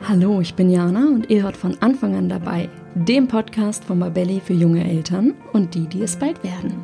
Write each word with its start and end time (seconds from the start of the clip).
Hallo, 0.00 0.40
ich 0.40 0.54
bin 0.54 0.70
Jana 0.70 1.08
und 1.08 1.28
ihr 1.28 1.42
hört 1.42 1.56
von 1.56 1.76
Anfang 1.80 2.14
an 2.14 2.28
dabei, 2.28 2.68
dem 2.94 3.26
Podcast 3.26 3.84
von 3.84 3.98
Mabelli 3.98 4.40
für 4.40 4.52
junge 4.52 4.88
Eltern 4.88 5.34
und 5.52 5.74
die, 5.74 5.88
die 5.88 6.02
es 6.02 6.14
bald 6.14 6.42
werden. 6.44 6.74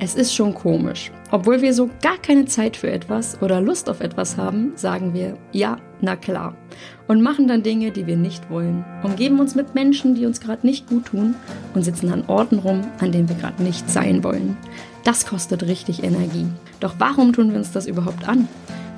Es 0.00 0.16
ist 0.16 0.34
schon 0.34 0.52
komisch. 0.52 1.12
Obwohl 1.30 1.62
wir 1.62 1.72
so 1.72 1.88
gar 2.02 2.18
keine 2.18 2.44
Zeit 2.46 2.76
für 2.76 2.90
etwas 2.90 3.40
oder 3.42 3.60
Lust 3.60 3.88
auf 3.88 4.00
etwas 4.00 4.36
haben, 4.36 4.72
sagen 4.74 5.14
wir 5.14 5.38
ja, 5.52 5.78
na 6.00 6.16
klar. 6.16 6.56
Und 7.06 7.22
machen 7.22 7.46
dann 7.46 7.62
Dinge, 7.62 7.92
die 7.92 8.08
wir 8.08 8.16
nicht 8.16 8.50
wollen. 8.50 8.84
Umgeben 9.04 9.38
uns 9.38 9.54
mit 9.54 9.76
Menschen, 9.76 10.16
die 10.16 10.26
uns 10.26 10.40
gerade 10.40 10.66
nicht 10.66 10.88
gut 10.88 11.06
tun 11.06 11.36
und 11.74 11.84
sitzen 11.84 12.12
an 12.12 12.24
Orten 12.26 12.58
rum, 12.58 12.82
an 12.98 13.12
denen 13.12 13.28
wir 13.28 13.36
gerade 13.36 13.62
nicht 13.62 13.88
sein 13.88 14.24
wollen. 14.24 14.56
Das 15.04 15.26
kostet 15.26 15.62
richtig 15.62 16.02
Energie. 16.02 16.46
Doch 16.80 16.96
warum 16.98 17.32
tun 17.32 17.52
wir 17.52 17.58
uns 17.58 17.70
das 17.70 17.86
überhaupt 17.86 18.28
an? 18.28 18.48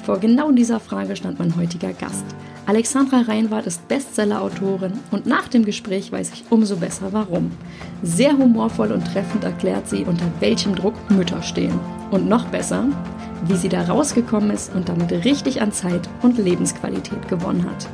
Vor 0.02 0.18
genau 0.18 0.50
dieser 0.52 0.80
Frage 0.80 1.16
stand 1.16 1.38
mein 1.38 1.56
heutiger 1.56 1.92
Gast. 1.92 2.24
Alexandra 2.66 3.22
Reinwart 3.22 3.66
ist 3.66 3.88
Bestsellerautorin 3.88 4.92
und 5.10 5.26
nach 5.26 5.48
dem 5.48 5.64
Gespräch 5.64 6.12
weiß 6.12 6.32
ich 6.34 6.44
umso 6.50 6.76
besser 6.76 7.12
warum. 7.12 7.50
Sehr 8.02 8.36
humorvoll 8.36 8.92
und 8.92 9.06
treffend 9.06 9.44
erklärt 9.44 9.88
sie, 9.88 10.04
unter 10.04 10.26
welchem 10.40 10.74
Druck 10.74 10.94
Mütter 11.10 11.42
stehen. 11.42 11.78
Und 12.10 12.28
noch 12.28 12.46
besser, 12.48 12.84
wie 13.46 13.56
sie 13.56 13.68
da 13.68 13.82
rausgekommen 13.82 14.50
ist 14.50 14.74
und 14.74 14.88
damit 14.88 15.12
richtig 15.24 15.62
an 15.62 15.72
Zeit 15.72 16.08
und 16.22 16.38
Lebensqualität 16.38 17.28
gewonnen 17.28 17.64
hat. 17.64 17.88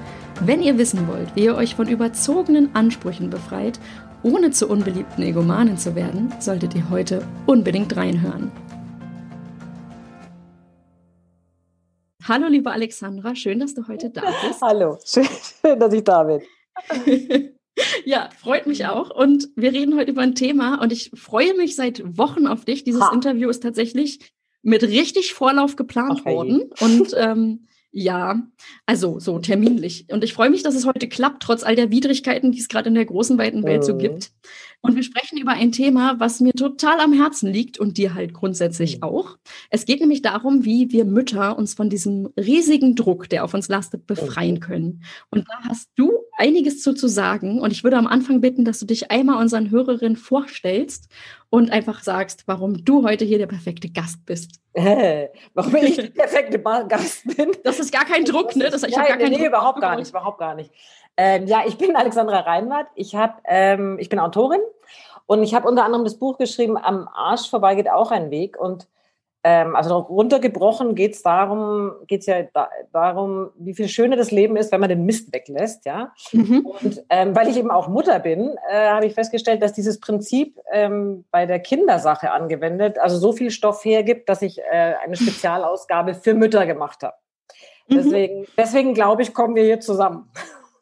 Wenn 0.45 0.62
ihr 0.62 0.77
wissen 0.79 1.07
wollt, 1.07 1.34
wie 1.37 1.45
ihr 1.45 1.55
euch 1.55 1.77
von 1.77 1.88
überzogenen 1.88 2.74
Ansprüchen 2.74 3.30
befreit, 3.30 3.79
ohne 4.24 4.51
zu 4.51 4.68
unbeliebten 4.68 5.23
Egomanen 5.23 5.79
zu 5.79 5.95
werden, 5.95 6.32
solltet 6.41 6.74
ihr 6.74 6.91
heute 6.91 7.23
unbedingt 7.46 7.96
reinhören. 7.96 8.51
Hallo, 12.27 12.46
liebe 12.48 12.70
Alexandra, 12.70 13.34
schön, 13.34 13.60
dass 13.60 13.74
du 13.74 13.87
heute 13.87 14.09
da 14.09 14.23
bist. 14.23 14.60
Hallo, 14.62 14.98
schön, 15.05 15.28
dass 15.78 15.92
ich 15.92 16.05
da 16.05 16.23
bin. 16.23 16.41
ja, 18.07 18.30
freut 18.40 18.66
mich 18.66 18.87
auch. 18.87 19.10
Und 19.10 19.51
wir 19.57 19.74
reden 19.74 19.95
heute 19.95 20.10
über 20.12 20.23
ein 20.23 20.34
Thema 20.34 20.80
und 20.80 20.90
ich 20.90 21.10
freue 21.15 21.54
mich 21.54 21.76
seit 21.76 22.02
Wochen 22.16 22.46
auf 22.46 22.65
dich. 22.65 22.82
Dieses 22.82 23.02
ha. 23.02 23.12
Interview 23.12 23.51
ist 23.51 23.62
tatsächlich 23.62 24.32
mit 24.62 24.82
richtig 24.84 25.34
Vorlauf 25.34 25.76
geplant 25.76 26.23
Ach, 26.23 26.30
worden. 26.30 26.71
Und 26.80 27.15
ähm, 27.15 27.66
ja, 27.96 28.42
also 28.87 29.20
so 29.20 29.38
terminlich. 29.38 30.06
Und 30.10 30.24
ich 30.24 30.34
freue 30.34 30.50
mich, 30.50 30.64
dass 30.64 30.74
es 30.74 30.84
heute 30.84 31.09
klappt, 31.09 31.45
trotz 31.45 31.62
all 31.62 31.76
der 31.76 31.92
Widrigkeiten, 31.92 32.50
die 32.50 32.59
es 32.59 32.68
gerade 32.68 32.88
in 32.88 32.95
der 32.96 33.04
großen, 33.04 33.38
weiten 33.38 33.62
Welt 33.62 33.82
mhm. 33.82 33.87
so 33.87 33.96
gibt. 33.96 34.32
Und 34.80 34.96
wir 34.96 35.04
sprechen 35.04 35.38
über 35.38 35.52
ein 35.52 35.70
Thema, 35.70 36.18
was 36.18 36.40
mir 36.40 36.52
total 36.52 36.98
am 36.98 37.12
Herzen 37.12 37.50
liegt 37.50 37.78
und 37.78 37.96
dir 37.96 38.15
halt 38.15 38.34
grundsätzlich 38.34 38.96
mhm. 38.96 39.04
auch. 39.04 39.38
Es 39.70 39.87
geht 39.87 40.00
nämlich 40.00 40.22
darum, 40.22 40.65
wie 40.65 40.90
wir 40.90 41.04
Mütter 41.04 41.56
uns 41.56 41.74
von 41.74 41.88
diesem 41.88 42.28
riesigen 42.37 42.96
Druck, 42.96 43.28
der 43.28 43.45
auf 43.45 43.54
uns 43.54 43.68
lastet, 43.68 44.09
befreien 44.09 44.59
können. 44.59 45.04
Und 45.30 45.46
da 45.48 45.68
hast 45.68 45.88
du 45.95 46.10
einiges 46.37 46.82
zu, 46.82 46.95
zu 46.95 47.09
sagen. 47.09 47.60
Und 47.60 47.73
ich 47.73 47.85
würde 47.85 47.96
am 47.96 48.07
Anfang 48.07 48.40
bitten, 48.40 48.65
dass 48.65 48.79
du 48.79 48.87
dich 48.87 49.10
einmal 49.10 49.40
unseren 49.40 49.71
Hörerinnen 49.71 50.16
vorstellst 50.16 51.09
und 51.51 51.71
einfach 51.71 52.02
sagst, 52.02 52.45
warum 52.46 52.85
du 52.85 53.07
heute 53.07 53.24
hier 53.24 53.38
der 53.38 53.46
perfekte 53.46 53.88
Gast 53.88 54.24
bist. 54.27 54.60
Äh, 54.73 55.29
warum 55.55 55.77
ich 55.77 55.96
der 55.96 56.02
perfekte 56.15 56.59
Gast 56.59 57.24
bin? 57.37 57.52
Das 57.62 57.79
ist 57.79 57.93
gar 57.93 58.05
kein 58.05 58.24
Druck, 58.24 58.57
ne? 58.57 58.71
Das, 58.71 58.82
ich 58.82 58.95
ja, 58.95 59.07
gar 59.07 59.16
nee, 59.16 59.30
nee 59.30 59.46
überhaupt 59.46 59.80
gar 59.80 59.96
nicht, 59.96 60.10
überhaupt 60.10 60.38
gar 60.38 60.55
nicht. 60.55 60.71
Ähm, 61.16 61.46
ja, 61.46 61.62
ich 61.66 61.79
bin 61.79 61.95
Alexandra 61.95 62.40
Reinwart. 62.40 62.88
Ich, 62.96 63.15
hab, 63.15 63.40
ähm, 63.45 63.99
ich 64.00 64.09
bin 64.09 64.19
Autorin 64.19 64.60
und 65.27 65.43
ich 65.43 65.55
habe 65.55 65.69
unter 65.69 65.84
anderem 65.84 66.05
das 66.05 66.19
Buch 66.19 66.38
geschrieben, 66.38 66.77
Am 66.77 67.09
Arsch 67.09 67.49
vorbei 67.49 67.75
geht 67.75 67.88
auch 67.88 68.10
ein 68.10 68.31
Weg. 68.31 68.59
Und 68.59 68.88
also 69.48 69.98
runtergebrochen 69.98 70.94
geht 70.94 71.14
es 71.14 71.22
darum, 71.22 71.92
geht's 72.06 72.26
ja 72.26 72.44
da, 72.54 72.69
darum, 72.92 73.50
wie 73.59 73.75
viel 73.75 73.88
schöner 73.88 74.16
das 74.16 74.31
Leben 74.31 74.56
ist, 74.56 74.72
wenn 74.72 74.81
man 74.81 74.88
den 74.88 75.04
Mist 75.04 75.34
weglässt, 75.34 75.84
ja. 75.84 76.12
Mhm. 76.32 76.64
Und 76.64 77.04
ähm, 77.10 77.37
weil 77.37 77.48
ich 77.48 77.59
eben 77.59 77.70
auch 77.70 77.88
Mutter 77.88 78.19
bin, 78.20 78.56
äh, 78.70 78.88
habe 78.88 79.06
ich 79.06 79.15
festgestellt, 79.15 79.62
dass 79.62 79.75
dieses 79.75 80.00
Prinzip 80.00 80.59
ähm, 80.72 81.25
bei 81.31 81.44
der 81.44 81.60
Kindersache 81.60 82.31
angewendet, 82.31 82.99
also 82.99 83.19
so 83.19 83.33
viel 83.33 83.50
Stoff 83.50 83.84
hergibt, 83.84 84.28
dass 84.28 84.41
ich 84.41 84.59
äh, 84.60 84.94
eine 85.04 85.16
Spezialausgabe 85.16 86.15
für 86.15 86.34
Mütter 86.34 86.65
gemacht 86.65 87.03
habe. 87.03 87.16
Mhm. 87.88 87.94
Deswegen, 87.97 88.47
deswegen 88.56 88.94
glaube 88.94 89.22
ich, 89.22 89.34
kommen 89.34 89.54
wir 89.54 89.65
hier 89.65 89.81
zusammen. 89.81 90.31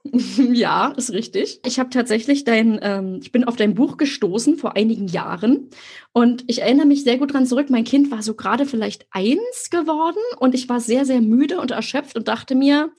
Ja, 0.52 0.88
ist 0.96 1.12
richtig. 1.12 1.60
Ich 1.64 1.78
habe 1.78 1.90
tatsächlich 1.90 2.44
dein, 2.44 2.78
ähm, 2.82 3.18
ich 3.22 3.32
bin 3.32 3.44
auf 3.44 3.56
dein 3.56 3.74
Buch 3.74 3.96
gestoßen 3.96 4.56
vor 4.56 4.76
einigen 4.76 5.06
Jahren 5.08 5.70
und 6.12 6.44
ich 6.48 6.62
erinnere 6.62 6.86
mich 6.86 7.04
sehr 7.04 7.18
gut 7.18 7.32
dran 7.32 7.46
zurück. 7.46 7.70
Mein 7.70 7.84
Kind 7.84 8.10
war 8.10 8.22
so 8.22 8.34
gerade 8.34 8.66
vielleicht 8.66 9.06
eins 9.10 9.70
geworden 9.70 10.18
und 10.38 10.54
ich 10.54 10.68
war 10.68 10.80
sehr, 10.80 11.04
sehr 11.04 11.20
müde 11.20 11.60
und 11.60 11.70
erschöpft 11.70 12.16
und 12.16 12.28
dachte 12.28 12.54
mir, 12.54 12.92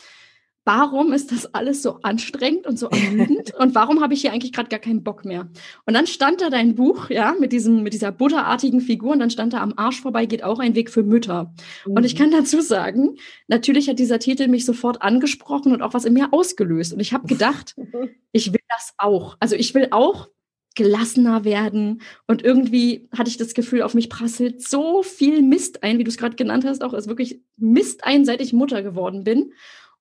warum 0.65 1.13
ist 1.13 1.31
das 1.31 1.53
alles 1.53 1.81
so 1.81 1.99
anstrengend 2.03 2.67
und 2.67 2.77
so 2.77 2.87
ermüdend 2.89 3.53
und 3.59 3.75
warum 3.75 4.01
habe 4.01 4.13
ich 4.13 4.21
hier 4.21 4.31
eigentlich 4.31 4.53
gerade 4.53 4.69
gar 4.69 4.79
keinen 4.79 5.03
Bock 5.03 5.25
mehr? 5.25 5.49
Und 5.85 5.93
dann 5.93 6.07
stand 6.07 6.41
da 6.41 6.49
dein 6.49 6.75
Buch, 6.75 7.09
ja, 7.09 7.35
mit 7.39 7.51
diesem, 7.51 7.83
mit 7.83 7.93
dieser 7.93 8.11
butterartigen 8.11 8.81
Figur 8.81 9.11
und 9.11 9.19
dann 9.19 9.29
stand 9.29 9.53
da 9.53 9.61
am 9.61 9.73
Arsch 9.75 10.01
vorbei 10.01 10.25
geht 10.25 10.43
auch 10.43 10.59
ein 10.59 10.75
Weg 10.75 10.89
für 10.89 11.03
Mütter. 11.03 11.53
Mhm. 11.85 11.93
Und 11.93 12.05
ich 12.05 12.15
mhm. 12.15 12.19
kann 12.19 12.31
dazu 12.31 12.61
sagen, 12.61 13.17
natürlich 13.47 13.89
hat 13.89 13.99
dieser 13.99 14.19
Titel 14.19 14.47
mich 14.47 14.65
sofort 14.65 15.01
angesprochen 15.01 15.73
und 15.73 15.81
auch 15.81 15.93
was 15.93 16.05
in 16.05 16.13
mir 16.13 16.31
ausgelöst. 16.31 16.93
Und 16.93 16.99
ich 16.99 17.13
habe 17.13 17.27
gedacht, 17.27 17.75
ich 18.31 18.53
will 18.53 18.61
das 18.69 18.93
auch. 18.97 19.37
Also 19.39 19.55
ich 19.55 19.73
will 19.73 19.89
auch 19.91 20.29
gelassener 20.75 21.43
werden. 21.43 22.01
Und 22.27 22.43
irgendwie 22.43 23.07
hatte 23.15 23.29
ich 23.29 23.37
das 23.37 23.53
Gefühl, 23.53 23.83
auf 23.83 23.93
mich 23.93 24.09
prasselt 24.09 24.61
so 24.61 25.03
viel 25.03 25.41
Mist 25.41 25.83
ein, 25.83 25.99
wie 25.99 26.03
du 26.03 26.09
es 26.09 26.17
gerade 26.17 26.35
genannt 26.35 26.65
hast, 26.65 26.83
auch 26.83 26.93
ist 26.93 27.07
wirklich 27.07 27.41
Mist 27.57 28.03
ein, 28.03 28.25
seit 28.25 28.41
ich 28.41 28.53
Mutter 28.53 28.81
geworden 28.81 29.23
bin. 29.23 29.53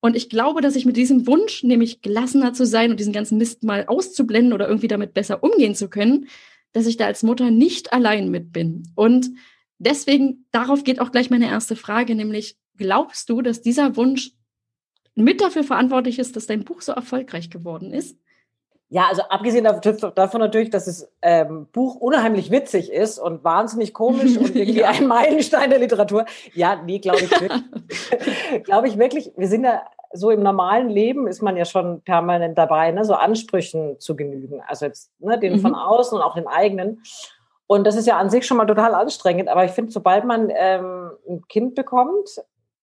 Und 0.05 0.17
ich 0.17 0.29
glaube, 0.29 0.61
dass 0.61 0.75
ich 0.75 0.85
mit 0.85 0.97
diesem 0.97 1.29
Wunsch, 1.29 1.63
nämlich 1.63 2.03
gelassener 2.03 2.53
zu 2.53 2.67
sein 2.67 2.91
und 2.91 2.99
diesen 2.99 3.13
ganzen 3.13 3.39
Mist 3.39 3.63
mal 3.63 3.87
auszublenden 3.87 4.53
oder 4.53 4.67
irgendwie 4.67 4.89
damit 4.89 5.15
besser 5.15 5.45
umgehen 5.45 5.77
zu 5.77 5.89
können, 5.89 6.27
dass 6.73 6.87
ich 6.87 6.97
da 6.97 7.07
als 7.07 7.23
Mutter 7.23 7.53
nicht 7.53 7.93
allein 7.93 8.29
mit 8.29 8.53
bin. 8.53 8.83
Und 8.97 9.31
deswegen, 9.79 10.45
darauf 10.51 10.83
geht 10.83 11.01
auch 11.01 11.13
gleich 11.13 11.31
meine 11.31 11.47
erste 11.47 11.77
Frage, 11.77 12.17
nämlich, 12.17 12.57
glaubst 12.77 13.31
du, 13.31 13.43
dass 13.43 13.63
dieser 13.63 13.97
Wunsch 13.97 14.33
mit 15.15 15.41
dafür 15.41 15.63
verantwortlich 15.63 16.19
ist, 16.19 16.35
dass 16.35 16.47
dein 16.47 16.65
Buch 16.65 16.81
so 16.81 16.91
erfolgreich 16.91 17.49
geworden 17.49 17.93
ist? 17.93 18.19
Ja, 18.93 19.07
also 19.09 19.23
abgesehen 19.23 19.65
davon 19.65 20.41
natürlich, 20.41 20.69
dass 20.69 20.85
das 20.85 21.11
ähm, 21.23 21.67
Buch 21.73 21.95
unheimlich 21.95 22.51
witzig 22.51 22.93
ist 22.93 23.19
und 23.19 23.43
wahnsinnig 23.43 23.95
komisch 23.95 24.37
und 24.37 24.55
irgendwie 24.55 24.81
ja. 24.81 24.91
ein 24.91 25.07
Meilenstein 25.07 25.71
der 25.71 25.79
Literatur. 25.79 26.27
Ja, 26.53 26.77
nee, 26.77 26.99
glaube 26.99 27.21
ich 27.21 27.31
wirklich. 27.31 27.63
glaube 28.65 28.89
ich 28.89 28.99
wirklich, 28.99 29.33
wir 29.35 29.49
sind 29.49 29.65
ja 29.65 29.83
so 30.13 30.29
im 30.29 30.43
normalen 30.43 30.91
Leben 30.91 31.27
ist 31.27 31.41
man 31.41 31.57
ja 31.57 31.65
schon 31.65 32.03
permanent 32.03 32.59
dabei, 32.59 32.91
ne, 32.91 33.03
so 33.07 33.15
Ansprüchen 33.15 33.99
zu 33.99 34.15
genügen. 34.15 34.61
Also 34.67 34.85
jetzt 34.85 35.11
ne, 35.21 35.39
den 35.39 35.55
mhm. 35.55 35.61
von 35.61 35.75
außen 35.75 36.19
und 36.19 36.23
auch 36.23 36.35
den 36.35 36.47
eigenen. 36.47 37.03
Und 37.67 37.87
das 37.87 37.97
ist 37.97 38.07
ja 38.07 38.19
an 38.19 38.29
sich 38.29 38.45
schon 38.45 38.59
mal 38.59 38.67
total 38.67 38.95
anstrengend. 38.95 39.49
Aber 39.49 39.65
ich 39.65 39.71
finde, 39.71 39.91
sobald 39.91 40.27
man 40.27 40.53
ähm, 40.55 41.13
ein 41.27 41.41
Kind 41.49 41.77
bekommt, 41.77 42.29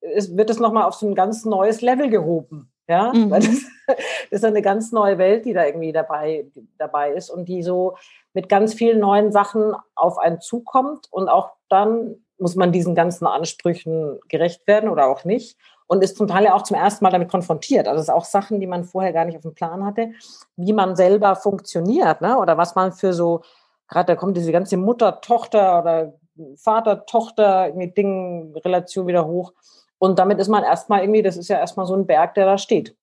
ist, 0.02 0.36
wird 0.36 0.50
es 0.50 0.60
nochmal 0.60 0.86
auf 0.86 0.96
so 0.96 1.08
ein 1.08 1.14
ganz 1.14 1.46
neues 1.46 1.82
Level 1.82 2.10
gehoben. 2.10 2.72
Ja, 2.90 3.14
mhm. 3.14 3.30
das, 3.30 3.46
das, 3.88 3.90
ist 4.32 4.44
eine 4.44 4.64
ganz 4.64 4.92
neue 4.92 5.20
Welt, 5.20 5.46
die 5.46 5.54
da 5.54 5.64
irgendwie 5.64 5.92
dabei, 5.92 6.48
dabei 6.80 7.14
ist 7.14 7.30
und 7.30 7.46
die 7.46 7.62
so 7.62 7.96
mit 8.34 8.50
ganz 8.50 8.74
vielen 8.74 9.00
neuen 9.00 9.32
Sachen 9.32 9.76
auf 9.94 10.18
einen 10.18 10.42
zukommt 10.42 11.06
und 11.12 11.30
auch 11.30 11.52
dann 11.70 12.16
muss 12.40 12.56
man 12.56 12.72
diesen 12.72 12.96
ganzen 12.96 13.28
Ansprüchen 13.28 14.20
gerecht 14.28 14.66
werden 14.66 14.90
oder 14.90 15.06
auch 15.08 15.24
nicht 15.24 15.56
und 15.86 16.04
ist 16.04 16.18
zum 16.18 16.28
Teil 16.28 16.46
ja 16.46 16.56
auch 16.56 16.64
zum 16.64 16.78
ersten 16.78 17.04
Mal 17.04 17.12
damit 17.12 17.30
konfrontiert. 17.30 17.88
Also 17.88 18.00
es 18.00 18.08
sind 18.08 18.16
auch 18.16 18.26
Sachen, 18.26 18.60
die 18.60 18.66
man 18.66 18.86
vorher 18.86 19.14
gar 19.14 19.26
nicht 19.26 19.38
auf 19.38 19.44
dem 19.44 19.54
Plan 19.54 19.86
hatte, 19.86 20.14
wie 20.56 20.74
man 20.74 20.96
selber 20.96 21.36
funktioniert, 21.36 22.22
ne? 22.22 22.40
Oder 22.40 22.58
was 22.58 22.74
man 22.74 22.92
für 22.92 23.14
so, 23.14 23.44
gerade 23.88 24.14
da 24.14 24.16
kommt 24.16 24.36
diese 24.36 24.52
ganze 24.52 24.78
Mutter-Tochter 24.78 25.82
oder 25.82 26.16
Vater-Tochter-Ding-Relation 26.56 29.06
wieder 29.06 29.28
hoch 29.28 29.54
und 30.00 30.18
damit 30.18 30.40
ist 30.40 30.48
man 30.48 30.64
erstmal 30.64 31.02
irgendwie, 31.02 31.22
das 31.22 31.38
ist 31.38 31.50
ja 31.50 31.60
erstmal 31.60 31.86
so 31.86 31.96
ein 31.96 32.08
Berg, 32.08 32.34
der 32.34 32.46
da 32.46 32.58
steht. 32.58 32.96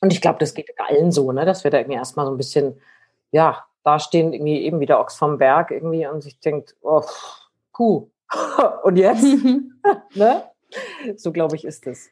Und 0.00 0.12
ich 0.12 0.20
glaube, 0.20 0.38
das 0.38 0.54
geht 0.54 0.70
allen 0.78 1.12
so, 1.12 1.30
ne? 1.30 1.44
dass 1.44 1.62
wir 1.62 1.70
da 1.70 1.78
irgendwie 1.78 1.98
erstmal 1.98 2.26
so 2.26 2.32
ein 2.32 2.38
bisschen, 2.38 2.80
ja, 3.30 3.64
da 3.84 3.98
stehen 3.98 4.32
irgendwie 4.32 4.62
eben 4.62 4.80
wieder 4.80 5.00
Ochs 5.00 5.16
vom 5.16 5.38
Berg 5.38 5.70
irgendwie 5.70 6.06
und 6.06 6.22
sich 6.22 6.40
denkt, 6.40 6.74
oh, 6.80 7.02
puh, 7.72 8.08
und 8.82 8.96
jetzt? 8.96 9.24
ne? 10.14 10.44
So 11.16 11.32
glaube 11.32 11.56
ich, 11.56 11.64
ist 11.64 11.86
es. 11.86 12.10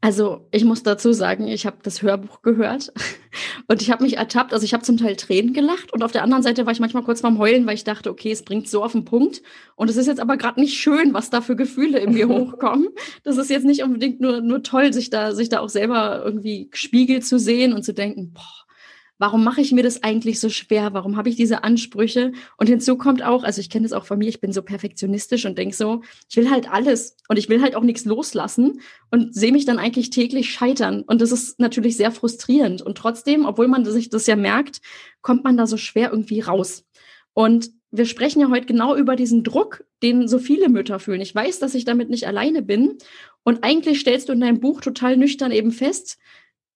Also 0.00 0.46
ich 0.50 0.64
muss 0.64 0.82
dazu 0.82 1.12
sagen, 1.12 1.46
ich 1.46 1.66
habe 1.66 1.78
das 1.82 2.02
Hörbuch 2.02 2.42
gehört 2.42 2.92
und 3.68 3.82
ich 3.82 3.90
habe 3.90 4.02
mich 4.02 4.16
ertappt. 4.16 4.52
Also 4.52 4.64
ich 4.64 4.74
habe 4.74 4.82
zum 4.82 4.96
Teil 4.96 5.16
Tränen 5.16 5.52
gelacht 5.52 5.92
und 5.92 6.02
auf 6.02 6.12
der 6.12 6.22
anderen 6.22 6.42
Seite 6.42 6.66
war 6.66 6.72
ich 6.72 6.80
manchmal 6.80 7.04
kurz 7.04 7.20
vorm 7.20 7.38
Heulen, 7.38 7.66
weil 7.66 7.74
ich 7.74 7.84
dachte, 7.84 8.10
okay, 8.10 8.32
es 8.32 8.42
bringt 8.42 8.68
so 8.68 8.82
auf 8.82 8.92
den 8.92 9.04
Punkt 9.04 9.42
und 9.76 9.88
es 9.88 9.96
ist 9.96 10.06
jetzt 10.06 10.20
aber 10.20 10.36
gerade 10.36 10.60
nicht 10.60 10.78
schön, 10.78 11.14
was 11.14 11.30
da 11.30 11.40
für 11.40 11.56
Gefühle 11.56 11.98
in 12.00 12.14
mir 12.14 12.28
hochkommen. 12.28 12.88
Das 13.22 13.36
ist 13.36 13.50
jetzt 13.50 13.64
nicht 13.64 13.82
unbedingt 13.82 14.20
nur, 14.20 14.40
nur 14.40 14.62
toll, 14.62 14.92
sich 14.92 15.10
da, 15.10 15.34
sich 15.34 15.48
da 15.48 15.60
auch 15.60 15.68
selber 15.68 16.22
irgendwie 16.24 16.68
gespiegelt 16.70 17.24
zu 17.24 17.38
sehen 17.38 17.72
und 17.72 17.84
zu 17.84 17.94
denken, 17.94 18.32
boah, 18.32 18.69
warum 19.20 19.44
mache 19.44 19.60
ich 19.60 19.70
mir 19.70 19.82
das 19.82 20.02
eigentlich 20.02 20.40
so 20.40 20.48
schwer? 20.48 20.94
Warum 20.94 21.18
habe 21.18 21.28
ich 21.28 21.36
diese 21.36 21.62
Ansprüche? 21.62 22.32
Und 22.56 22.68
hinzu 22.68 22.96
kommt 22.96 23.22
auch, 23.22 23.44
also 23.44 23.60
ich 23.60 23.68
kenne 23.68 23.84
das 23.84 23.92
auch 23.92 24.06
von 24.06 24.18
mir, 24.18 24.28
ich 24.28 24.40
bin 24.40 24.50
so 24.50 24.62
perfektionistisch 24.62 25.44
und 25.44 25.58
denke 25.58 25.76
so, 25.76 26.00
ich 26.30 26.38
will 26.38 26.50
halt 26.50 26.72
alles 26.72 27.16
und 27.28 27.38
ich 27.38 27.50
will 27.50 27.60
halt 27.60 27.76
auch 27.76 27.82
nichts 27.82 28.06
loslassen 28.06 28.80
und 29.10 29.34
sehe 29.34 29.52
mich 29.52 29.66
dann 29.66 29.78
eigentlich 29.78 30.08
täglich 30.08 30.50
scheitern. 30.50 31.02
Und 31.02 31.20
das 31.20 31.32
ist 31.32 31.60
natürlich 31.60 31.98
sehr 31.98 32.12
frustrierend. 32.12 32.80
Und 32.80 32.96
trotzdem, 32.96 33.44
obwohl 33.44 33.68
man 33.68 33.84
sich 33.84 34.08
das 34.08 34.26
ja 34.26 34.36
merkt, 34.36 34.80
kommt 35.20 35.44
man 35.44 35.58
da 35.58 35.66
so 35.66 35.76
schwer 35.76 36.10
irgendwie 36.12 36.40
raus. 36.40 36.86
Und 37.34 37.70
wir 37.90 38.06
sprechen 38.06 38.40
ja 38.40 38.48
heute 38.48 38.66
genau 38.66 38.96
über 38.96 39.16
diesen 39.16 39.44
Druck, 39.44 39.84
den 40.02 40.28
so 40.28 40.38
viele 40.38 40.70
Mütter 40.70 40.98
fühlen. 40.98 41.20
Ich 41.20 41.34
weiß, 41.34 41.58
dass 41.58 41.74
ich 41.74 41.84
damit 41.84 42.08
nicht 42.08 42.26
alleine 42.26 42.62
bin. 42.62 42.96
Und 43.42 43.64
eigentlich 43.64 44.00
stellst 44.00 44.30
du 44.30 44.32
in 44.32 44.40
deinem 44.40 44.60
Buch 44.60 44.80
total 44.80 45.18
nüchtern 45.18 45.52
eben 45.52 45.72
fest, 45.72 46.16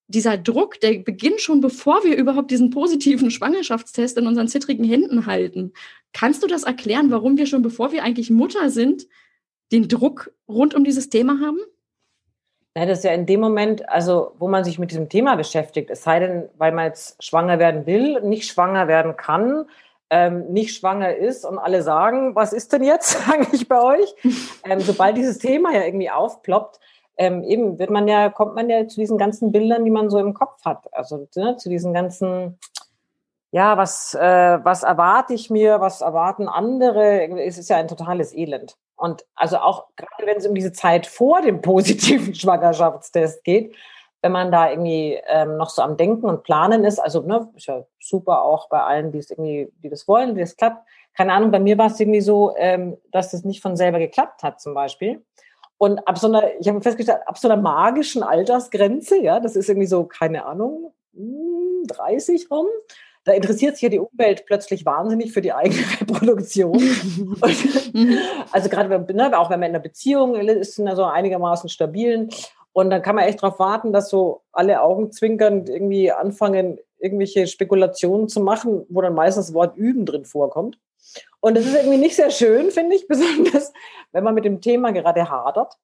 dieser 0.06 0.36
Druck, 0.36 0.80
der 0.80 0.98
beginnt 0.98 1.40
schon, 1.40 1.60
bevor 1.60 2.04
wir 2.04 2.16
überhaupt 2.16 2.50
diesen 2.50 2.70
positiven 2.70 3.30
Schwangerschaftstest 3.30 4.18
in 4.18 4.26
unseren 4.26 4.48
zittrigen 4.48 4.84
Händen 4.84 5.26
halten. 5.26 5.72
Kannst 6.12 6.42
du 6.42 6.46
das 6.46 6.64
erklären, 6.64 7.10
warum 7.10 7.38
wir 7.38 7.46
schon, 7.46 7.62
bevor 7.62 7.92
wir 7.92 8.04
eigentlich 8.04 8.30
Mutter 8.30 8.70
sind, 8.70 9.06
den 9.72 9.88
Druck 9.88 10.32
rund 10.48 10.74
um 10.74 10.84
dieses 10.84 11.08
Thema 11.08 11.40
haben? 11.40 11.58
Ja, 12.76 12.86
das 12.86 12.98
ist 12.98 13.04
ja 13.04 13.12
in 13.12 13.24
dem 13.24 13.40
Moment, 13.40 13.88
also 13.88 14.32
wo 14.38 14.48
man 14.48 14.64
sich 14.64 14.78
mit 14.78 14.90
diesem 14.90 15.08
Thema 15.08 15.36
beschäftigt, 15.36 15.90
es 15.90 16.02
sei 16.02 16.18
denn, 16.18 16.48
weil 16.58 16.72
man 16.72 16.86
jetzt 16.86 17.22
schwanger 17.22 17.58
werden 17.58 17.86
will, 17.86 18.20
nicht 18.22 18.50
schwanger 18.50 18.88
werden 18.88 19.16
kann, 19.16 19.66
ähm, 20.10 20.52
nicht 20.52 20.76
schwanger 20.76 21.16
ist 21.16 21.44
und 21.44 21.58
alle 21.58 21.82
sagen, 21.82 22.34
was 22.34 22.52
ist 22.52 22.72
denn 22.72 22.82
jetzt 22.82 23.28
eigentlich 23.32 23.68
bei 23.68 23.80
euch? 23.80 24.14
Ähm, 24.64 24.80
sobald 24.80 25.16
dieses 25.16 25.38
Thema 25.38 25.72
ja 25.72 25.84
irgendwie 25.84 26.10
aufploppt, 26.10 26.80
ähm, 27.16 27.42
eben 27.44 27.78
wird 27.78 27.90
man 27.90 28.08
ja, 28.08 28.28
kommt 28.28 28.54
man 28.54 28.68
ja 28.68 28.86
zu 28.88 29.00
diesen 29.00 29.18
ganzen 29.18 29.52
Bildern, 29.52 29.84
die 29.84 29.90
man 29.90 30.10
so 30.10 30.18
im 30.18 30.34
Kopf 30.34 30.64
hat. 30.64 30.92
Also 30.92 31.28
ne, 31.36 31.56
zu 31.56 31.68
diesen 31.68 31.92
ganzen, 31.92 32.58
ja, 33.50 33.76
was, 33.76 34.14
äh, 34.14 34.58
was 34.62 34.82
erwarte 34.82 35.34
ich 35.34 35.50
mir, 35.50 35.80
was 35.80 36.00
erwarten 36.00 36.48
andere? 36.48 37.28
Es 37.42 37.58
ist 37.58 37.70
ja 37.70 37.76
ein 37.76 37.88
totales 37.88 38.34
Elend. 38.34 38.76
Und 38.96 39.24
also 39.34 39.58
auch 39.58 39.86
gerade 39.96 40.26
wenn 40.26 40.38
es 40.38 40.46
um 40.46 40.54
diese 40.54 40.72
Zeit 40.72 41.06
vor 41.06 41.40
dem 41.40 41.60
positiven 41.62 42.34
Schwangerschaftstest 42.34 43.44
geht, 43.44 43.74
wenn 44.22 44.32
man 44.32 44.50
da 44.50 44.70
irgendwie 44.70 45.20
ähm, 45.28 45.58
noch 45.58 45.68
so 45.68 45.82
am 45.82 45.98
Denken 45.98 46.24
und 46.24 46.44
Planen 46.44 46.84
ist, 46.84 46.98
also 46.98 47.20
ne, 47.20 47.46
ist 47.54 47.66
ja 47.66 47.84
super 48.00 48.42
auch 48.42 48.70
bei 48.70 48.80
allen, 48.80 49.12
die 49.12 49.18
es 49.18 49.30
irgendwie, 49.30 49.70
die 49.82 49.90
das 49.90 50.08
wollen, 50.08 50.34
die 50.34 50.40
es 50.40 50.56
klappt. 50.56 50.88
Keine 51.14 51.34
Ahnung, 51.34 51.50
bei 51.50 51.60
mir 51.60 51.76
war 51.76 51.86
es 51.88 52.00
irgendwie 52.00 52.22
so, 52.22 52.54
ähm, 52.56 52.96
dass 53.12 53.34
es 53.34 53.44
nicht 53.44 53.60
von 53.60 53.76
selber 53.76 53.98
geklappt 53.98 54.42
hat, 54.42 54.62
zum 54.62 54.72
Beispiel. 54.72 55.22
Und 55.84 56.08
ab 56.08 56.16
so 56.16 56.28
einer, 56.28 56.58
ich 56.58 56.66
habe 56.66 56.80
festgestellt, 56.80 57.18
ab 57.26 57.36
so 57.36 57.46
einer 57.46 57.60
magischen 57.60 58.22
Altersgrenze, 58.22 59.20
ja, 59.20 59.38
das 59.38 59.54
ist 59.54 59.68
irgendwie 59.68 59.86
so, 59.86 60.04
keine 60.04 60.46
Ahnung, 60.46 60.94
30 61.12 62.40
hm, 62.40 62.48
rum, 62.50 62.66
da 63.24 63.32
interessiert 63.32 63.74
sich 63.74 63.82
ja 63.82 63.88
die 63.90 63.98
Umwelt 63.98 64.46
plötzlich 64.46 64.86
wahnsinnig 64.86 65.34
für 65.34 65.42
die 65.42 65.52
eigene 65.52 65.82
Reproduktion. 66.00 66.82
Mhm. 67.92 68.18
also 68.50 68.70
gerade, 68.70 68.98
ne, 69.14 69.38
auch 69.38 69.50
wenn 69.50 69.60
man 69.60 69.68
in 69.68 69.74
einer 69.74 69.82
Beziehung 69.82 70.34
ist, 70.34 70.78
in 70.78 70.88
einer 70.88 70.96
so 70.96 71.04
einigermaßen 71.04 71.68
stabilen. 71.68 72.30
Und 72.72 72.88
dann 72.88 73.02
kann 73.02 73.14
man 73.14 73.26
echt 73.26 73.42
darauf 73.42 73.58
warten, 73.58 73.92
dass 73.92 74.08
so 74.08 74.40
alle 74.52 74.80
Augen 74.80 75.12
zwinkernd 75.12 75.68
irgendwie 75.68 76.10
anfangen, 76.10 76.78
irgendwelche 76.98 77.46
Spekulationen 77.46 78.28
zu 78.28 78.40
machen, 78.40 78.86
wo 78.88 79.02
dann 79.02 79.14
meistens 79.14 79.48
das 79.48 79.54
Wort 79.54 79.76
üben 79.76 80.06
drin 80.06 80.24
vorkommt. 80.24 80.78
Und 81.40 81.56
das 81.56 81.66
ist 81.66 81.74
irgendwie 81.74 81.98
nicht 81.98 82.16
sehr 82.16 82.30
schön, 82.30 82.70
finde 82.70 82.96
ich, 82.96 83.06
besonders 83.08 83.72
wenn 84.12 84.24
man 84.24 84.34
mit 84.34 84.44
dem 84.44 84.60
Thema 84.60 84.92
gerade 84.92 85.28
hadert. 85.28 85.76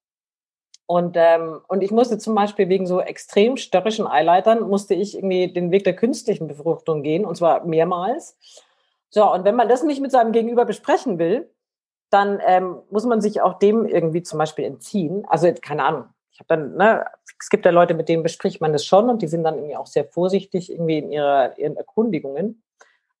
Und, 0.87 1.15
ähm, 1.17 1.61
und 1.67 1.83
ich 1.83 1.91
musste 1.91 2.17
zum 2.17 2.35
Beispiel 2.35 2.67
wegen 2.67 2.85
so 2.85 2.99
extrem 2.99 3.55
störrischen 3.57 4.07
Eileitern, 4.07 4.67
musste 4.67 4.93
ich 4.93 5.15
irgendwie 5.15 5.51
den 5.51 5.71
Weg 5.71 5.83
der 5.83 5.95
künstlichen 5.95 6.47
Befruchtung 6.47 7.03
gehen, 7.03 7.23
und 7.23 7.35
zwar 7.35 7.65
mehrmals. 7.65 8.37
So, 9.09 9.31
und 9.31 9.45
wenn 9.45 9.55
man 9.55 9.69
das 9.69 9.83
nicht 9.83 10.01
mit 10.01 10.11
seinem 10.11 10.31
Gegenüber 10.31 10.65
besprechen 10.65 11.19
will, 11.19 11.49
dann 12.09 12.41
ähm, 12.45 12.81
muss 12.89 13.05
man 13.05 13.21
sich 13.21 13.41
auch 13.41 13.59
dem 13.59 13.85
irgendwie 13.85 14.23
zum 14.23 14.39
Beispiel 14.39 14.65
entziehen. 14.65 15.23
Also, 15.27 15.53
keine 15.61 15.85
Ahnung. 15.85 16.05
Ich 16.33 16.39
habe 16.39 16.47
dann, 16.47 16.75
ne, 16.75 17.05
es 17.39 17.49
gibt 17.49 17.65
ja 17.65 17.71
Leute, 17.71 17.93
mit 17.93 18.09
denen 18.09 18.23
bespricht 18.23 18.59
man 18.59 18.73
das 18.73 18.85
schon 18.85 19.09
und 19.09 19.21
die 19.21 19.27
sind 19.27 19.43
dann 19.43 19.55
irgendwie 19.55 19.77
auch 19.77 19.87
sehr 19.87 20.05
vorsichtig 20.05 20.71
irgendwie 20.71 20.97
in 20.97 21.11
ihrer, 21.11 21.57
ihren 21.57 21.77
Erkundigungen. 21.77 22.63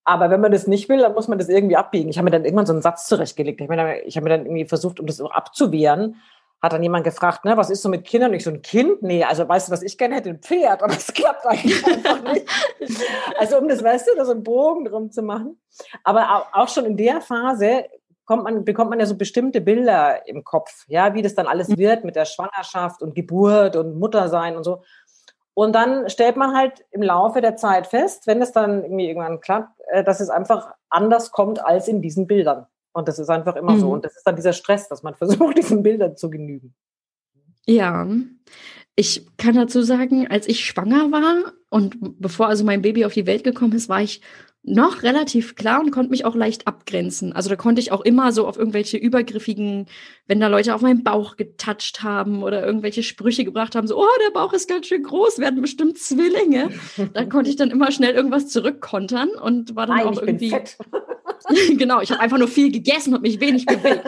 Aber 0.03 0.29
wenn 0.29 0.41
man 0.41 0.51
das 0.51 0.67
nicht 0.67 0.89
will, 0.89 0.99
dann 0.99 1.13
muss 1.13 1.27
man 1.27 1.37
das 1.37 1.49
irgendwie 1.49 1.75
abbiegen. 1.75 2.09
Ich 2.09 2.17
habe 2.17 2.25
mir 2.25 2.31
dann 2.31 2.45
irgendwann 2.45 2.65
so 2.65 2.73
einen 2.73 2.81
Satz 2.81 3.07
zurechtgelegt. 3.07 3.61
Ich 3.61 3.69
habe 3.69 3.75
mir, 3.75 4.01
hab 4.03 4.23
mir, 4.23 4.29
dann 4.29 4.45
irgendwie 4.45 4.65
versucht, 4.65 4.99
um 4.99 5.05
das 5.05 5.21
auch 5.21 5.31
abzuwehren, 5.31 6.15
hat 6.61 6.73
dann 6.73 6.83
jemand 6.83 7.03
gefragt, 7.03 7.45
ne, 7.45 7.57
was 7.57 7.69
ist 7.69 7.81
so 7.81 7.89
mit 7.89 8.05
Kindern? 8.05 8.31
Und 8.31 8.37
ich 8.37 8.43
so 8.43 8.51
ein 8.51 8.61
Kind? 8.61 9.01
Nee, 9.01 9.23
also 9.23 9.47
weißt 9.47 9.67
du, 9.67 9.71
was 9.71 9.81
ich 9.81 9.97
gerne 9.97 10.15
hätte? 10.15 10.29
Ein 10.29 10.39
Pferd. 10.39 10.81
Und 10.81 10.93
das 10.93 11.07
klappt 11.13 11.45
eigentlich 11.45 11.85
einfach 11.85 12.23
nicht. 12.23 12.47
Also 13.39 13.57
um 13.57 13.67
das, 13.67 13.83
weißt 13.83 14.07
du, 14.07 14.15
da 14.15 14.25
so 14.25 14.31
einen 14.31 14.43
Bogen 14.43 14.85
drum 14.85 15.11
zu 15.11 15.21
machen. 15.21 15.59
Aber 16.03 16.47
auch 16.53 16.67
schon 16.67 16.85
in 16.85 16.97
der 16.97 17.21
Phase 17.21 17.85
kommt 18.25 18.43
man, 18.43 18.63
bekommt 18.63 18.89
man 18.89 18.99
ja 18.99 19.05
so 19.05 19.17
bestimmte 19.17 19.59
Bilder 19.59 20.25
im 20.27 20.43
Kopf, 20.43 20.85
ja, 20.87 21.13
wie 21.13 21.21
das 21.21 21.35
dann 21.35 21.47
alles 21.47 21.67
mhm. 21.67 21.77
wird 21.77 22.05
mit 22.05 22.15
der 22.15 22.25
Schwangerschaft 22.25 23.01
und 23.01 23.13
Geburt 23.13 23.75
und 23.75 23.99
Muttersein 23.99 24.55
und 24.55 24.63
so. 24.63 24.83
Und 25.53 25.73
dann 25.73 26.09
stellt 26.09 26.37
man 26.37 26.55
halt 26.55 26.85
im 26.91 27.01
Laufe 27.01 27.41
der 27.41 27.57
Zeit 27.57 27.87
fest, 27.87 28.25
wenn 28.25 28.41
es 28.41 28.51
dann 28.51 28.83
irgendwie 28.83 29.07
irgendwann 29.07 29.41
klappt, 29.41 29.79
äh, 29.91 30.03
dass 30.03 30.19
es 30.19 30.29
einfach 30.29 30.73
anders 30.89 31.31
kommt 31.31 31.63
als 31.63 31.87
in 31.87 32.01
diesen 32.01 32.27
Bildern. 32.27 32.67
Und 32.93 33.07
das 33.07 33.19
ist 33.19 33.29
einfach 33.29 33.55
immer 33.55 33.73
mhm. 33.73 33.79
so. 33.79 33.91
Und 33.91 34.05
das 34.05 34.15
ist 34.15 34.23
dann 34.25 34.35
dieser 34.35 34.53
Stress, 34.53 34.87
dass 34.87 35.03
man 35.03 35.15
versucht, 35.15 35.57
diesen 35.57 35.83
Bildern 35.83 36.15
zu 36.15 36.29
genügen. 36.29 36.73
Ja, 37.65 38.07
ich 38.95 39.27
kann 39.37 39.55
dazu 39.55 39.81
sagen, 39.81 40.27
als 40.27 40.47
ich 40.47 40.65
schwanger 40.65 41.11
war 41.11 41.53
und 41.71 42.19
bevor 42.19 42.49
also 42.49 42.65
mein 42.65 42.81
Baby 42.81 43.05
auf 43.05 43.13
die 43.13 43.25
Welt 43.25 43.45
gekommen 43.45 43.73
ist, 43.73 43.87
war 43.87 44.01
ich 44.01 44.21
noch 44.63 45.01
relativ 45.01 45.55
klar 45.55 45.79
und 45.79 45.89
konnte 45.89 46.11
mich 46.11 46.25
auch 46.25 46.35
leicht 46.35 46.67
abgrenzen. 46.67 47.33
Also 47.33 47.49
da 47.49 47.55
konnte 47.55 47.81
ich 47.81 47.91
auch 47.91 48.01
immer 48.01 48.31
so 48.31 48.45
auf 48.45 48.57
irgendwelche 48.57 48.97
übergriffigen, 48.97 49.87
wenn 50.27 50.39
da 50.39 50.47
Leute 50.47 50.75
auf 50.75 50.81
meinen 50.81 51.03
Bauch 51.03 51.37
getatscht 51.37 52.03
haben 52.03 52.43
oder 52.43 52.63
irgendwelche 52.63 53.03
Sprüche 53.03 53.45
gebracht 53.45 53.73
haben, 53.73 53.87
so, 53.87 53.97
oh, 53.97 54.17
der 54.27 54.31
Bauch 54.31 54.53
ist 54.53 54.67
ganz 54.67 54.85
schön 54.85 55.01
groß, 55.01 55.39
werden 55.39 55.61
bestimmt 55.61 55.97
Zwillinge. 55.97 56.69
da 57.13 57.25
konnte 57.25 57.49
ich 57.49 57.55
dann 57.55 57.71
immer 57.71 57.91
schnell 57.91 58.13
irgendwas 58.13 58.49
zurückkontern 58.49 59.29
und 59.29 59.75
war 59.75 59.87
dann 59.87 59.97
Nein, 59.97 60.07
auch 60.07 60.21
irgendwie. 60.21 60.53
genau, 61.77 62.01
ich 62.01 62.11
habe 62.11 62.19
einfach 62.19 62.37
nur 62.37 62.49
viel 62.49 62.71
gegessen 62.71 63.15
und 63.15 63.21
mich 63.21 63.39
wenig 63.39 63.65
bewegt. 63.65 64.03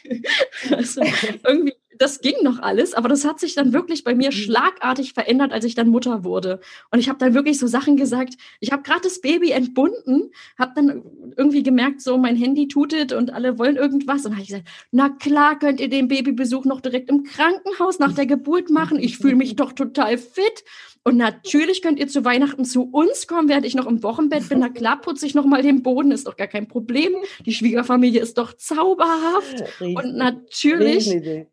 also, 0.70 1.00
irgendwie 1.44 1.74
das 2.02 2.20
ging 2.20 2.34
noch 2.42 2.58
alles, 2.58 2.94
aber 2.94 3.08
das 3.08 3.24
hat 3.24 3.38
sich 3.38 3.54
dann 3.54 3.72
wirklich 3.72 4.02
bei 4.02 4.16
mir 4.16 4.30
mhm. 4.30 4.32
schlagartig 4.32 5.12
verändert, 5.12 5.52
als 5.52 5.64
ich 5.64 5.76
dann 5.76 5.88
Mutter 5.88 6.24
wurde. 6.24 6.60
Und 6.90 6.98
ich 6.98 7.08
habe 7.08 7.18
dann 7.20 7.32
wirklich 7.32 7.58
so 7.60 7.68
Sachen 7.68 7.96
gesagt. 7.96 8.34
Ich 8.58 8.72
habe 8.72 8.82
gerade 8.82 9.02
das 9.02 9.20
Baby 9.20 9.52
entbunden, 9.52 10.32
habe 10.58 10.72
dann 10.74 11.02
irgendwie 11.36 11.62
gemerkt, 11.62 12.02
so 12.02 12.18
mein 12.18 12.34
Handy 12.34 12.66
tutet 12.66 13.12
und 13.12 13.32
alle 13.32 13.56
wollen 13.56 13.76
irgendwas. 13.76 14.26
Und 14.26 14.32
habe 14.32 14.42
ich 14.42 14.48
gesagt, 14.48 14.68
na 14.90 15.10
klar 15.10 15.56
könnt 15.58 15.80
ihr 15.80 15.88
den 15.88 16.08
Babybesuch 16.08 16.64
noch 16.64 16.80
direkt 16.80 17.08
im 17.08 17.22
Krankenhaus 17.22 18.00
nach 18.00 18.12
der 18.12 18.26
Geburt 18.26 18.68
machen. 18.68 18.98
Ich 18.98 19.18
fühle 19.18 19.36
mich 19.36 19.54
doch 19.54 19.72
total 19.72 20.18
fit. 20.18 20.64
Und 21.04 21.16
natürlich 21.16 21.82
könnt 21.82 22.00
ihr 22.00 22.08
zu 22.08 22.24
Weihnachten 22.24 22.64
zu 22.64 22.82
uns 22.82 23.28
kommen, 23.28 23.48
während 23.48 23.64
ich 23.64 23.76
noch 23.76 23.86
im 23.86 24.02
Wochenbett 24.02 24.48
bin. 24.48 24.58
Na 24.58 24.68
klar, 24.70 25.00
putze 25.00 25.24
ich 25.24 25.34
noch 25.34 25.44
mal 25.44 25.62
den 25.62 25.82
Boden, 25.84 26.10
ist 26.10 26.26
doch 26.26 26.36
gar 26.36 26.48
kein 26.48 26.66
Problem. 26.66 27.12
Die 27.46 27.52
Schwiegerfamilie 27.52 28.20
ist 28.20 28.38
doch 28.38 28.52
zauberhaft. 28.54 29.64
Riesen, 29.80 29.96
und 29.96 30.16
natürlich 30.16 31.46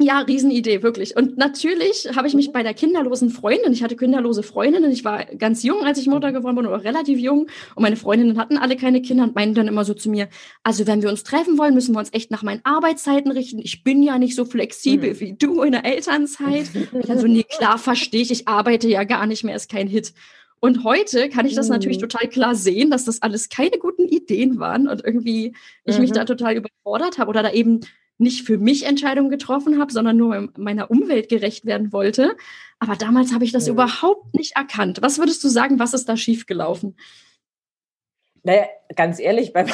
ja, 0.00 0.20
Riesenidee, 0.20 0.84
wirklich. 0.84 1.16
Und 1.16 1.38
natürlich 1.38 2.08
habe 2.14 2.28
ich 2.28 2.34
mich 2.34 2.48
mhm. 2.48 2.52
bei 2.52 2.62
der 2.62 2.72
kinderlosen 2.72 3.30
Freundin, 3.30 3.72
ich 3.72 3.82
hatte 3.82 3.96
kinderlose 3.96 4.44
Freundinnen, 4.44 4.92
ich 4.92 5.04
war 5.04 5.24
ganz 5.24 5.64
jung, 5.64 5.82
als 5.84 5.98
ich 5.98 6.06
Mutter 6.06 6.30
geworden 6.30 6.54
bin, 6.54 6.66
oder 6.66 6.84
relativ 6.84 7.18
jung, 7.18 7.48
und 7.74 7.82
meine 7.82 7.96
Freundinnen 7.96 8.38
hatten 8.38 8.58
alle 8.58 8.76
keine 8.76 9.02
Kinder 9.02 9.24
und 9.24 9.34
meinten 9.34 9.56
dann 9.56 9.66
immer 9.66 9.84
so 9.84 9.94
zu 9.94 10.08
mir, 10.08 10.28
also 10.62 10.86
wenn 10.86 11.02
wir 11.02 11.08
uns 11.08 11.24
treffen 11.24 11.58
wollen, 11.58 11.74
müssen 11.74 11.96
wir 11.96 11.98
uns 11.98 12.12
echt 12.12 12.30
nach 12.30 12.44
meinen 12.44 12.60
Arbeitszeiten 12.62 13.32
richten. 13.32 13.58
Ich 13.58 13.82
bin 13.82 14.04
ja 14.04 14.18
nicht 14.18 14.36
so 14.36 14.44
flexibel 14.44 15.14
mhm. 15.14 15.20
wie 15.20 15.32
du 15.32 15.62
in 15.62 15.72
der 15.72 15.84
Elternzeit. 15.84 16.70
Und 16.92 17.08
dann 17.08 17.18
so, 17.18 17.26
nee, 17.26 17.42
klar, 17.48 17.76
verstehe 17.76 18.22
ich, 18.22 18.30
ich 18.30 18.46
arbeite 18.46 18.86
ja 18.86 19.02
gar 19.02 19.26
nicht 19.26 19.42
mehr, 19.42 19.56
ist 19.56 19.70
kein 19.70 19.88
Hit. 19.88 20.14
Und 20.60 20.84
heute 20.84 21.28
kann 21.28 21.46
ich 21.46 21.54
das 21.54 21.66
mhm. 21.66 21.72
natürlich 21.72 21.98
total 21.98 22.28
klar 22.28 22.54
sehen, 22.54 22.90
dass 22.90 23.04
das 23.04 23.20
alles 23.22 23.48
keine 23.48 23.78
guten 23.78 24.06
Ideen 24.06 24.60
waren 24.60 24.86
und 24.86 25.04
irgendwie 25.04 25.54
ich 25.84 25.96
mhm. 25.96 26.02
mich 26.02 26.12
da 26.12 26.24
total 26.24 26.56
überfordert 26.56 27.18
habe 27.18 27.30
oder 27.30 27.42
da 27.42 27.50
eben 27.50 27.80
nicht 28.18 28.44
für 28.44 28.58
mich 28.58 28.84
Entscheidungen 28.84 29.30
getroffen 29.30 29.80
habe, 29.80 29.92
sondern 29.92 30.16
nur 30.16 30.48
meiner 30.56 30.90
Umwelt 30.90 31.28
gerecht 31.28 31.64
werden 31.64 31.92
wollte. 31.92 32.36
Aber 32.80 32.96
damals 32.96 33.32
habe 33.32 33.44
ich 33.44 33.52
das 33.52 33.66
ja. 33.66 33.72
überhaupt 33.72 34.34
nicht 34.34 34.56
erkannt. 34.56 35.00
Was 35.02 35.18
würdest 35.18 35.42
du 35.44 35.48
sagen, 35.48 35.78
was 35.78 35.94
ist 35.94 36.08
da 36.08 36.16
schiefgelaufen? 36.16 36.96
Naja, 38.42 38.66
ganz 38.94 39.20
ehrlich, 39.20 39.52
bei, 39.52 39.66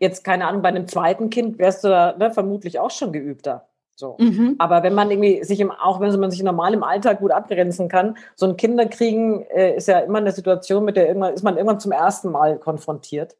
jetzt 0.00 0.24
keine 0.24 0.46
Ahnung, 0.46 0.62
bei 0.62 0.68
einem 0.68 0.88
zweiten 0.88 1.30
Kind 1.30 1.58
wärst 1.58 1.84
du 1.84 1.88
da 1.88 2.16
ne, 2.16 2.30
vermutlich 2.30 2.78
auch 2.78 2.90
schon 2.90 3.12
geübter. 3.12 3.68
So. 3.94 4.16
Mhm. 4.18 4.56
Aber 4.58 4.82
wenn 4.82 4.94
man 4.94 5.10
irgendwie 5.10 5.44
sich 5.44 5.60
im, 5.60 5.70
auch 5.70 6.00
wenn 6.00 6.18
man 6.18 6.30
sich 6.30 6.42
normal 6.42 6.74
im 6.74 6.82
Alltag 6.82 7.20
gut 7.20 7.30
abgrenzen 7.30 7.88
kann, 7.88 8.16
so 8.34 8.46
ein 8.46 8.56
Kinderkriegen 8.56 9.42
äh, 9.50 9.76
ist 9.76 9.86
ja 9.86 10.00
immer 10.00 10.18
eine 10.18 10.32
Situation, 10.32 10.84
mit 10.84 10.96
der 10.96 11.06
irgendwann, 11.06 11.34
ist 11.34 11.42
man 11.42 11.56
irgendwann 11.56 11.80
zum 11.80 11.92
ersten 11.92 12.30
Mal 12.30 12.58
konfrontiert. 12.58 13.36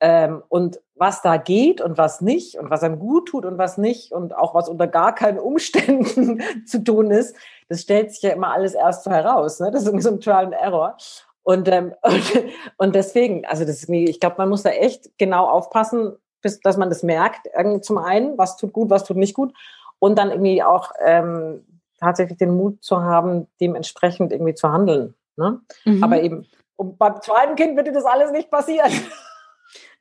Ähm, 0.00 0.42
und 0.48 0.80
was 0.96 1.22
da 1.22 1.36
geht 1.36 1.80
und 1.80 1.98
was 1.98 2.20
nicht 2.20 2.58
und 2.58 2.70
was 2.70 2.82
einem 2.82 2.98
gut 2.98 3.28
tut 3.28 3.44
und 3.44 3.58
was 3.58 3.78
nicht 3.78 4.12
und 4.12 4.36
auch 4.36 4.54
was 4.54 4.68
unter 4.68 4.86
gar 4.86 5.14
keinen 5.14 5.38
Umständen 5.38 6.42
zu 6.66 6.84
tun 6.84 7.10
ist, 7.10 7.36
das 7.68 7.82
stellt 7.82 8.12
sich 8.12 8.22
ja 8.22 8.30
immer 8.30 8.52
alles 8.52 8.74
erst 8.74 9.04
so 9.04 9.10
heraus. 9.10 9.60
Ne? 9.60 9.70
Das 9.70 9.82
ist 9.82 9.88
irgendwie 9.88 10.04
so 10.04 10.10
ein 10.10 10.20
Trial 10.20 10.46
and 10.46 10.54
Error. 10.54 10.96
Und, 11.42 11.68
ähm, 11.68 11.94
und, 12.02 12.44
und 12.78 12.94
deswegen, 12.94 13.44
also 13.46 13.64
das 13.64 13.82
ist, 13.82 13.88
ich 13.88 14.20
glaube, 14.20 14.36
man 14.38 14.48
muss 14.48 14.62
da 14.62 14.70
echt 14.70 15.10
genau 15.18 15.48
aufpassen, 15.48 16.16
bis, 16.42 16.60
dass 16.60 16.76
man 16.76 16.90
das 16.90 17.02
merkt. 17.02 17.48
Zum 17.82 17.98
einen, 17.98 18.38
was 18.38 18.56
tut 18.56 18.72
gut, 18.72 18.90
was 18.90 19.04
tut 19.04 19.16
nicht 19.16 19.34
gut. 19.34 19.52
Und 19.98 20.18
dann 20.18 20.30
irgendwie 20.30 20.62
auch 20.62 20.92
ähm, 21.04 21.64
tatsächlich 21.98 22.38
den 22.38 22.54
Mut 22.54 22.82
zu 22.84 23.02
haben, 23.02 23.48
dementsprechend 23.60 24.32
irgendwie 24.32 24.54
zu 24.54 24.70
handeln. 24.70 25.14
Ne? 25.36 25.60
Mhm. 25.84 26.04
Aber 26.04 26.22
eben, 26.22 26.46
und 26.76 26.98
beim 26.98 27.20
zweiten 27.22 27.56
Kind 27.56 27.78
dir 27.78 27.92
das 27.92 28.04
alles 28.04 28.30
nicht 28.30 28.50
passieren. 28.50 28.92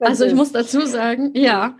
also 0.05 0.25
ich 0.25 0.33
muss 0.33 0.51
dazu 0.51 0.86
sagen, 0.86 1.31
ja, 1.36 1.77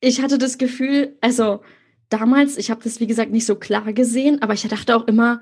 ich 0.00 0.20
hatte 0.22 0.38
das 0.38 0.58
Gefühl, 0.58 1.16
also 1.20 1.60
damals, 2.08 2.58
ich 2.58 2.70
habe 2.70 2.82
das 2.84 3.00
wie 3.00 3.06
gesagt 3.06 3.30
nicht 3.30 3.46
so 3.46 3.56
klar 3.56 3.92
gesehen, 3.92 4.42
aber 4.42 4.54
ich 4.54 4.66
dachte 4.68 4.96
auch 4.96 5.06
immer, 5.06 5.40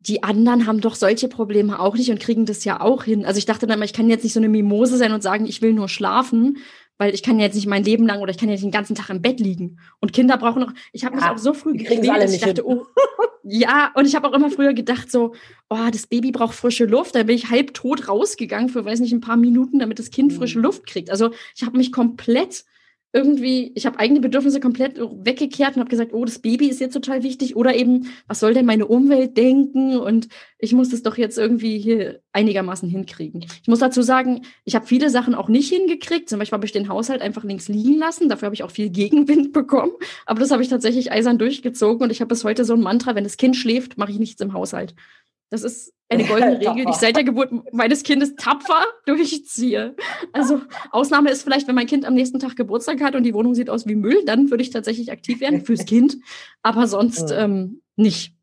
die 0.00 0.22
anderen 0.22 0.66
haben 0.66 0.80
doch 0.80 0.94
solche 0.94 1.28
Probleme 1.28 1.80
auch 1.80 1.96
nicht 1.96 2.10
und 2.10 2.20
kriegen 2.20 2.46
das 2.46 2.64
ja 2.64 2.80
auch 2.80 3.04
hin. 3.04 3.24
Also 3.24 3.38
ich 3.38 3.46
dachte 3.46 3.66
dann 3.66 3.76
immer, 3.76 3.84
ich 3.84 3.92
kann 3.92 4.08
jetzt 4.08 4.22
nicht 4.22 4.32
so 4.32 4.40
eine 4.40 4.48
Mimose 4.48 4.96
sein 4.96 5.12
und 5.12 5.22
sagen, 5.22 5.46
ich 5.46 5.60
will 5.60 5.72
nur 5.72 5.88
schlafen, 5.88 6.58
weil 6.98 7.14
ich 7.14 7.22
kann 7.22 7.38
jetzt 7.38 7.54
nicht 7.54 7.66
mein 7.66 7.84
Leben 7.84 8.06
lang 8.06 8.20
oder 8.20 8.30
ich 8.30 8.38
kann 8.38 8.48
jetzt 8.48 8.62
den 8.62 8.72
ganzen 8.72 8.94
Tag 8.94 9.08
im 9.08 9.22
Bett 9.22 9.40
liegen. 9.40 9.78
Und 10.00 10.12
Kinder 10.12 10.36
brauchen 10.36 10.60
noch, 10.60 10.72
ich 10.92 11.04
habe 11.04 11.16
mich 11.16 11.24
auch 11.24 11.38
so 11.38 11.54
früh 11.54 11.74
gekriegt, 11.74 12.06
dass 12.06 12.32
ich 12.32 12.40
dachte, 12.40 12.66
oh, 12.66 12.86
ja, 13.44 13.92
und 13.94 14.06
ich 14.06 14.14
habe 14.16 14.28
auch 14.28 14.32
immer 14.32 14.50
früher 14.50 14.74
gedacht 14.74 15.10
so, 15.10 15.34
oh, 15.70 15.88
das 15.90 16.08
Baby 16.08 16.32
braucht 16.32 16.54
frische 16.54 16.84
Luft. 16.84 17.14
Da 17.14 17.22
bin 17.22 17.36
ich 17.36 17.50
halb 17.50 17.72
tot 17.72 18.08
rausgegangen 18.08 18.68
für, 18.68 18.84
weiß 18.84 19.00
nicht, 19.00 19.12
ein 19.12 19.20
paar 19.20 19.36
Minuten, 19.36 19.78
damit 19.78 19.98
das 19.98 20.10
Kind 20.10 20.32
frische 20.32 20.58
mhm. 20.58 20.64
Luft 20.64 20.86
kriegt. 20.86 21.10
Also 21.10 21.30
ich 21.56 21.64
habe 21.64 21.78
mich 21.78 21.92
komplett 21.92 22.64
irgendwie, 23.12 23.72
ich 23.74 23.86
habe 23.86 23.98
eigene 23.98 24.20
Bedürfnisse 24.20 24.60
komplett 24.60 24.98
weggekehrt 24.98 25.76
und 25.76 25.80
habe 25.80 25.90
gesagt, 25.90 26.12
oh, 26.12 26.24
das 26.26 26.40
Baby 26.40 26.68
ist 26.68 26.80
jetzt 26.80 26.92
total 26.92 27.22
wichtig 27.22 27.56
oder 27.56 27.74
eben, 27.74 28.08
was 28.26 28.40
soll 28.40 28.52
denn 28.52 28.66
meine 28.66 28.86
Umwelt 28.86 29.36
denken 29.36 29.96
und 29.96 30.28
ich 30.58 30.74
muss 30.74 30.90
das 30.90 31.02
doch 31.02 31.16
jetzt 31.16 31.38
irgendwie 31.38 31.78
hier 31.78 32.20
einigermaßen 32.32 32.88
hinkriegen. 32.88 33.46
Ich 33.62 33.68
muss 33.68 33.78
dazu 33.78 34.02
sagen, 34.02 34.42
ich 34.64 34.74
habe 34.74 34.86
viele 34.86 35.08
Sachen 35.08 35.34
auch 35.34 35.48
nicht 35.48 35.72
hingekriegt. 35.72 36.28
Zum 36.28 36.38
Beispiel 36.38 36.56
habe 36.56 36.66
ich 36.66 36.72
den 36.72 36.88
Haushalt 36.88 37.22
einfach 37.22 37.44
links 37.44 37.68
liegen 37.68 37.96
lassen. 37.96 38.28
Dafür 38.28 38.46
habe 38.46 38.54
ich 38.54 38.62
auch 38.62 38.70
viel 38.70 38.90
Gegenwind 38.90 39.52
bekommen. 39.52 39.92
Aber 40.26 40.40
das 40.40 40.50
habe 40.50 40.62
ich 40.62 40.68
tatsächlich 40.68 41.10
eisern 41.12 41.38
durchgezogen 41.38 42.02
und 42.02 42.10
ich 42.10 42.20
habe 42.20 42.28
bis 42.28 42.44
heute 42.44 42.64
so 42.64 42.74
ein 42.74 42.80
Mantra, 42.80 43.14
wenn 43.14 43.24
das 43.24 43.36
Kind 43.36 43.56
schläft, 43.56 43.96
mache 43.96 44.10
ich 44.10 44.18
nichts 44.18 44.40
im 44.42 44.52
Haushalt. 44.52 44.94
Das 45.50 45.62
ist 45.62 45.92
eine 46.08 46.24
goldene 46.24 46.58
Regel, 46.58 46.86
die 46.86 46.90
ich 46.90 46.96
seit 46.96 47.16
der 47.16 47.24
Geburt 47.24 47.50
meines 47.72 48.02
Kindes 48.02 48.34
tapfer 48.36 48.84
durchziehe. 49.06 49.94
Also 50.32 50.62
Ausnahme 50.90 51.30
ist 51.30 51.42
vielleicht, 51.42 51.68
wenn 51.68 51.74
mein 51.74 51.86
Kind 51.86 52.04
am 52.04 52.14
nächsten 52.14 52.38
Tag 52.38 52.56
Geburtstag 52.56 53.00
hat 53.02 53.14
und 53.14 53.24
die 53.24 53.34
Wohnung 53.34 53.54
sieht 53.54 53.70
aus 53.70 53.86
wie 53.86 53.94
Müll, 53.94 54.24
dann 54.24 54.50
würde 54.50 54.62
ich 54.62 54.70
tatsächlich 54.70 55.12
aktiv 55.12 55.40
werden 55.40 55.64
fürs 55.64 55.84
Kind, 55.86 56.16
aber 56.62 56.86
sonst 56.86 57.30
ähm, 57.30 57.82
nicht. 57.96 58.34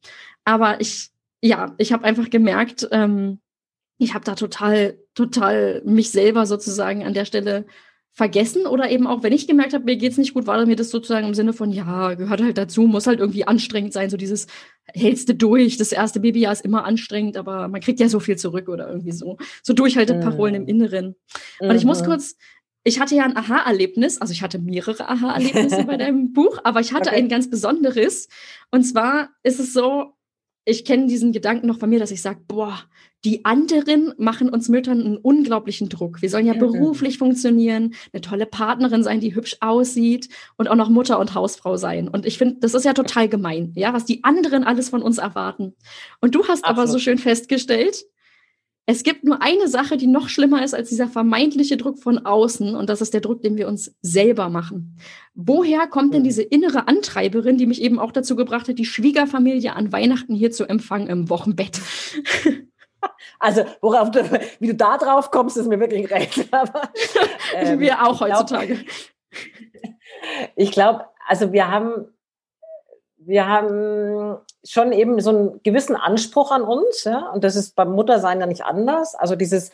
Aber 0.44 0.80
ich, 0.80 1.10
ja, 1.42 1.74
ich 1.78 1.92
habe 1.92 2.04
einfach 2.04 2.30
gemerkt, 2.30 2.88
ähm, 2.92 3.40
ich 3.98 4.14
habe 4.14 4.26
da 4.26 4.36
total, 4.36 5.00
total 5.16 5.82
mich 5.86 6.12
selber 6.12 6.46
sozusagen 6.46 7.04
an 7.04 7.14
der 7.14 7.26
Stelle 7.26 7.66
vergessen 8.16 8.66
oder 8.66 8.90
eben 8.90 9.08
auch, 9.08 9.24
wenn 9.24 9.34
ich 9.34 9.46
gemerkt 9.46 9.74
habe, 9.74 9.84
mir 9.84 9.98
geht's 9.98 10.18
nicht 10.18 10.34
gut, 10.34 10.48
war 10.48 10.66
mir 10.66 10.78
das 10.78 10.90
sozusagen 10.90 11.28
im 11.28 11.34
Sinne 11.34 11.52
von, 11.52 11.70
ja, 11.70 12.14
gehört 12.14 12.42
halt 12.42 12.58
dazu, 12.58 12.84
muss 12.84 13.08
halt 13.08 13.20
irgendwie 13.20 13.46
anstrengend 13.46 13.92
sein, 13.92 14.10
so 14.10 14.16
dieses 14.16 14.48
hältste 14.86 15.36
durch, 15.36 15.76
das 15.76 15.92
erste 15.92 16.22
Babyjahr 16.22 16.54
ist 16.54 16.64
immer 16.64 16.86
anstrengend, 16.86 17.36
aber 17.36 17.68
man 17.68 17.82
kriegt 17.82 18.00
ja 18.00 18.08
so 18.08 18.22
viel 18.22 18.38
zurück 18.38 18.70
oder 18.70 18.88
irgendwie 18.88 19.12
so, 19.12 19.38
so 19.62 19.74
Durchhalteparolen 19.74 20.56
mhm. 20.56 20.62
im 20.62 20.68
Inneren. 20.68 21.16
Und 21.60 21.76
ich 21.76 21.84
muss 21.84 22.02
mhm. 22.02 22.06
kurz, 22.06 22.38
ich 22.86 23.02
hatte 23.02 23.16
ja 23.16 23.26
ein 23.26 23.36
Aha-Erlebnis, 23.36 24.22
also 24.22 24.32
ich 24.32 24.42
hatte 24.42 24.60
mehrere 24.60 25.10
Aha-Erlebnisse 25.10 25.84
bei 25.84 25.98
deinem 25.98 26.32
Buch, 26.32 26.60
aber 26.64 26.80
ich 26.80 26.94
hatte 26.94 27.10
okay. 27.10 27.20
ein 27.20 27.28
ganz 27.28 27.50
besonderes. 27.50 28.30
Und 28.72 28.84
zwar 28.84 29.32
ist 29.44 29.60
es 29.60 29.74
so, 29.74 30.15
ich 30.66 30.84
kenne 30.84 31.08
diesen 31.08 31.32
Gedanken 31.32 31.68
noch 31.68 31.80
von 31.80 31.90
mir, 31.90 32.00
dass 32.00 32.12
ich 32.12 32.22
sage, 32.22 32.40
boah, 32.48 32.80
die 33.24 33.46
anderen 33.46 34.14
machen 34.18 34.50
uns 34.50 34.68
Müttern 34.68 35.02
einen 35.02 35.18
unglaublichen 35.18 35.90
Druck. 35.90 36.22
Wir 36.22 36.30
sollen 36.30 36.46
ja 36.46 36.54
beruflich 36.54 37.18
funktionieren, 37.18 37.94
eine 38.14 38.22
tolle 38.22 38.46
Partnerin 38.46 39.04
sein, 39.04 39.20
die 39.20 39.36
hübsch 39.36 39.58
aussieht 39.62 40.30
und 40.58 40.68
auch 40.68 40.76
noch 40.76 40.90
Mutter 40.90 41.20
und 41.20 41.34
Hausfrau 41.34 41.78
sein. 41.78 42.08
Und 42.08 42.26
ich 42.26 42.38
finde, 42.38 42.58
das 42.60 42.74
ist 42.74 42.86
ja 42.86 42.94
total 42.94 43.30
gemein, 43.30 43.74
ja, 43.76 43.94
was 43.94 44.06
die 44.06 44.24
anderen 44.24 44.64
alles 44.64 44.90
von 44.90 45.02
uns 45.02 45.18
erwarten. 45.18 45.76
Und 46.22 46.36
du 46.36 46.48
hast 46.48 46.66
Absolut. 46.66 46.68
aber 46.68 46.88
so 46.88 47.00
schön 47.00 47.18
festgestellt, 47.18 48.06
es 48.88 49.04
gibt 49.04 49.24
nur 49.24 49.42
eine 49.42 49.68
Sache, 49.68 49.98
die 49.98 50.08
noch 50.08 50.30
schlimmer 50.30 50.64
ist 50.64 50.76
als 50.76 50.90
dieser 50.90 51.08
vermeintliche 51.08 51.78
Druck 51.78 52.00
von 52.00 52.26
außen, 52.26 52.76
und 52.76 52.90
das 52.90 53.02
ist 53.02 53.14
der 53.14 53.22
Druck, 53.22 53.42
den 53.42 53.58
wir 53.58 53.68
uns 53.68 53.96
selber 54.02 54.50
machen. 54.50 54.98
Woher 55.34 55.88
kommt 55.88 56.14
denn 56.14 56.24
diese 56.24 56.44
innere 56.44 56.88
Antreiberin, 56.88 57.58
die 57.58 57.66
mich 57.66 57.82
eben 57.82 58.00
auch 58.00 58.12
dazu 58.12 58.36
gebracht 58.36 58.68
hat, 58.68 58.78
die 58.78 58.86
Schwiegerfamilie 58.86 59.74
an 59.74 59.92
Weihnachten 59.92 60.36
hier 60.36 60.52
zu 60.52 60.66
empfangen 60.66 61.08
im 61.08 61.30
Wochenbett? 61.30 61.82
Also, 63.40 63.66
worauf 63.82 64.12
du, 64.12 64.24
wie 64.60 64.68
du 64.68 64.76
da 64.76 64.98
drauf 64.98 65.30
kommst, 65.30 65.58
ist 65.58 65.68
mir 65.68 65.80
wirklich 65.80 66.10
recht. 66.10 66.48
Aber, 66.52 66.90
ähm, 67.56 67.80
wir 67.80 68.04
auch 68.04 68.20
heutzutage. 68.20 68.80
Ich 70.56 70.72
glaube, 70.72 71.00
glaub, 71.00 71.14
also 71.28 71.52
wir 71.52 71.70
haben, 71.70 72.08
wir 73.26 73.48
haben 73.48 74.38
schon 74.64 74.92
eben 74.92 75.20
so 75.20 75.30
einen 75.30 75.64
gewissen 75.64 75.96
Anspruch 75.96 76.52
an 76.52 76.64
uns, 76.64 77.04
ja, 77.04 77.30
und 77.32 77.44
das 77.44 77.56
ist 77.56 77.76
beim 77.76 77.92
Muttersein 77.92 78.40
ja 78.40 78.46
nicht 78.46 78.66
anders. 78.66 79.16
Also 79.16 79.36
dieses, 79.36 79.72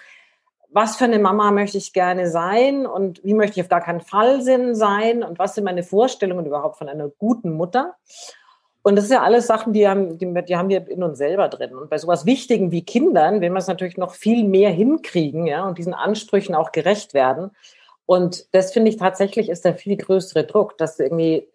was 0.70 0.96
für 0.96 1.06
eine 1.06 1.20
Mama 1.20 1.52
möchte 1.52 1.78
ich 1.78 1.94
gerne 1.94 2.30
sein 2.30 2.86
und 2.86 3.24
wie 3.24 3.34
möchte 3.34 3.60
ich 3.60 3.66
auf 3.66 3.70
gar 3.70 3.82
keinen 3.82 4.02
Fall 4.02 4.42
sein 4.42 5.24
und 5.24 5.38
was 5.38 5.56
sind 5.56 5.66
meine 5.66 5.84
Vorstellungen 5.84 6.46
überhaupt 6.46 6.78
von 6.78 6.90
einer 6.90 7.10
guten 7.10 7.52
Mutter? 7.52 7.96
Und 8.84 8.96
das 8.96 9.06
ist 9.06 9.12
ja 9.12 9.22
alles 9.22 9.46
Sachen, 9.46 9.74
die 9.74 9.88
haben, 9.88 10.18
die, 10.18 10.34
die 10.46 10.58
haben 10.58 10.70
wir 10.70 10.88
in 10.88 11.04
uns 11.04 11.18
selber 11.18 11.50
drin. 11.50 11.76
Und 11.76 11.90
bei 11.90 12.00
sowas 12.00 12.26
Wichtigen 12.26 12.72
wie 12.72 12.84
Kindern 12.84 13.42
will 13.42 13.50
man 13.50 13.60
es 13.60 13.68
natürlich 13.68 13.98
noch 13.98 14.16
viel 14.16 14.44
mehr 14.44 14.72
hinkriegen, 14.72 15.46
ja, 15.46 15.68
und 15.68 15.78
diesen 15.78 15.94
Ansprüchen 15.94 16.56
auch 16.56 16.72
gerecht 16.72 17.14
werden. 17.14 17.52
Und 18.06 18.54
das 18.56 18.74
finde 18.74 18.90
ich 18.90 18.98
tatsächlich 18.98 19.50
ist 19.50 19.66
der 19.66 19.76
viel 19.76 19.98
größere 19.98 20.46
Druck, 20.46 20.78
dass 20.78 21.00
irgendwie 21.00 21.48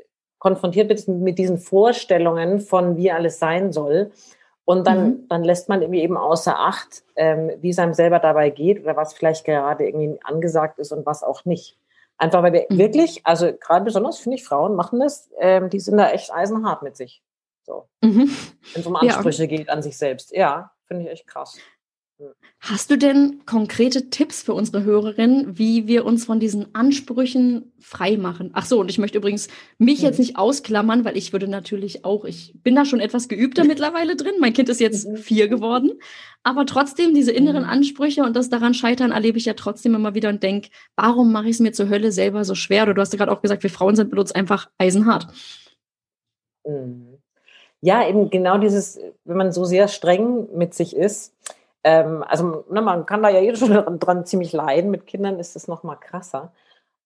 konfrontiert 0.47 0.87
bist 0.87 1.09
mit 1.09 1.39
diesen 1.39 1.59
Vorstellungen 1.59 2.61
von 2.61 2.97
wie 2.97 3.11
alles 3.11 3.41
sein 3.41 3.73
soll. 3.73 4.13
Und 4.65 4.87
dann, 4.87 5.09
mhm. 5.09 5.29
dann 5.29 5.43
lässt 5.43 5.69
man 5.69 5.83
irgendwie 5.83 6.03
eben 6.03 6.17
außer 6.17 6.57
Acht, 6.57 7.03
ähm, 7.17 7.51
wie 7.61 7.71
es 7.71 7.81
einem 7.81 7.95
selber 7.95 8.21
dabei 8.21 8.51
geht 8.51 8.81
oder 8.81 8.97
was 8.97 9.13
vielleicht 9.15 9.45
gerade 9.45 9.85
irgendwie 9.85 10.21
angesagt 10.23 10.79
ist 10.79 10.93
und 10.93 11.05
was 11.05 11.25
auch 11.25 11.45
nicht. 11.47 11.77
Einfach 12.17 12.45
weil 12.45 12.53
wir 12.53 12.67
mhm. 12.69 12.79
wirklich, 12.79 13.27
also 13.27 13.53
gerade 13.59 13.85
besonders 13.85 14.19
finde 14.19 14.37
ich, 14.37 14.45
Frauen 14.45 14.77
machen 14.77 15.01
das, 15.01 15.29
ähm, 15.41 15.69
die 15.69 15.81
sind 15.81 15.97
da 15.99 16.11
echt 16.11 16.33
eisenhart 16.33 16.83
mit 16.83 16.97
sich. 16.97 17.25
So. 17.65 17.89
Mhm. 18.01 18.31
Wenn 18.73 18.81
es 18.81 18.87
um 18.87 18.95
Ansprüche 18.95 19.43
ja. 19.43 19.49
geht 19.49 19.69
an 19.69 19.83
sich 19.83 19.99
selbst. 19.99 20.31
Ja, 20.33 20.71
finde 20.87 21.03
ich 21.03 21.11
echt 21.11 21.27
krass. 21.27 21.59
Hast 22.61 22.91
du 22.91 22.97
denn 22.97 23.43
konkrete 23.45 24.09
Tipps 24.09 24.43
für 24.43 24.55
unsere 24.55 24.85
Hörerinnen, 24.85 25.59
wie 25.59 25.87
wir 25.87 26.07
uns 26.07 26.25
von 26.25 26.41
diesen 26.41 26.75
Ansprüchen 26.75 27.73
frei 27.79 28.17
machen? 28.17 28.51
Ach 28.55 28.65
so, 28.65 28.81
und 28.81 28.91
ich 28.91 28.99
möchte 28.99 29.19
übrigens 29.19 29.49
mich 29.79 30.01
jetzt 30.01 30.19
mhm. 30.19 30.23
nicht 30.23 30.39
ausklammern, 30.39 31.05
weil 31.05 31.17
ich 31.17 31.33
würde 31.33 31.47
natürlich 31.47 32.05
auch, 32.05 32.25
ich 32.25 32.55
bin 32.63 32.75
da 32.75 32.87
schon 32.87 33.01
etwas 33.01 33.29
geübter 33.29 33.65
mittlerweile 33.67 34.17
drin. 34.17 34.35
Mein 34.41 34.55
Kind 34.55 34.69
ist 34.71 34.81
jetzt 34.81 35.07
mhm. 35.07 35.17
vier 35.17 35.49
geworden, 35.49 35.93
aber 36.43 36.65
trotzdem 36.65 37.13
diese 37.13 37.33
inneren 37.33 37.65
mhm. 37.65 37.69
Ansprüche 37.69 38.25
und 38.25 38.35
das 38.35 38.49
daran 38.49 38.73
scheitern 38.73 39.13
erlebe 39.13 39.37
ich 39.37 39.45
ja 39.45 39.55
trotzdem 39.55 39.95
immer 39.95 40.15
wieder 40.15 40.31
und 40.31 40.43
denke, 40.43 40.71
warum 40.97 41.33
mache 41.33 41.47
ich 41.47 41.57
es 41.57 41.61
mir 41.61 41.73
zur 41.73 41.91
Hölle 41.91 42.13
selber 42.13 42.45
so 42.45 42.55
schwer? 42.55 42.85
Oder 42.85 42.95
du 42.95 43.01
hast 43.03 43.13
ja 43.13 43.19
gerade 43.19 43.33
auch 43.33 43.43
gesagt, 43.43 43.63
wir 43.63 43.71
Frauen 43.71 43.95
sind 43.95 44.11
mit 44.11 44.19
uns 44.19 44.33
einfach 44.33 44.71
eisenhart. 44.79 45.29
Ja, 47.83 48.09
eben 48.09 48.31
genau 48.31 48.59
dieses, 48.59 48.99
wenn 49.25 49.37
man 49.37 49.53
so 49.53 49.65
sehr 49.65 49.87
streng 49.87 50.49
mit 50.57 50.75
sich 50.75 50.97
ist, 50.97 51.35
ähm, 51.87 52.25
also 52.27 52.65
ne, 52.69 52.83
man 52.83 53.07
kann 53.07 53.23
da 53.23 53.29
ja 53.29 53.41
jeder 53.41 53.57
schon 53.57 53.71
dran, 53.71 53.99
dran, 54.01 54.27
ziemlich 54.27 54.53
leiden. 54.53 54.91
Mit 54.91 55.07
Kindern 55.07 55.39
ist 55.39 55.55
es 55.55 55.69
noch 55.69 55.85
mal 55.85 55.95
krasser. 55.95 56.53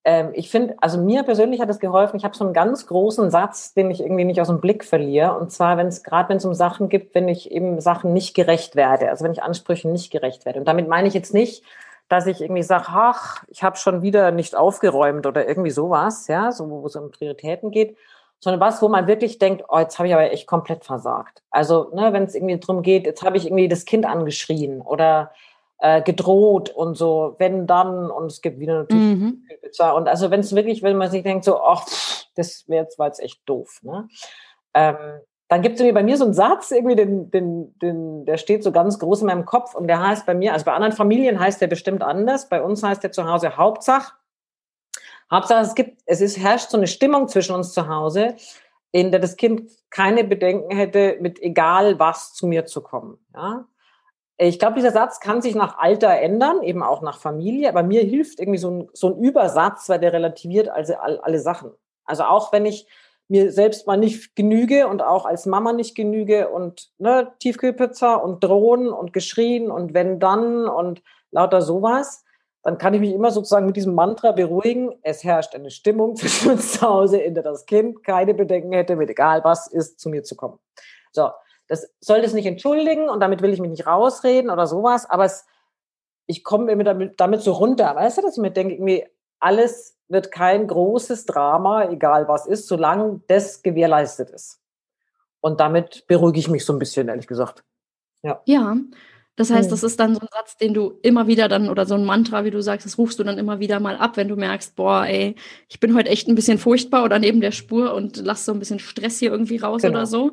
Ähm, 0.04 0.30
ich 0.32 0.50
finde, 0.50 0.74
also 0.80 0.98
mir 0.98 1.22
persönlich 1.22 1.60
hat 1.60 1.68
es 1.68 1.80
geholfen. 1.80 2.16
Ich 2.16 2.24
habe 2.24 2.34
so 2.34 2.44
einen 2.44 2.54
ganz 2.54 2.86
großen 2.86 3.30
Satz, 3.30 3.74
den 3.74 3.90
ich 3.90 4.00
irgendwie 4.00 4.24
nicht 4.24 4.40
aus 4.40 4.46
dem 4.46 4.62
Blick 4.62 4.84
verliere. 4.84 5.38
Und 5.38 5.52
zwar, 5.52 5.76
wenn 5.76 5.88
es 5.88 6.02
gerade 6.02 6.30
wenn 6.30 6.38
es 6.38 6.46
um 6.46 6.54
Sachen 6.54 6.88
gibt, 6.88 7.14
wenn 7.14 7.28
ich 7.28 7.50
eben 7.50 7.78
Sachen 7.82 8.14
nicht 8.14 8.34
gerecht 8.34 8.74
werde, 8.74 9.10
also 9.10 9.22
wenn 9.22 9.32
ich 9.32 9.42
Ansprüchen 9.42 9.92
nicht 9.92 10.10
gerecht 10.10 10.46
werde. 10.46 10.60
Und 10.60 10.66
damit 10.66 10.88
meine 10.88 11.08
ich 11.08 11.14
jetzt 11.14 11.34
nicht, 11.34 11.62
dass 12.08 12.26
ich 12.26 12.40
irgendwie 12.40 12.62
sage, 12.62 12.86
ach, 12.88 13.44
ich 13.48 13.62
habe 13.62 13.76
schon 13.76 14.00
wieder 14.00 14.30
nicht 14.30 14.56
aufgeräumt 14.56 15.26
oder 15.26 15.46
irgendwie 15.46 15.70
sowas, 15.70 16.26
ja, 16.26 16.52
so 16.52 16.70
wo 16.70 16.86
es 16.86 16.96
um 16.96 17.10
Prioritäten 17.10 17.70
geht, 17.70 17.96
sondern 18.40 18.60
was, 18.60 18.82
wo 18.82 18.88
man 18.88 19.06
wirklich 19.06 19.38
denkt, 19.38 19.64
oh, 19.68 19.78
jetzt 19.78 19.98
habe 19.98 20.08
ich 20.08 20.14
aber 20.14 20.30
echt 20.32 20.46
komplett 20.46 20.84
versagt. 20.84 21.42
Also, 21.50 21.90
ne, 21.94 22.12
wenn 22.12 22.24
es 22.24 22.34
irgendwie 22.34 22.58
drum 22.58 22.82
geht, 22.82 23.06
jetzt 23.06 23.22
habe 23.22 23.36
ich 23.36 23.46
irgendwie 23.46 23.68
das 23.68 23.84
Kind 23.84 24.06
angeschrien 24.06 24.80
oder 24.80 25.30
äh, 25.78 26.02
gedroht 26.02 26.70
und 26.70 26.96
so, 26.96 27.36
wenn 27.38 27.66
dann, 27.66 28.10
und 28.10 28.26
es 28.26 28.40
gibt 28.40 28.58
wieder 28.58 28.80
natürlich 28.80 29.18
mhm. 29.18 29.44
und 29.94 30.08
also 30.08 30.30
wenn 30.30 30.40
es 30.40 30.54
wirklich, 30.54 30.82
wenn 30.82 30.96
man 30.96 31.10
sich 31.10 31.22
denkt, 31.22 31.44
so, 31.44 31.60
ach, 31.60 31.86
das 32.34 32.64
wäre 32.68 32.84
jetzt, 32.84 32.98
war 32.98 33.06
jetzt 33.06 33.20
echt 33.20 33.40
doof, 33.46 33.80
ne? 33.82 34.08
Ähm, 34.74 34.96
dann 35.48 35.62
gibt 35.62 35.74
es 35.74 35.80
irgendwie 35.80 35.94
bei 35.94 36.04
mir 36.04 36.16
so 36.16 36.24
einen 36.24 36.32
Satz, 36.32 36.70
irgendwie, 36.70 36.94
den, 36.94 37.28
den, 37.32 37.76
den, 37.80 38.24
der 38.24 38.36
steht 38.36 38.62
so 38.62 38.70
ganz 38.70 39.00
groß 39.00 39.22
in 39.22 39.26
meinem 39.26 39.44
Kopf 39.44 39.74
und 39.74 39.88
der 39.88 40.00
heißt 40.00 40.24
bei 40.24 40.34
mir, 40.34 40.52
also 40.52 40.64
bei 40.64 40.72
anderen 40.72 40.94
Familien 40.94 41.40
heißt 41.40 41.60
der 41.60 41.66
bestimmt 41.66 42.04
anders, 42.04 42.48
bei 42.48 42.62
uns 42.62 42.84
heißt 42.84 43.02
der 43.02 43.10
zu 43.10 43.28
Hause 43.28 43.56
Hauptsache, 43.56 44.12
Hauptsache, 45.30 45.62
es 45.62 45.74
gibt, 45.74 46.02
es 46.06 46.20
ist, 46.20 46.38
herrscht 46.38 46.70
so 46.70 46.76
eine 46.76 46.86
Stimmung 46.86 47.28
zwischen 47.28 47.54
uns 47.54 47.72
zu 47.72 47.88
Hause, 47.88 48.36
in 48.92 49.10
der 49.10 49.20
das 49.20 49.36
Kind 49.36 49.70
keine 49.90 50.24
Bedenken 50.24 50.74
hätte, 50.74 51.16
mit 51.20 51.40
egal 51.40 51.98
was 51.98 52.34
zu 52.34 52.46
mir 52.46 52.66
zu 52.66 52.80
kommen. 52.80 53.18
Ja? 53.34 53.66
ich 54.42 54.58
glaube, 54.58 54.76
dieser 54.76 54.90
Satz 54.90 55.20
kann 55.20 55.42
sich 55.42 55.54
nach 55.54 55.78
Alter 55.78 56.08
ändern, 56.08 56.62
eben 56.62 56.82
auch 56.82 57.02
nach 57.02 57.18
Familie, 57.18 57.68
aber 57.68 57.82
mir 57.82 58.02
hilft 58.02 58.40
irgendwie 58.40 58.58
so 58.58 58.70
ein, 58.70 58.88
so 58.94 59.08
ein 59.08 59.18
Übersatz, 59.18 59.88
weil 59.88 59.98
der 59.98 60.14
relativiert 60.14 60.68
also 60.68 60.94
alle, 60.94 61.22
alle 61.22 61.38
Sachen. 61.38 61.72
Also 62.06 62.24
auch 62.24 62.50
wenn 62.52 62.64
ich 62.64 62.86
mir 63.28 63.52
selbst 63.52 63.86
mal 63.86 63.98
nicht 63.98 64.34
genüge 64.34 64.88
und 64.88 65.02
auch 65.02 65.26
als 65.26 65.44
Mama 65.44 65.72
nicht 65.74 65.94
genüge 65.94 66.48
und 66.48 66.90
ne, 66.98 67.32
Tiefkühlpizza 67.38 68.14
und 68.14 68.42
drohen 68.42 68.88
und 68.88 69.12
geschrien 69.12 69.70
und 69.70 69.92
wenn 69.92 70.18
dann 70.18 70.66
und 70.66 71.02
lauter 71.30 71.60
sowas, 71.60 72.24
dann 72.62 72.78
kann 72.78 72.94
ich 72.94 73.00
mich 73.00 73.12
immer 73.12 73.30
sozusagen 73.30 73.66
mit 73.66 73.76
diesem 73.76 73.94
Mantra 73.94 74.32
beruhigen. 74.32 74.92
Es 75.02 75.24
herrscht 75.24 75.54
eine 75.54 75.70
Stimmung 75.70 76.16
zwischen 76.16 76.52
uns 76.52 76.72
zu 76.72 76.82
Hause, 76.82 77.18
in 77.18 77.34
der 77.34 77.42
das 77.42 77.66
Kind 77.66 78.04
keine 78.04 78.34
Bedenken 78.34 78.72
hätte, 78.72 78.96
mit 78.96 79.10
egal 79.10 79.42
was 79.44 79.66
ist, 79.66 80.00
zu 80.00 80.08
mir 80.08 80.22
zu 80.22 80.36
kommen. 80.36 80.58
So, 81.12 81.30
das 81.68 81.90
soll 82.00 82.22
das 82.22 82.32
nicht 82.32 82.46
entschuldigen 82.46 83.08
und 83.08 83.20
damit 83.20 83.42
will 83.42 83.52
ich 83.52 83.60
mich 83.60 83.70
nicht 83.70 83.86
rausreden 83.86 84.50
oder 84.50 84.66
sowas, 84.66 85.08
aber 85.08 85.24
es, 85.24 85.46
ich 86.26 86.44
komme 86.44 86.74
mir 86.76 86.84
damit, 86.84 87.20
damit 87.20 87.42
so 87.42 87.52
runter. 87.52 87.94
Weißt 87.94 88.18
du, 88.18 88.22
dass 88.22 88.36
ich 88.36 88.42
mir 88.42 88.50
denke, 88.50 88.74
irgendwie 88.74 89.06
alles 89.38 89.96
wird 90.08 90.32
kein 90.32 90.66
großes 90.66 91.26
Drama, 91.26 91.88
egal 91.88 92.28
was 92.28 92.46
ist, 92.46 92.66
solange 92.66 93.20
das 93.28 93.62
gewährleistet 93.62 94.30
ist. 94.30 94.60
Und 95.40 95.60
damit 95.60 96.06
beruhige 96.06 96.38
ich 96.38 96.48
mich 96.48 96.64
so 96.64 96.72
ein 96.72 96.78
bisschen, 96.78 97.08
ehrlich 97.08 97.26
gesagt. 97.26 97.64
Ja. 98.22 98.42
Ja. 98.44 98.76
Das 99.40 99.50
heißt, 99.50 99.72
das 99.72 99.82
ist 99.82 99.98
dann 99.98 100.14
so 100.14 100.20
ein 100.20 100.28
Satz, 100.30 100.58
den 100.58 100.74
du 100.74 100.98
immer 101.00 101.26
wieder 101.26 101.48
dann 101.48 101.70
oder 101.70 101.86
so 101.86 101.94
ein 101.94 102.04
Mantra, 102.04 102.44
wie 102.44 102.50
du 102.50 102.60
sagst, 102.60 102.84
das 102.84 102.98
rufst 102.98 103.18
du 103.18 103.24
dann 103.24 103.38
immer 103.38 103.58
wieder 103.58 103.80
mal 103.80 103.96
ab, 103.96 104.18
wenn 104.18 104.28
du 104.28 104.36
merkst, 104.36 104.76
boah, 104.76 105.06
ey, 105.06 105.34
ich 105.66 105.80
bin 105.80 105.94
heute 105.94 106.10
echt 106.10 106.28
ein 106.28 106.34
bisschen 106.34 106.58
furchtbar 106.58 107.04
oder 107.04 107.18
neben 107.18 107.40
der 107.40 107.50
Spur 107.50 107.94
und 107.94 108.18
lass 108.18 108.44
so 108.44 108.52
ein 108.52 108.58
bisschen 108.58 108.80
Stress 108.80 109.18
hier 109.18 109.30
irgendwie 109.30 109.56
raus 109.56 109.80
genau. 109.80 109.94
oder 109.94 110.06
so. 110.06 110.32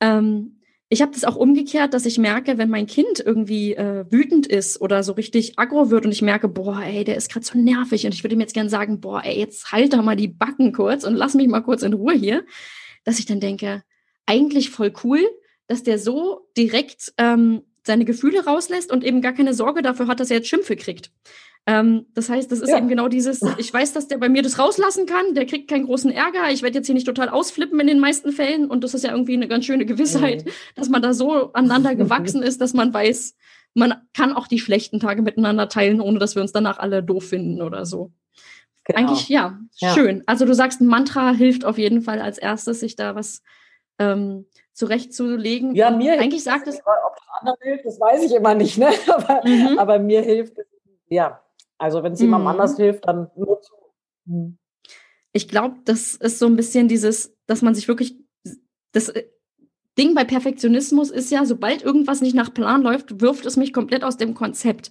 Ähm, 0.00 0.58
ich 0.88 1.02
habe 1.02 1.12
das 1.12 1.22
auch 1.22 1.36
umgekehrt, 1.36 1.94
dass 1.94 2.04
ich 2.04 2.18
merke, 2.18 2.58
wenn 2.58 2.68
mein 2.68 2.88
Kind 2.88 3.20
irgendwie 3.24 3.74
äh, 3.74 4.06
wütend 4.10 4.48
ist 4.48 4.80
oder 4.80 5.04
so 5.04 5.12
richtig 5.12 5.56
aggro 5.60 5.90
wird 5.90 6.04
und 6.04 6.10
ich 6.10 6.22
merke, 6.22 6.48
boah, 6.48 6.82
ey, 6.82 7.04
der 7.04 7.16
ist 7.16 7.30
gerade 7.30 7.46
so 7.46 7.56
nervig 7.56 8.06
und 8.06 8.12
ich 8.12 8.24
würde 8.24 8.34
ihm 8.34 8.40
jetzt 8.40 8.54
gerne 8.54 8.70
sagen, 8.70 9.00
boah, 9.00 9.22
ey, 9.24 9.38
jetzt 9.38 9.70
halt 9.70 9.92
doch 9.92 10.02
mal 10.02 10.16
die 10.16 10.26
Backen 10.26 10.72
kurz 10.72 11.04
und 11.04 11.14
lass 11.14 11.34
mich 11.34 11.46
mal 11.46 11.60
kurz 11.60 11.84
in 11.84 11.92
Ruhe 11.92 12.14
hier, 12.14 12.44
dass 13.04 13.20
ich 13.20 13.26
dann 13.26 13.38
denke, 13.38 13.84
eigentlich 14.26 14.70
voll 14.70 14.92
cool, 15.04 15.20
dass 15.68 15.84
der 15.84 16.00
so 16.00 16.48
direkt 16.56 17.12
ähm, 17.18 17.62
seine 17.84 18.04
Gefühle 18.04 18.44
rauslässt 18.44 18.92
und 18.92 19.04
eben 19.04 19.20
gar 19.20 19.32
keine 19.32 19.54
Sorge 19.54 19.82
dafür 19.82 20.06
hat, 20.06 20.20
dass 20.20 20.30
er 20.30 20.38
jetzt 20.38 20.48
Schimpfe 20.48 20.76
kriegt. 20.76 21.10
Ähm, 21.66 22.06
das 22.14 22.28
heißt, 22.28 22.50
das 22.50 22.60
ist 22.60 22.70
ja. 22.70 22.78
eben 22.78 22.88
genau 22.88 23.08
dieses, 23.08 23.40
ich 23.58 23.72
weiß, 23.72 23.92
dass 23.92 24.08
der 24.08 24.18
bei 24.18 24.28
mir 24.28 24.42
das 24.42 24.58
rauslassen 24.58 25.06
kann, 25.06 25.34
der 25.34 25.46
kriegt 25.46 25.68
keinen 25.68 25.86
großen 25.86 26.10
Ärger, 26.10 26.50
ich 26.50 26.62
werde 26.62 26.78
jetzt 26.78 26.86
hier 26.86 26.94
nicht 26.94 27.06
total 27.06 27.28
ausflippen 27.28 27.78
in 27.80 27.86
den 27.86 28.00
meisten 28.00 28.32
Fällen 28.32 28.66
und 28.66 28.82
das 28.82 28.94
ist 28.94 29.04
ja 29.04 29.12
irgendwie 29.12 29.34
eine 29.34 29.48
ganz 29.48 29.64
schöne 29.64 29.86
Gewissheit, 29.86 30.44
mhm. 30.44 30.50
dass 30.74 30.88
man 30.88 31.02
da 31.02 31.14
so 31.14 31.52
aneinander 31.52 31.94
gewachsen 31.94 32.42
ist, 32.42 32.60
dass 32.60 32.74
man 32.74 32.92
weiß, 32.92 33.36
man 33.74 33.94
kann 34.12 34.32
auch 34.32 34.48
die 34.48 34.58
schlechten 34.58 35.00
Tage 35.00 35.22
miteinander 35.22 35.68
teilen, 35.68 36.00
ohne 36.00 36.18
dass 36.18 36.34
wir 36.34 36.42
uns 36.42 36.52
danach 36.52 36.78
alle 36.78 37.02
doof 37.02 37.28
finden 37.28 37.62
oder 37.62 37.86
so. 37.86 38.12
Genau. 38.84 38.98
Eigentlich, 38.98 39.28
ja, 39.28 39.60
ja, 39.76 39.94
schön. 39.94 40.24
Also 40.26 40.44
du 40.44 40.54
sagst, 40.54 40.80
ein 40.80 40.88
Mantra 40.88 41.32
hilft 41.32 41.64
auf 41.64 41.78
jeden 41.78 42.02
Fall 42.02 42.20
als 42.20 42.38
erstes, 42.38 42.80
sich 42.80 42.96
da 42.96 43.14
was 43.14 43.42
ähm, 43.98 44.46
zurechtzulegen. 44.72 45.74
Ja, 45.74 45.90
mir 45.90 46.18
eigentlich 46.20 46.44
sagt 46.44 46.66
es. 46.66 46.78
Ob 46.78 47.16
das 47.16 47.26
anderen 47.40 47.58
hilft, 47.62 47.84
das 47.84 48.00
weiß 48.00 48.24
ich 48.24 48.34
immer 48.34 48.54
nicht, 48.54 48.78
ne? 48.78 48.88
aber, 49.08 49.42
mhm. 49.44 49.78
aber 49.78 49.98
mir 49.98 50.22
hilft 50.22 50.58
es, 50.58 50.66
ja, 51.08 51.42
also 51.78 52.02
wenn 52.02 52.12
es 52.12 52.20
jemandem 52.20 52.44
mhm. 52.44 52.60
anders 52.60 52.76
hilft, 52.76 53.06
dann 53.06 53.30
nur 53.36 53.60
zu. 53.60 53.74
Mhm. 54.24 54.58
Ich 55.32 55.48
glaube, 55.48 55.76
das 55.84 56.14
ist 56.14 56.38
so 56.38 56.46
ein 56.46 56.56
bisschen 56.56 56.88
dieses, 56.88 57.36
dass 57.46 57.62
man 57.62 57.74
sich 57.74 57.88
wirklich, 57.88 58.16
das 58.92 59.08
äh, 59.08 59.24
Ding 59.98 60.14
bei 60.14 60.24
Perfektionismus 60.24 61.10
ist 61.10 61.30
ja, 61.30 61.44
sobald 61.44 61.82
irgendwas 61.82 62.20
nicht 62.20 62.34
nach 62.34 62.52
Plan 62.52 62.82
läuft, 62.82 63.20
wirft 63.20 63.44
es 63.46 63.56
mich 63.56 63.72
komplett 63.72 64.04
aus 64.04 64.16
dem 64.16 64.34
Konzept. 64.34 64.90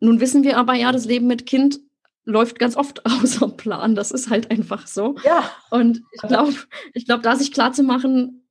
Nun 0.00 0.20
wissen 0.20 0.44
wir 0.44 0.56
aber 0.58 0.74
ja, 0.74 0.92
das 0.92 1.04
Leben 1.04 1.26
mit 1.26 1.44
Kind 1.44 1.80
läuft 2.28 2.58
ganz 2.58 2.76
oft 2.76 3.04
außer 3.06 3.48
Plan. 3.48 3.94
Das 3.94 4.10
ist 4.10 4.30
halt 4.30 4.50
einfach 4.50 4.86
so. 4.86 5.16
Ja. 5.24 5.50
Und 5.70 6.02
ich 6.12 6.22
glaube, 6.28 6.54
ich 6.94 7.06
glaube, 7.06 7.22
da 7.22 7.36
sich 7.36 7.52
klar 7.52 7.72
zu 7.72 7.82
machen, 7.82 8.44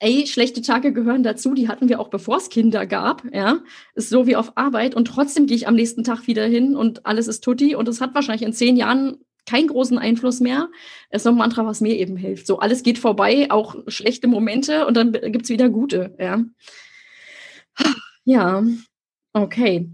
ey, 0.00 0.26
schlechte 0.26 0.62
Tage 0.62 0.92
gehören 0.92 1.22
dazu, 1.22 1.54
die 1.54 1.68
hatten 1.68 1.88
wir 1.88 2.00
auch 2.00 2.08
bevor 2.08 2.38
es 2.38 2.50
Kinder 2.50 2.86
gab, 2.86 3.22
ja, 3.32 3.60
ist 3.94 4.10
so 4.10 4.26
wie 4.26 4.34
auf 4.34 4.56
Arbeit 4.56 4.96
und 4.96 5.04
trotzdem 5.04 5.46
gehe 5.46 5.56
ich 5.56 5.68
am 5.68 5.76
nächsten 5.76 6.02
Tag 6.02 6.26
wieder 6.26 6.44
hin 6.44 6.74
und 6.74 7.06
alles 7.06 7.28
ist 7.28 7.44
tutti 7.44 7.76
und 7.76 7.86
es 7.86 8.00
hat 8.00 8.12
wahrscheinlich 8.12 8.42
in 8.42 8.52
zehn 8.52 8.76
Jahren 8.76 9.18
keinen 9.46 9.68
großen 9.68 9.98
Einfluss 9.98 10.40
mehr. 10.40 10.70
Es 11.10 11.22
ist 11.22 11.26
noch 11.26 11.32
ein 11.32 11.38
Mantra, 11.38 11.64
was 11.64 11.80
mir 11.80 11.96
eben 11.96 12.16
hilft. 12.16 12.48
So, 12.48 12.58
alles 12.58 12.82
geht 12.82 12.98
vorbei, 12.98 13.46
auch 13.50 13.76
schlechte 13.86 14.26
Momente 14.26 14.86
und 14.86 14.96
dann 14.96 15.12
gibt's 15.12 15.50
wieder 15.50 15.68
gute, 15.68 16.16
ja. 16.18 16.44
Ja, 18.24 18.64
okay. 19.32 19.88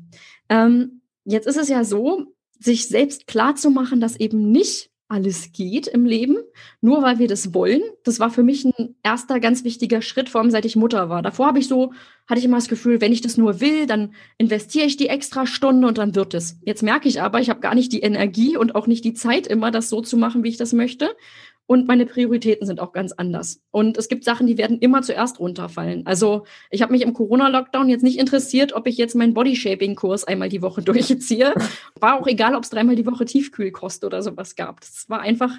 Ähm, 0.49 1.03
jetzt 1.25 1.47
ist 1.47 1.59
es 1.59 1.69
ja 1.69 1.85
so, 1.85 2.35
sich 2.59 2.88
selbst 2.88 3.27
klar 3.27 3.55
zu 3.55 3.71
machen, 3.71 4.01
dass 4.01 4.16
eben 4.16 4.51
nicht 4.51 4.90
alles 5.09 5.53
geht 5.53 5.87
im 5.87 6.05
Leben, 6.05 6.37
nur 6.83 7.03
weil 7.03 7.18
wir 7.18 7.29
das 7.29 7.55
wollen. 7.55 7.81
Das 8.05 8.21
war 8.21 8.31
für 8.31 8.42
mich 8.42 8.66
ein 8.66 8.94
erster 9.03 9.40
ganz 9.40 9.64
wichtiger 9.64 10.03
Schritt, 10.03 10.29
vor 10.29 10.42
allem 10.42 10.51
seit 10.51 10.66
ich 10.66 10.77
Mutter 10.77 11.09
war. 11.09 11.23
Davor 11.23 11.47
habe 11.47 11.59
ich 11.59 11.66
so, 11.66 11.92
hatte 12.27 12.40
ich 12.40 12.44
immer 12.44 12.59
das 12.59 12.68
Gefühl, 12.68 13.01
wenn 13.01 13.12
ich 13.12 13.23
das 13.23 13.38
nur 13.38 13.61
will, 13.61 13.87
dann 13.87 14.12
investiere 14.37 14.85
ich 14.85 14.99
die 14.99 15.09
extra 15.09 15.47
Stunde 15.47 15.88
und 15.88 15.97
dann 15.97 16.14
wird 16.14 16.35
es. 16.35 16.59
Jetzt 16.62 16.83
merke 16.83 17.09
ich 17.09 17.23
aber, 17.23 17.40
ich 17.40 17.49
habe 17.49 17.61
gar 17.61 17.75
nicht 17.75 17.90
die 17.92 18.01
Energie 18.01 18.59
und 18.59 18.75
auch 18.75 18.87
nicht 18.87 19.03
die 19.05 19.14
Zeit 19.14 19.47
immer, 19.47 19.71
das 19.71 19.88
so 19.88 20.03
zu 20.03 20.18
machen, 20.18 20.44
wie 20.44 20.51
ich 20.51 20.59
das 20.59 20.75
möchte 20.75 21.16
und 21.69 21.87
meine 21.87 22.07
Prioritäten 22.07 22.67
sind 22.67 22.81
auch 22.81 22.93
ganz 22.93 23.13
anders. 23.13 23.61
Und 23.71 23.99
es 23.99 24.09
gibt 24.09 24.25
Sachen, 24.25 24.47
die 24.47 24.57
werden 24.57 24.79
immer 24.79 25.03
zuerst 25.03 25.39
runterfallen. 25.39 26.07
Also 26.07 26.45
ich 26.71 26.81
habe 26.81 26.93
mich 26.93 27.03
im 27.03 27.13
Corona-Lockdown 27.13 27.91
jetzt 27.91 28.03
nicht 28.03 28.19
interessiert, 28.19 28.73
ob 28.73 28.87
ich 28.87 28.97
jetzt 28.97 29.15
meinen 29.15 29.35
Bodyshaping-Kurs 29.35 30.25
einmal 30.25 30.49
die 30.49 30.63
Woche 30.63 30.81
durchziehe. 30.83 31.53
War 32.01 32.19
auch 32.19 32.27
egal, 32.27 32.55
ob 32.55 32.65
es 32.65 32.71
dreimal 32.71 32.97
die 32.97 33.05
Woche 33.05 33.27
Tiefkühlkost 33.27 34.03
oder 34.05 34.23
sowas 34.23 34.57
gab. 34.57 34.81
Das 34.81 35.11
war 35.11 35.21
einfach 35.21 35.53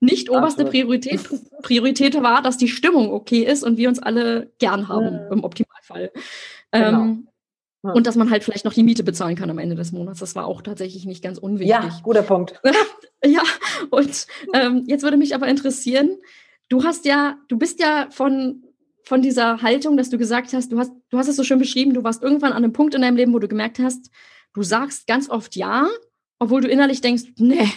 nicht 0.00 0.28
oberste 0.28 0.66
Priorität. 0.66 1.20
Priorität 1.62 2.22
war, 2.22 2.42
dass 2.42 2.58
die 2.58 2.68
Stimmung 2.68 3.10
okay 3.10 3.44
ist 3.44 3.64
und 3.64 3.78
wir 3.78 3.88
uns 3.88 3.98
alle 3.98 4.52
gern 4.58 4.88
haben, 4.88 5.14
ja. 5.14 5.28
im 5.28 5.44
Optimalfall. 5.44 6.12
Genau. 6.72 6.88
Ähm, 6.88 7.28
und 7.82 8.06
dass 8.06 8.16
man 8.16 8.30
halt 8.30 8.44
vielleicht 8.44 8.64
noch 8.64 8.72
die 8.72 8.82
Miete 8.82 9.04
bezahlen 9.04 9.36
kann 9.36 9.50
am 9.50 9.58
Ende 9.58 9.76
des 9.76 9.92
Monats. 9.92 10.20
Das 10.20 10.34
war 10.34 10.46
auch 10.46 10.62
tatsächlich 10.62 11.04
nicht 11.04 11.22
ganz 11.22 11.38
unwichtig. 11.38 11.70
Ja, 11.70 12.00
guter 12.02 12.22
Punkt. 12.22 12.60
ja, 13.24 13.42
und 13.90 14.26
ähm, 14.52 14.84
jetzt 14.86 15.02
würde 15.02 15.16
mich 15.16 15.34
aber 15.34 15.48
interessieren, 15.48 16.18
du 16.68 16.84
hast 16.84 17.04
ja, 17.04 17.38
du 17.48 17.58
bist 17.58 17.80
ja 17.80 18.08
von, 18.10 18.62
von 19.04 19.22
dieser 19.22 19.62
Haltung, 19.62 19.96
dass 19.96 20.10
du 20.10 20.18
gesagt 20.18 20.52
hast, 20.52 20.72
du 20.72 20.78
hast, 20.78 20.92
du 21.10 21.18
hast 21.18 21.28
es 21.28 21.36
so 21.36 21.44
schön 21.44 21.58
beschrieben, 21.58 21.94
du 21.94 22.04
warst 22.04 22.22
irgendwann 22.22 22.52
an 22.52 22.64
einem 22.64 22.72
Punkt 22.72 22.94
in 22.94 23.02
deinem 23.02 23.16
Leben, 23.16 23.32
wo 23.32 23.38
du 23.38 23.48
gemerkt 23.48 23.78
hast, 23.78 24.10
du 24.54 24.62
sagst 24.62 25.06
ganz 25.06 25.28
oft 25.28 25.56
ja, 25.56 25.88
obwohl 26.38 26.60
du 26.60 26.68
innerlich 26.68 27.00
denkst, 27.00 27.24
nee, 27.38 27.68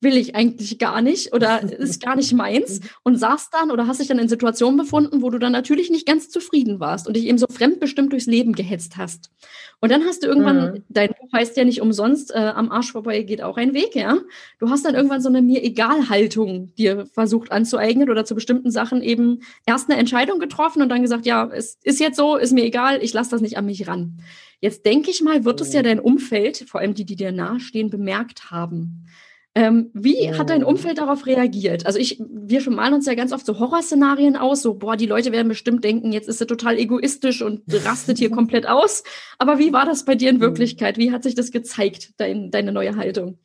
will 0.00 0.16
ich 0.16 0.34
eigentlich 0.34 0.78
gar 0.78 1.00
nicht 1.00 1.32
oder 1.32 1.62
ist 1.62 2.02
gar 2.02 2.16
nicht 2.16 2.32
meins 2.34 2.80
und 3.02 3.18
saß 3.18 3.50
dann 3.50 3.70
oder 3.70 3.86
hast 3.86 4.00
dich 4.00 4.08
dann 4.08 4.18
in 4.18 4.28
Situationen 4.28 4.76
befunden, 4.76 5.22
wo 5.22 5.30
du 5.30 5.38
dann 5.38 5.52
natürlich 5.52 5.90
nicht 5.90 6.06
ganz 6.06 6.28
zufrieden 6.28 6.80
warst 6.80 7.06
und 7.06 7.16
dich 7.16 7.24
eben 7.26 7.38
so 7.38 7.46
fremdbestimmt 7.48 8.12
durchs 8.12 8.26
Leben 8.26 8.52
gehetzt 8.52 8.96
hast. 8.96 9.30
Und 9.80 9.90
dann 9.90 10.04
hast 10.04 10.22
du 10.22 10.26
irgendwann, 10.26 10.72
mhm. 10.72 10.84
dein 10.88 11.08
Buch 11.08 11.32
heißt 11.32 11.56
ja 11.56 11.64
nicht 11.64 11.80
umsonst, 11.80 12.34
äh, 12.34 12.38
am 12.38 12.70
Arsch 12.70 12.92
vorbei 12.92 13.22
geht 13.22 13.42
auch 13.42 13.56
ein 13.56 13.74
Weg, 13.74 13.94
ja. 13.94 14.18
Du 14.58 14.70
hast 14.70 14.84
dann 14.84 14.94
irgendwann 14.94 15.20
so 15.20 15.28
eine 15.28 15.42
mir 15.42 15.62
egal 15.62 16.08
Haltung 16.08 16.74
dir 16.76 17.06
versucht 17.06 17.52
anzueignen 17.52 18.10
oder 18.10 18.24
zu 18.24 18.34
bestimmten 18.34 18.70
Sachen 18.70 19.02
eben 19.02 19.40
erst 19.66 19.90
eine 19.90 19.98
Entscheidung 19.98 20.38
getroffen 20.38 20.82
und 20.82 20.88
dann 20.88 21.02
gesagt, 21.02 21.26
ja, 21.26 21.48
es 21.52 21.78
ist 21.82 22.00
jetzt 22.00 22.16
so, 22.16 22.36
ist 22.36 22.52
mir 22.52 22.64
egal, 22.64 23.02
ich 23.02 23.12
lasse 23.12 23.30
das 23.30 23.40
nicht 23.40 23.56
an 23.56 23.66
mich 23.66 23.86
ran. 23.86 24.18
Jetzt 24.60 24.86
denke 24.86 25.10
ich 25.10 25.22
mal, 25.22 25.44
wird 25.44 25.60
es 25.60 25.72
ja 25.72 25.80
mhm. 25.80 25.84
dein 25.84 26.00
Umfeld, 26.00 26.64
vor 26.68 26.80
allem 26.80 26.94
die, 26.94 27.04
die 27.04 27.16
dir 27.16 27.32
nahestehen, 27.32 27.90
bemerkt 27.90 28.50
haben. 28.50 29.06
Ähm, 29.56 29.90
wie 29.94 30.34
hat 30.34 30.50
dein 30.50 30.62
oh. 30.62 30.68
Umfeld 30.68 30.98
darauf 30.98 31.24
reagiert? 31.24 31.86
Also 31.86 31.98
ich, 31.98 32.22
wir 32.28 32.70
malen 32.70 32.92
uns 32.92 33.06
ja 33.06 33.14
ganz 33.14 33.32
oft 33.32 33.46
so 33.46 33.58
Horrorszenarien 33.58 34.36
aus, 34.36 34.60
so, 34.60 34.74
boah, 34.74 34.98
die 34.98 35.06
Leute 35.06 35.32
werden 35.32 35.48
bestimmt 35.48 35.82
denken, 35.82 36.12
jetzt 36.12 36.28
ist 36.28 36.42
er 36.42 36.46
total 36.46 36.78
egoistisch 36.78 37.40
und 37.40 37.62
rastet 37.86 38.18
hier 38.18 38.30
komplett 38.32 38.68
aus. 38.68 39.02
Aber 39.38 39.58
wie 39.58 39.72
war 39.72 39.86
das 39.86 40.04
bei 40.04 40.14
dir 40.14 40.28
in 40.28 40.36
mhm. 40.36 40.42
Wirklichkeit? 40.42 40.98
Wie 40.98 41.10
hat 41.10 41.22
sich 41.22 41.34
das 41.34 41.52
gezeigt, 41.52 42.12
dein, 42.18 42.50
deine 42.50 42.70
neue 42.70 42.96
Haltung? 42.96 43.38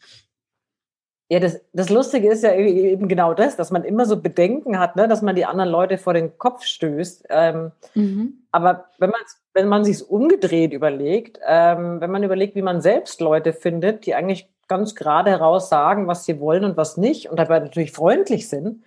Ja, 1.29 1.39
das, 1.39 1.61
das 1.71 1.89
Lustige 1.89 2.29
ist 2.29 2.43
ja 2.43 2.53
eben 2.55 3.07
genau 3.07 3.33
das, 3.33 3.55
dass 3.55 3.71
man 3.71 3.85
immer 3.85 4.05
so 4.05 4.21
Bedenken 4.21 4.79
hat, 4.79 4.97
ne, 4.97 5.07
dass 5.07 5.21
man 5.21 5.33
die 5.33 5.45
anderen 5.45 5.69
Leute 5.69 5.97
vor 5.97 6.13
den 6.13 6.37
Kopf 6.37 6.65
stößt. 6.65 7.27
Ähm, 7.29 7.71
mhm. 7.95 8.43
Aber 8.51 8.89
wenn 8.99 9.11
man 9.11 9.21
wenn 9.53 9.67
man 9.67 9.83
sich 9.83 10.09
umgedreht 10.09 10.73
überlegt, 10.73 11.39
ähm, 11.45 11.99
wenn 11.99 12.11
man 12.11 12.23
überlegt, 12.23 12.55
wie 12.55 12.61
man 12.61 12.81
selbst 12.81 13.19
Leute 13.19 13.53
findet, 13.53 14.05
die 14.05 14.15
eigentlich 14.15 14.49
ganz 14.71 14.95
gerade 14.95 15.29
heraus 15.29 15.67
sagen, 15.67 16.07
was 16.07 16.23
sie 16.23 16.39
wollen 16.39 16.63
und 16.63 16.77
was 16.77 16.95
nicht 16.95 17.29
und 17.29 17.37
dabei 17.37 17.59
natürlich 17.59 17.91
freundlich 17.91 18.47
sind, 18.47 18.83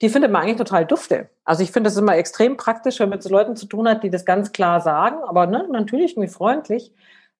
die 0.00 0.08
findet 0.08 0.32
man 0.32 0.42
eigentlich 0.42 0.56
total 0.56 0.84
dufte. 0.84 1.28
Also 1.44 1.62
ich 1.62 1.70
finde 1.70 1.88
es 1.88 1.96
immer 1.96 2.16
extrem 2.16 2.56
praktisch, 2.56 2.98
wenn 2.98 3.08
man 3.08 3.18
mit 3.18 3.22
so 3.22 3.30
Leuten 3.30 3.54
zu 3.54 3.66
tun 3.66 3.88
hat, 3.88 4.02
die 4.02 4.10
das 4.10 4.24
ganz 4.24 4.50
klar 4.50 4.80
sagen, 4.80 5.18
aber 5.22 5.46
ne, 5.46 5.68
natürlich 5.70 6.12
irgendwie 6.12 6.32
freundlich. 6.32 6.92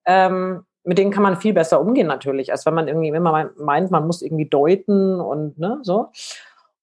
Ähm, 0.05 0.65
mit 0.83 0.97
denen 0.97 1.11
kann 1.11 1.23
man 1.23 1.35
viel 1.35 1.53
besser 1.53 1.81
umgehen 1.81 2.07
natürlich, 2.07 2.51
als 2.51 2.65
wenn 2.65 2.73
man 2.73 2.87
irgendwie 2.87 3.11
man 3.11 3.49
meint, 3.57 3.91
man 3.91 4.07
muss 4.07 4.21
irgendwie 4.21 4.47
deuten 4.47 5.19
und 5.19 5.59
ne, 5.59 5.79
so. 5.83 6.09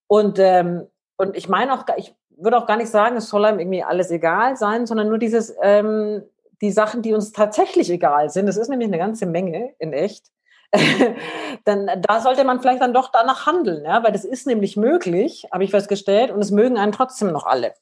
Und, 0.08 0.38
ähm, 0.38 0.86
und 1.16 1.36
ich 1.36 1.48
meine 1.48 1.72
auch, 1.72 1.84
ich 1.96 2.14
würde 2.36 2.58
auch 2.58 2.66
gar 2.66 2.76
nicht 2.76 2.90
sagen, 2.90 3.16
es 3.16 3.28
soll 3.28 3.44
einem 3.44 3.58
irgendwie 3.58 3.82
alles 3.82 4.10
egal 4.10 4.56
sein, 4.56 4.86
sondern 4.86 5.08
nur 5.08 5.18
dieses, 5.18 5.56
ähm, 5.62 6.22
die 6.60 6.70
Sachen, 6.70 7.02
die 7.02 7.14
uns 7.14 7.32
tatsächlich 7.32 7.90
egal 7.90 8.30
sind, 8.30 8.46
das 8.46 8.56
ist 8.56 8.68
nämlich 8.68 8.88
eine 8.88 8.98
ganze 8.98 9.26
Menge 9.26 9.74
in 9.78 9.92
echt, 9.92 10.26
dann 11.64 11.90
da 12.02 12.20
sollte 12.20 12.44
man 12.44 12.61
vielleicht 12.61 12.83
dann 12.83 12.94
doch 12.94 13.11
danach 13.11 13.46
handeln, 13.46 13.85
ja, 13.85 14.02
weil 14.04 14.12
das 14.12 14.24
ist 14.24 14.46
nämlich 14.46 14.76
möglich, 14.76 15.46
habe 15.52 15.64
ich 15.64 15.70
festgestellt, 15.70 16.31
und 16.31 16.40
es 16.40 16.50
mögen 16.50 16.78
einen 16.78 16.92
trotzdem 16.92 17.33
noch 17.33 17.46
alle. 17.46 17.74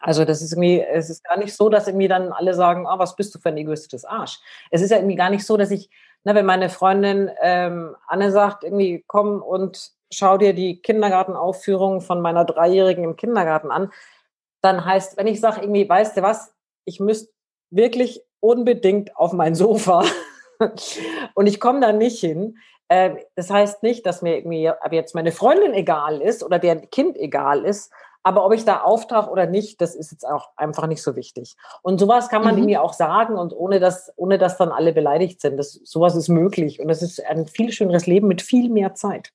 Also 0.00 0.26
das 0.26 0.42
ist 0.42 0.52
irgendwie, 0.52 0.80
es 0.80 1.08
ist 1.08 1.24
gar 1.24 1.38
nicht 1.38 1.56
so, 1.56 1.70
dass 1.70 1.88
irgendwie 1.88 2.08
dann 2.08 2.30
alle 2.30 2.52
sagen, 2.52 2.86
ah, 2.86 2.98
was 2.98 3.16
bist 3.16 3.34
du 3.34 3.38
für 3.38 3.48
ein 3.48 3.56
egoistisches 3.56 4.04
Arsch. 4.04 4.38
Es 4.70 4.82
ist 4.82 4.90
ja 4.90 4.98
irgendwie 4.98 5.16
gar 5.16 5.30
nicht 5.30 5.46
so, 5.46 5.56
dass 5.56 5.70
ich, 5.70 5.88
ne, 6.24 6.34
wenn 6.34 6.44
meine 6.44 6.68
Freundin 6.68 7.30
ähm, 7.40 7.96
Anne 8.06 8.30
sagt, 8.30 8.64
irgendwie 8.64 9.02
komm 9.06 9.40
und 9.40 9.92
schau 10.12 10.36
dir 10.36 10.52
die 10.52 10.82
Kindergartenaufführung 10.82 12.02
von 12.02 12.20
meiner 12.20 12.44
Dreijährigen 12.44 13.02
im 13.02 13.16
Kindergarten 13.16 13.70
an, 13.70 13.90
dann 14.60 14.84
heißt, 14.84 15.16
wenn 15.16 15.26
ich 15.26 15.40
sage 15.40 15.62
irgendwie, 15.62 15.88
weißt 15.88 16.18
du 16.18 16.22
was, 16.22 16.54
ich 16.84 17.00
müsste 17.00 17.32
wirklich 17.70 18.22
unbedingt 18.40 19.16
auf 19.16 19.32
mein 19.32 19.54
Sofa 19.54 20.04
und 21.34 21.46
ich 21.46 21.60
komme 21.60 21.80
da 21.80 21.92
nicht 21.92 22.20
hin. 22.20 22.58
Äh, 22.88 23.16
das 23.34 23.50
heißt 23.50 23.82
nicht, 23.82 24.06
dass 24.06 24.22
mir 24.22 24.36
irgendwie 24.36 24.70
jetzt 24.90 25.14
meine 25.14 25.32
Freundin 25.32 25.74
egal 25.74 26.20
ist 26.20 26.42
oder 26.42 26.58
der 26.58 26.76
Kind 26.76 27.16
egal 27.16 27.64
ist, 27.64 27.92
aber 28.26 28.46
ob 28.46 28.54
ich 28.54 28.64
da 28.64 28.80
auftauche 28.80 29.30
oder 29.30 29.46
nicht, 29.46 29.82
das 29.82 29.94
ist 29.94 30.10
jetzt 30.10 30.26
auch 30.26 30.48
einfach 30.56 30.86
nicht 30.86 31.02
so 31.02 31.14
wichtig. 31.14 31.56
Und 31.82 32.00
sowas 32.00 32.30
kann 32.30 32.42
man 32.42 32.54
mhm. 32.54 32.60
irgendwie 32.60 32.78
auch 32.78 32.94
sagen 32.94 33.36
und 33.36 33.52
ohne 33.52 33.80
dass, 33.80 34.10
ohne 34.16 34.38
dass 34.38 34.56
dann 34.56 34.70
alle 34.70 34.94
beleidigt 34.94 35.42
sind. 35.42 35.58
Das, 35.58 35.74
sowas 35.84 36.16
ist 36.16 36.30
möglich 36.30 36.80
und 36.80 36.88
das 36.88 37.02
ist 37.02 37.24
ein 37.24 37.46
viel 37.46 37.70
schöneres 37.70 38.06
Leben 38.06 38.26
mit 38.26 38.40
viel 38.40 38.70
mehr 38.70 38.94
Zeit. 38.94 39.30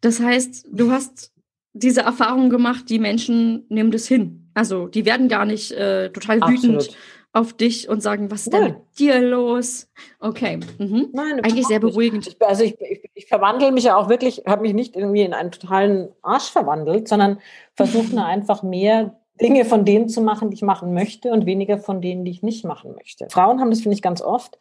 Das 0.00 0.18
heißt, 0.18 0.66
du 0.72 0.90
hast 0.90 1.32
diese 1.72 2.00
Erfahrung 2.00 2.50
gemacht, 2.50 2.86
die 2.88 2.98
Menschen 2.98 3.66
nehmen 3.68 3.92
das 3.92 4.08
hin. 4.08 4.50
Also 4.54 4.88
die 4.88 5.04
werden 5.04 5.28
gar 5.28 5.44
nicht 5.44 5.70
äh, 5.70 6.10
total 6.10 6.40
wütend 6.40 6.76
Absolut. 6.78 6.96
Auf 7.32 7.52
dich 7.52 7.88
und 7.88 8.02
sagen, 8.02 8.30
was 8.30 8.42
ist 8.42 8.52
denn 8.52 8.64
mit 8.64 8.76
dir 8.98 9.20
los? 9.20 9.88
Okay. 10.18 10.58
Mhm. 10.78 11.10
Nein, 11.12 11.40
Eigentlich 11.44 11.66
sehr 11.66 11.78
beruhigend. 11.78 12.26
Ich, 12.26 12.42
also 12.42 12.64
ich, 12.64 12.80
ich, 12.80 13.08
ich, 13.14 13.26
verwandle 13.26 13.70
mich 13.70 13.84
ja 13.84 13.96
auch 13.96 14.08
wirklich, 14.08 14.42
habe 14.46 14.62
mich 14.62 14.74
nicht 14.74 14.96
irgendwie 14.96 15.22
in 15.22 15.32
einen 15.32 15.52
totalen 15.52 16.10
Arsch 16.22 16.50
verwandelt, 16.50 17.06
sondern 17.06 17.38
versuche 17.74 18.20
einfach 18.24 18.62
mehr 18.62 19.16
Dinge 19.40 19.64
von 19.64 19.84
denen 19.84 20.08
zu 20.08 20.20
machen, 20.20 20.50
die 20.50 20.56
ich 20.56 20.62
machen 20.62 20.92
möchte 20.92 21.30
und 21.30 21.46
weniger 21.46 21.78
von 21.78 22.00
denen, 22.00 22.24
die 22.24 22.32
ich 22.32 22.42
nicht 22.42 22.64
machen 22.64 22.94
möchte. 22.94 23.28
Frauen 23.30 23.60
haben 23.60 23.70
das, 23.70 23.80
finde 23.80 23.94
ich, 23.94 24.02
ganz 24.02 24.20
oft, 24.20 24.58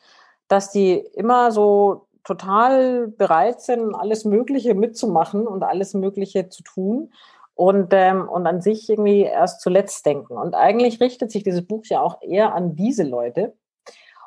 dass 0.48 0.72
die 0.72 0.94
immer 0.94 1.52
so 1.52 2.08
total 2.24 3.08
bereit 3.08 3.62
sind, 3.62 3.96
alles 3.96 4.26
Mögliche 4.26 4.76
mitzumachen 4.76 5.48
und 5.48 5.64
alles 5.64 5.96
Mögliche 5.96 6.50
zu 6.50 6.62
tun 6.64 7.12
und, 7.60 7.90
ähm, 7.92 8.30
und 8.30 8.48
an 8.48 8.62
sich 8.62 8.90
irgendwie 8.90 9.24
erst 9.24 9.60
zuletzt 9.60 10.06
denken. 10.06 10.38
Und 10.38 10.56
eigentlich 10.56 11.02
richtet 11.02 11.30
sich 11.30 11.44
dieses 11.44 11.68
Buch 11.68 11.84
ja 11.88 12.00
auch 12.00 12.22
eher 12.22 12.56
an 12.56 12.78
diese 12.78 13.04
Leute 13.04 13.54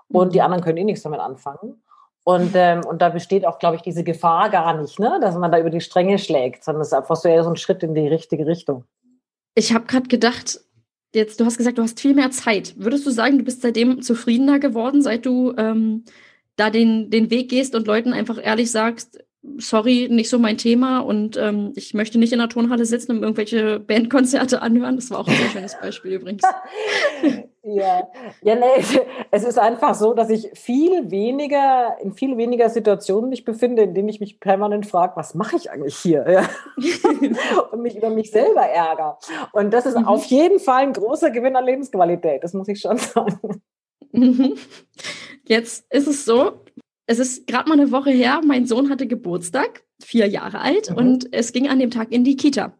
und 0.08 0.34
die 0.34 0.38
mhm. 0.38 0.44
anderen 0.44 0.62
können 0.62 0.76
eh 0.76 0.84
nichts 0.84 1.02
damit 1.02 1.20
anfangen. 1.20 1.82
Und, 2.24 2.50
ähm, 2.54 2.84
und 2.84 3.00
da 3.00 3.08
besteht 3.08 3.46
auch, 3.46 3.58
glaube 3.58 3.76
ich, 3.76 3.82
diese 3.82 4.04
Gefahr 4.04 4.50
gar 4.50 4.78
nicht, 4.78 5.00
ne? 5.00 5.18
dass 5.22 5.34
man 5.34 5.50
da 5.50 5.58
über 5.58 5.70
die 5.70 5.80
Stränge 5.80 6.18
schlägt, 6.18 6.62
sondern 6.62 6.82
es 6.82 6.88
ist 6.88 6.92
einfach 6.92 7.16
so 7.16 7.26
eher 7.26 7.42
so 7.42 7.48
ein 7.48 7.56
Schritt 7.56 7.82
in 7.82 7.94
die 7.94 8.06
richtige 8.06 8.46
Richtung. 8.46 8.84
Ich 9.54 9.72
habe 9.72 9.86
gerade 9.86 10.08
gedacht, 10.08 10.60
jetzt, 11.14 11.40
du 11.40 11.46
hast 11.46 11.56
gesagt, 11.56 11.78
du 11.78 11.82
hast 11.82 12.00
viel 12.00 12.12
mehr 12.12 12.32
Zeit. 12.32 12.74
Würdest 12.76 13.06
du 13.06 13.10
sagen, 13.10 13.38
du 13.38 13.44
bist 13.44 13.62
seitdem 13.62 14.02
zufriedener 14.02 14.58
geworden, 14.58 15.00
seit 15.00 15.24
du 15.24 15.54
ähm, 15.56 16.04
da 16.56 16.68
den, 16.68 17.08
den 17.08 17.30
Weg 17.30 17.48
gehst 17.48 17.74
und 17.74 17.86
Leuten 17.86 18.12
einfach 18.12 18.38
ehrlich 18.38 18.70
sagst, 18.70 19.21
sorry, 19.58 20.08
nicht 20.08 20.30
so 20.30 20.38
mein 20.38 20.56
Thema 20.56 21.00
und 21.00 21.36
ähm, 21.36 21.72
ich 21.74 21.94
möchte 21.94 22.18
nicht 22.18 22.32
in 22.32 22.38
der 22.38 22.48
Turnhalle 22.48 22.84
sitzen 22.84 23.12
und 23.12 23.22
irgendwelche 23.22 23.80
Bandkonzerte 23.80 24.62
anhören. 24.62 24.96
Das 24.96 25.10
war 25.10 25.18
auch 25.18 25.26
ein 25.26 25.34
sehr 25.34 25.48
schönes 25.48 25.76
Beispiel 25.80 26.12
übrigens. 26.12 26.42
ja, 27.64 28.08
ja 28.42 28.54
nee, 28.54 28.84
es 29.32 29.42
ist 29.42 29.58
einfach 29.58 29.94
so, 29.94 30.14
dass 30.14 30.30
ich 30.30 30.50
viel 30.54 31.10
weniger, 31.10 31.96
in 32.00 32.12
viel 32.12 32.36
weniger 32.36 32.68
Situationen 32.68 33.30
mich 33.30 33.44
befinde, 33.44 33.82
in 33.82 33.94
denen 33.94 34.08
ich 34.08 34.20
mich 34.20 34.38
permanent 34.38 34.86
frage, 34.86 35.16
was 35.16 35.34
mache 35.34 35.56
ich 35.56 35.70
eigentlich 35.72 35.96
hier? 35.96 36.24
Ja? 36.30 36.48
und 37.72 37.82
mich 37.82 37.96
über 37.96 38.10
mich 38.10 38.30
selber 38.30 38.62
ärgere. 38.62 39.18
Und 39.52 39.72
das 39.72 39.86
ist 39.86 39.98
mhm. 39.98 40.06
auf 40.06 40.24
jeden 40.26 40.60
Fall 40.60 40.84
ein 40.84 40.92
großer 40.92 41.30
Gewinn 41.30 41.56
an 41.56 41.64
Lebensqualität, 41.64 42.44
das 42.44 42.54
muss 42.54 42.68
ich 42.68 42.80
schon 42.80 42.96
sagen. 42.96 43.60
Mhm. 44.12 44.54
Jetzt 45.44 45.92
ist 45.92 46.06
es 46.06 46.24
so, 46.24 46.60
es 47.12 47.18
ist 47.18 47.46
gerade 47.46 47.68
mal 47.68 47.78
eine 47.78 47.90
Woche 47.90 48.10
her, 48.10 48.40
mein 48.44 48.66
Sohn 48.66 48.90
hatte 48.90 49.06
Geburtstag, 49.06 49.84
vier 50.02 50.26
Jahre 50.26 50.60
alt, 50.60 50.90
mhm. 50.90 50.96
und 50.96 51.28
es 51.32 51.52
ging 51.52 51.68
an 51.68 51.78
dem 51.78 51.90
Tag 51.90 52.12
in 52.12 52.24
die 52.24 52.36
Kita. 52.36 52.76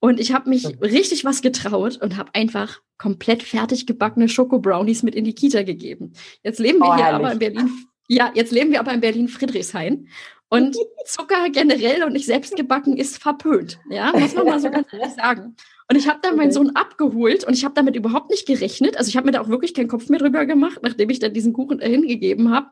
Und 0.00 0.18
ich 0.18 0.32
habe 0.32 0.50
mich 0.50 0.66
richtig 0.80 1.24
was 1.24 1.42
getraut 1.42 1.96
und 2.02 2.16
habe 2.16 2.34
einfach 2.34 2.80
komplett 2.98 3.42
fertig 3.42 3.86
gebackene 3.86 4.28
Schoko-Brownies 4.28 5.04
mit 5.04 5.14
in 5.14 5.24
die 5.24 5.34
Kita 5.34 5.62
gegeben. 5.62 6.12
Jetzt 6.42 6.58
leben 6.58 6.80
wir 6.80 6.88
oh, 6.88 6.94
hier 6.94 7.04
herrlich. 7.04 7.24
aber 7.24 7.32
in 7.32 7.38
Berlin. 7.38 7.70
Ja, 8.08 8.32
jetzt 8.34 8.52
leben 8.52 8.72
wir 8.72 8.80
aber 8.80 8.92
in 8.92 9.00
Berlin 9.00 9.28
Friedrichshain. 9.28 10.08
Und 10.52 10.76
Zucker 11.06 11.48
generell 11.48 12.04
und 12.04 12.12
nicht 12.12 12.26
selbst 12.26 12.56
gebacken 12.56 12.98
ist 12.98 13.16
verpönt. 13.16 13.80
Ja, 13.88 14.12
muss 14.12 14.34
man 14.34 14.44
mal 14.44 14.60
so 14.60 14.70
ganz 14.70 14.86
ehrlich 14.92 15.14
sagen. 15.14 15.56
Und 15.88 15.96
ich 15.96 16.06
habe 16.06 16.18
dann 16.20 16.36
meinen 16.36 16.52
Sohn 16.52 16.76
abgeholt 16.76 17.44
und 17.44 17.54
ich 17.54 17.64
habe 17.64 17.72
damit 17.74 17.96
überhaupt 17.96 18.28
nicht 18.28 18.46
gerechnet. 18.46 18.98
Also 18.98 19.08
ich 19.08 19.16
habe 19.16 19.24
mir 19.24 19.32
da 19.32 19.40
auch 19.40 19.48
wirklich 19.48 19.72
keinen 19.72 19.88
Kopf 19.88 20.10
mehr 20.10 20.18
drüber 20.18 20.44
gemacht, 20.44 20.80
nachdem 20.82 21.08
ich 21.08 21.20
dann 21.20 21.32
diesen 21.32 21.54
Kuchen 21.54 21.78
dahin 21.78 22.06
gegeben 22.06 22.54
habe. 22.54 22.66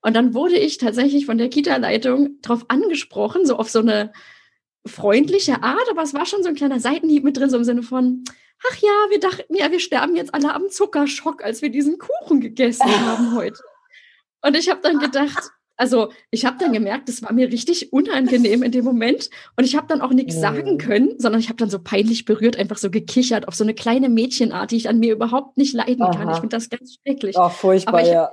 Und 0.00 0.16
dann 0.16 0.32
wurde 0.32 0.56
ich 0.56 0.78
tatsächlich 0.78 1.26
von 1.26 1.36
der 1.36 1.50
Kita-Leitung 1.50 2.40
darauf 2.40 2.64
angesprochen, 2.68 3.44
so 3.44 3.56
auf 3.56 3.68
so 3.68 3.80
eine 3.80 4.10
freundliche 4.86 5.62
Art, 5.62 5.86
aber 5.90 6.00
es 6.04 6.14
war 6.14 6.24
schon 6.24 6.42
so 6.42 6.48
ein 6.48 6.54
kleiner 6.54 6.80
Seitenhieb 6.80 7.24
mit 7.24 7.36
drin, 7.36 7.50
so 7.50 7.58
im 7.58 7.64
Sinne 7.64 7.82
von, 7.82 8.24
ach 8.70 8.76
ja, 8.76 9.10
wir 9.10 9.20
dachten 9.20 9.54
ja, 9.54 9.70
wir 9.70 9.80
sterben 9.80 10.16
jetzt 10.16 10.32
alle 10.32 10.54
am 10.54 10.70
Zuckerschock, 10.70 11.44
als 11.44 11.60
wir 11.60 11.68
diesen 11.68 11.98
Kuchen 11.98 12.40
gegessen 12.40 12.88
haben 13.06 13.34
heute. 13.34 13.60
Und 14.40 14.56
ich 14.56 14.70
habe 14.70 14.80
dann 14.82 14.98
gedacht, 14.98 15.50
also 15.78 16.12
ich 16.30 16.44
habe 16.44 16.56
dann 16.58 16.72
gemerkt, 16.72 17.08
das 17.08 17.22
war 17.22 17.32
mir 17.32 17.50
richtig 17.50 17.92
unangenehm 17.92 18.62
in 18.62 18.72
dem 18.72 18.84
Moment 18.84 19.30
und 19.56 19.64
ich 19.64 19.76
habe 19.76 19.86
dann 19.86 20.00
auch 20.00 20.12
nichts 20.12 20.38
sagen 20.38 20.76
können, 20.76 21.14
sondern 21.18 21.40
ich 21.40 21.48
habe 21.48 21.56
dann 21.56 21.70
so 21.70 21.78
peinlich 21.78 22.24
berührt, 22.24 22.56
einfach 22.56 22.76
so 22.76 22.90
gekichert 22.90 23.48
auf 23.48 23.54
so 23.54 23.64
eine 23.64 23.74
kleine 23.74 24.08
Mädchenart, 24.08 24.72
die 24.72 24.76
ich 24.76 24.88
an 24.88 24.98
mir 24.98 25.14
überhaupt 25.14 25.56
nicht 25.56 25.72
leiden 25.72 26.02
Aha. 26.02 26.10
kann. 26.10 26.30
Ich 26.30 26.40
finde 26.40 26.56
das 26.56 26.68
ganz 26.68 26.96
schrecklich. 26.96 27.36
Ach, 27.38 27.52
furchtbar, 27.52 28.02
ich, 28.02 28.08
ja. 28.08 28.30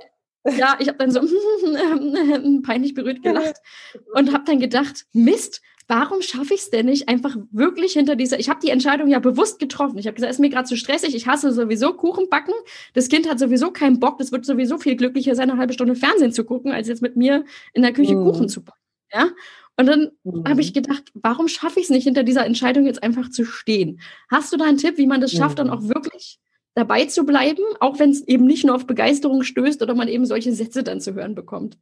Ja, 0.56 0.76
ich 0.78 0.88
habe 0.88 0.98
dann 0.98 1.10
so 1.10 1.20
peinlich 2.62 2.94
berührt 2.94 3.22
gelacht 3.22 3.56
und 4.14 4.32
habe 4.32 4.44
dann 4.44 4.60
gedacht, 4.60 5.06
Mist, 5.12 5.62
warum 5.88 6.20
schaffe 6.20 6.54
ich 6.54 6.60
es 6.60 6.70
denn 6.70 6.86
nicht 6.86 7.08
einfach 7.08 7.36
wirklich 7.52 7.92
hinter 7.92 8.16
dieser, 8.16 8.38
ich 8.38 8.48
habe 8.48 8.60
die 8.60 8.70
Entscheidung 8.70 9.08
ja 9.08 9.18
bewusst 9.18 9.58
getroffen. 9.58 9.98
Ich 9.98 10.06
habe 10.06 10.14
gesagt, 10.14 10.30
es 10.30 10.36
ist 10.36 10.40
mir 10.40 10.50
gerade 10.50 10.68
zu 10.68 10.76
stressig, 10.76 11.14
ich 11.14 11.26
hasse 11.26 11.52
sowieso 11.52 11.92
Kuchen 11.94 12.28
backen. 12.28 12.54
Das 12.94 13.08
Kind 13.08 13.28
hat 13.28 13.38
sowieso 13.38 13.70
keinen 13.70 14.00
Bock, 14.00 14.18
das 14.18 14.32
wird 14.32 14.44
sowieso 14.44 14.78
viel 14.78 14.96
glücklicher 14.96 15.34
sein, 15.34 15.50
eine 15.50 15.60
halbe 15.60 15.72
Stunde 15.72 15.94
Fernsehen 15.94 16.32
zu 16.32 16.44
gucken, 16.44 16.72
als 16.72 16.88
jetzt 16.88 17.02
mit 17.02 17.16
mir 17.16 17.44
in 17.72 17.82
der 17.82 17.92
Küche 17.92 18.16
mhm. 18.16 18.24
Kuchen 18.24 18.48
zu 18.48 18.64
backen. 18.64 18.80
Ja? 19.12 19.28
Und 19.76 19.86
dann 19.86 20.10
mhm. 20.24 20.44
habe 20.48 20.60
ich 20.60 20.72
gedacht, 20.72 21.04
warum 21.14 21.48
schaffe 21.48 21.78
ich 21.78 21.84
es 21.84 21.90
nicht, 21.90 22.04
hinter 22.04 22.24
dieser 22.24 22.44
Entscheidung 22.44 22.86
jetzt 22.86 23.02
einfach 23.02 23.30
zu 23.30 23.44
stehen? 23.44 24.00
Hast 24.30 24.52
du 24.52 24.56
da 24.56 24.64
einen 24.64 24.78
Tipp, 24.78 24.98
wie 24.98 25.06
man 25.06 25.20
das 25.20 25.32
schafft, 25.32 25.58
mhm. 25.58 25.68
dann 25.68 25.70
auch 25.70 25.82
wirklich 25.82 26.38
dabei 26.74 27.06
zu 27.06 27.24
bleiben, 27.24 27.62
auch 27.80 27.98
wenn 27.98 28.10
es 28.10 28.26
eben 28.26 28.44
nicht 28.44 28.64
nur 28.64 28.74
auf 28.74 28.86
Begeisterung 28.86 29.42
stößt 29.42 29.82
oder 29.82 29.94
man 29.94 30.08
eben 30.08 30.26
solche 30.26 30.52
Sätze 30.52 30.82
dann 30.82 31.00
zu 31.00 31.14
hören 31.14 31.34
bekommt? 31.34 31.78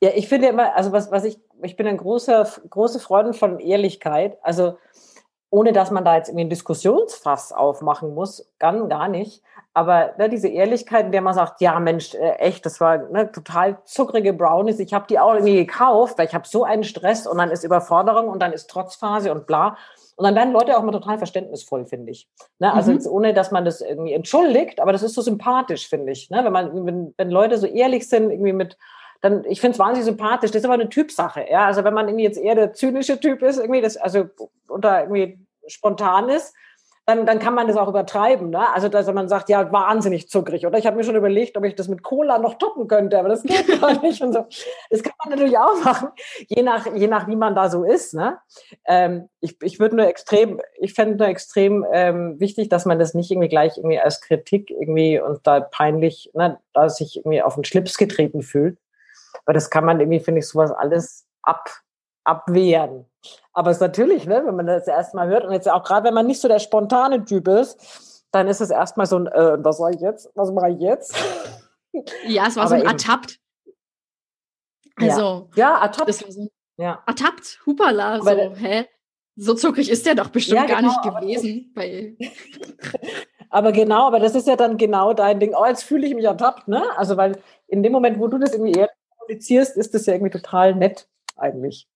Ja, 0.00 0.10
ich 0.14 0.28
finde 0.28 0.48
immer, 0.48 0.74
also 0.74 0.92
was, 0.92 1.10
was 1.10 1.24
ich, 1.24 1.38
ich 1.62 1.76
bin 1.76 1.86
ein 1.86 1.98
großer, 1.98 2.48
große 2.68 3.00
Freundin 3.00 3.34
von 3.34 3.58
Ehrlichkeit. 3.58 4.38
Also 4.42 4.76
ohne 5.50 5.72
dass 5.72 5.90
man 5.90 6.04
da 6.04 6.16
jetzt 6.16 6.28
irgendwie 6.28 6.44
ein 6.44 6.50
Diskussionsfass 6.50 7.52
aufmachen 7.52 8.14
muss, 8.14 8.50
gar, 8.58 8.72
gar 8.86 9.08
nicht. 9.08 9.42
Aber 9.74 10.14
ne, 10.18 10.28
diese 10.28 10.48
Ehrlichkeit, 10.48 11.06
in 11.06 11.12
der 11.12 11.22
man 11.22 11.34
sagt, 11.34 11.60
ja 11.60 11.78
Mensch, 11.78 12.14
äh, 12.14 12.32
echt, 12.38 12.66
das 12.66 12.80
war 12.80 12.98
ne, 12.98 13.30
total 13.30 13.78
zuckrige 13.84 14.32
Brownies. 14.32 14.78
Ich 14.78 14.94
habe 14.94 15.06
die 15.08 15.18
auch 15.18 15.34
irgendwie 15.34 15.56
gekauft, 15.56 16.18
weil 16.18 16.26
ich 16.26 16.34
habe 16.34 16.46
so 16.46 16.64
einen 16.64 16.84
Stress 16.84 17.26
und 17.26 17.38
dann 17.38 17.50
ist 17.50 17.64
Überforderung 17.64 18.28
und 18.28 18.40
dann 18.40 18.52
ist 18.52 18.70
Trotzphase 18.70 19.32
und 19.32 19.46
bla. 19.46 19.76
Und 20.16 20.24
dann 20.24 20.34
werden 20.34 20.52
Leute 20.52 20.76
auch 20.76 20.82
mal 20.82 20.92
total 20.92 21.18
verständnisvoll, 21.18 21.86
finde 21.86 22.12
ich. 22.12 22.28
Ne? 22.58 22.72
Also 22.72 22.90
mhm. 22.90 22.96
jetzt 22.96 23.08
ohne, 23.08 23.32
dass 23.32 23.50
man 23.52 23.64
das 23.64 23.80
irgendwie 23.80 24.12
entschuldigt, 24.12 24.80
aber 24.80 24.92
das 24.92 25.02
ist 25.02 25.14
so 25.14 25.22
sympathisch, 25.22 25.88
finde 25.88 26.12
ich. 26.12 26.30
Ne? 26.30 26.44
Wenn 26.44 26.52
man, 26.52 26.86
wenn, 26.86 27.14
wenn 27.16 27.30
Leute 27.30 27.56
so 27.58 27.66
ehrlich 27.66 28.08
sind, 28.08 28.30
irgendwie 28.30 28.52
mit 28.52 28.76
dann, 29.20 29.44
ich 29.44 29.60
finde 29.60 29.74
es 29.74 29.78
wahnsinnig 29.78 30.06
sympathisch. 30.06 30.50
Das 30.50 30.60
ist 30.60 30.64
aber 30.64 30.74
eine 30.74 30.88
Typsache, 30.88 31.46
ja. 31.50 31.66
Also 31.66 31.84
wenn 31.84 31.94
man 31.94 32.08
irgendwie 32.08 32.24
jetzt 32.24 32.38
eher 32.38 32.54
der 32.54 32.72
zynische 32.72 33.20
Typ 33.20 33.42
ist, 33.42 33.58
irgendwie 33.58 33.80
das, 33.80 33.96
also 33.96 34.26
unter 34.68 35.02
irgendwie 35.02 35.38
spontan 35.66 36.28
ist, 36.28 36.54
dann, 37.10 37.26
dann 37.26 37.38
kann 37.38 37.54
man 37.54 37.66
das 37.66 37.76
auch 37.76 37.88
übertreiben. 37.88 38.50
Ne? 38.50 38.72
Also, 38.72 38.88
dass 38.88 39.12
man 39.12 39.28
sagt, 39.28 39.48
ja, 39.48 39.72
wahnsinnig 39.72 40.28
zuckrig. 40.28 40.66
Oder 40.66 40.78
ich 40.78 40.86
habe 40.86 40.96
mir 40.96 41.04
schon 41.04 41.16
überlegt, 41.16 41.56
ob 41.56 41.64
ich 41.64 41.74
das 41.74 41.88
mit 41.88 42.02
Cola 42.02 42.38
noch 42.38 42.54
toppen 42.54 42.86
könnte, 42.88 43.18
aber 43.18 43.28
das 43.28 43.42
geht 43.42 43.80
gar 43.80 44.00
nicht. 44.02 44.22
Und 44.22 44.32
so. 44.32 44.46
Das 44.90 45.02
kann 45.02 45.14
man 45.24 45.30
natürlich 45.30 45.58
auch 45.58 45.82
machen, 45.82 46.10
je 46.46 46.62
nach, 46.62 46.86
je 46.94 47.08
nach 47.08 47.26
wie 47.26 47.36
man 47.36 47.54
da 47.54 47.68
so 47.68 47.84
ist. 47.84 48.14
Ne? 48.14 48.38
Ähm, 48.86 49.28
ich 49.40 49.56
ich 49.62 49.80
würde 49.80 49.96
nur 49.96 50.06
extrem, 50.06 50.60
ich 50.78 50.94
fände 50.94 51.16
nur 51.16 51.26
extrem 51.26 51.84
ähm, 51.92 52.38
wichtig, 52.38 52.68
dass 52.68 52.86
man 52.86 52.98
das 52.98 53.14
nicht 53.14 53.30
irgendwie 53.30 53.48
gleich 53.48 53.76
irgendwie 53.76 53.98
als 53.98 54.20
Kritik 54.20 54.70
irgendwie 54.70 55.20
und 55.20 55.46
da 55.46 55.60
peinlich, 55.60 56.30
ne, 56.34 56.60
da 56.74 56.88
sich 56.88 57.16
irgendwie 57.16 57.42
auf 57.42 57.54
den 57.54 57.64
Schlips 57.64 57.96
getreten 57.96 58.42
fühlt. 58.42 58.78
Aber 59.44 59.54
das 59.54 59.70
kann 59.70 59.84
man 59.84 60.00
irgendwie, 60.00 60.20
finde 60.20 60.40
ich, 60.40 60.48
sowas 60.48 60.70
alles 60.70 61.26
ab, 61.42 61.68
abwehren. 62.24 63.06
Aber 63.52 63.70
es 63.70 63.78
ist 63.78 63.82
natürlich, 63.82 64.26
ne, 64.26 64.42
wenn 64.44 64.56
man 64.56 64.66
das 64.66 64.86
erstmal 64.86 65.28
hört 65.28 65.44
und 65.44 65.52
jetzt 65.52 65.68
auch 65.68 65.82
gerade, 65.82 66.06
wenn 66.06 66.14
man 66.14 66.26
nicht 66.26 66.40
so 66.40 66.48
der 66.48 66.58
spontane 66.58 67.24
Typ 67.24 67.48
ist, 67.48 68.24
dann 68.30 68.46
ist 68.46 68.60
es 68.60 68.70
erstmal 68.70 69.06
so 69.06 69.18
ein, 69.18 69.26
äh, 69.26 69.62
was 69.62 69.78
soll 69.78 69.94
ich 69.94 70.00
jetzt? 70.00 70.30
Was 70.34 70.52
mache 70.52 70.70
ich 70.70 70.80
jetzt? 70.80 71.14
Ja, 72.26 72.46
es 72.46 72.56
war 72.56 72.62
Aber 72.62 72.68
so 72.68 72.74
ein 72.76 72.80
eben. 72.82 72.90
ertappt. 72.90 73.40
Also, 74.96 75.50
ja, 75.54 75.72
ja 75.72 75.82
ertappt. 75.82 76.14
So 76.14 76.48
ja. 76.76 77.02
Ertappt, 77.06 77.60
hupala, 77.66 78.20
so, 78.22 78.30
hä? 78.30 78.86
So 79.36 79.54
zuckrig 79.54 79.90
ist 79.90 80.06
der 80.06 80.14
doch 80.14 80.28
bestimmt 80.28 80.68
ja, 80.68 80.76
genau, 80.76 80.94
gar 81.02 81.20
nicht 81.22 81.42
gewesen. 81.42 81.72
Weil 81.74 82.16
aber 83.50 83.72
genau, 83.72 84.06
aber 84.06 84.20
das 84.20 84.34
ist 84.34 84.46
ja 84.46 84.56
dann 84.56 84.76
genau 84.76 85.12
dein 85.12 85.40
Ding. 85.40 85.54
Oh, 85.54 85.66
jetzt 85.66 85.82
fühle 85.82 86.06
ich 86.06 86.14
mich 86.14 86.24
ertappt, 86.24 86.68
ne? 86.68 86.82
Also, 86.96 87.16
weil 87.16 87.40
in 87.66 87.82
dem 87.82 87.92
Moment, 87.92 88.18
wo 88.18 88.28
du 88.28 88.38
das 88.38 88.52
irgendwie 88.52 88.72
eher 88.72 88.90
kommunizierst, 89.30 89.76
ist 89.76 89.94
das 89.94 90.06
ja 90.06 90.14
irgendwie 90.14 90.32
total 90.32 90.74
nett 90.74 91.08
eigentlich. 91.36 91.86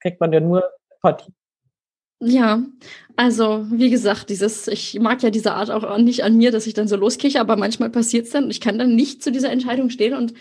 Kriegt 0.00 0.20
man 0.20 0.32
ja 0.32 0.40
nur 0.40 0.64
Partie. 1.00 1.32
Ja, 2.20 2.62
also 3.16 3.66
wie 3.70 3.90
gesagt, 3.90 4.30
dieses, 4.30 4.68
ich 4.68 4.98
mag 4.98 5.22
ja 5.22 5.28
diese 5.28 5.52
Art 5.52 5.70
auch 5.70 5.98
nicht 5.98 6.24
an 6.24 6.36
mir, 6.36 6.50
dass 6.50 6.66
ich 6.66 6.72
dann 6.72 6.88
so 6.88 6.96
loskiche, 6.96 7.40
aber 7.40 7.56
manchmal 7.56 7.90
passiert 7.90 8.24
es 8.24 8.32
dann 8.32 8.44
und 8.44 8.50
ich 8.50 8.62
kann 8.62 8.78
dann 8.78 8.96
nicht 8.96 9.22
zu 9.22 9.30
dieser 9.30 9.50
Entscheidung 9.50 9.90
stehen 9.90 10.14
und 10.14 10.32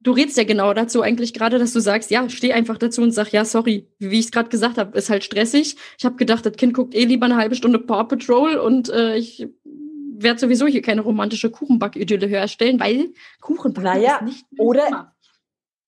du 0.00 0.12
redest 0.12 0.36
ja 0.36 0.44
genau 0.44 0.74
dazu 0.74 1.00
eigentlich 1.00 1.32
gerade, 1.32 1.58
dass 1.58 1.72
du 1.72 1.80
sagst, 1.80 2.10
ja, 2.10 2.28
steh 2.28 2.52
einfach 2.52 2.76
dazu 2.76 3.00
und 3.00 3.12
sag, 3.12 3.32
ja, 3.32 3.46
sorry, 3.46 3.88
wie 3.98 4.18
ich 4.18 4.26
es 4.26 4.30
gerade 4.30 4.50
gesagt 4.50 4.76
habe, 4.76 4.96
ist 4.98 5.08
halt 5.08 5.24
stressig. 5.24 5.76
Ich 5.98 6.04
habe 6.04 6.16
gedacht, 6.16 6.44
das 6.44 6.54
Kind 6.54 6.74
guckt 6.74 6.94
eh 6.94 7.04
lieber 7.04 7.24
eine 7.24 7.36
halbe 7.36 7.54
Stunde 7.54 7.78
Paw 7.78 8.04
Patrol 8.04 8.56
und 8.56 8.90
äh, 8.90 9.16
ich 9.16 9.48
werde 10.22 10.38
sowieso 10.38 10.66
hier 10.66 10.82
keine 10.82 11.00
romantische 11.00 11.50
Kuchenback-Idylle 11.50 12.26
herstellen, 12.26 12.78
weil 12.78 13.14
Kuchenbacken 13.40 14.00
naja, 14.00 14.16
ist 14.16 14.22
nicht 14.22 14.46
oder 14.58 14.84
Thema. 14.84 15.14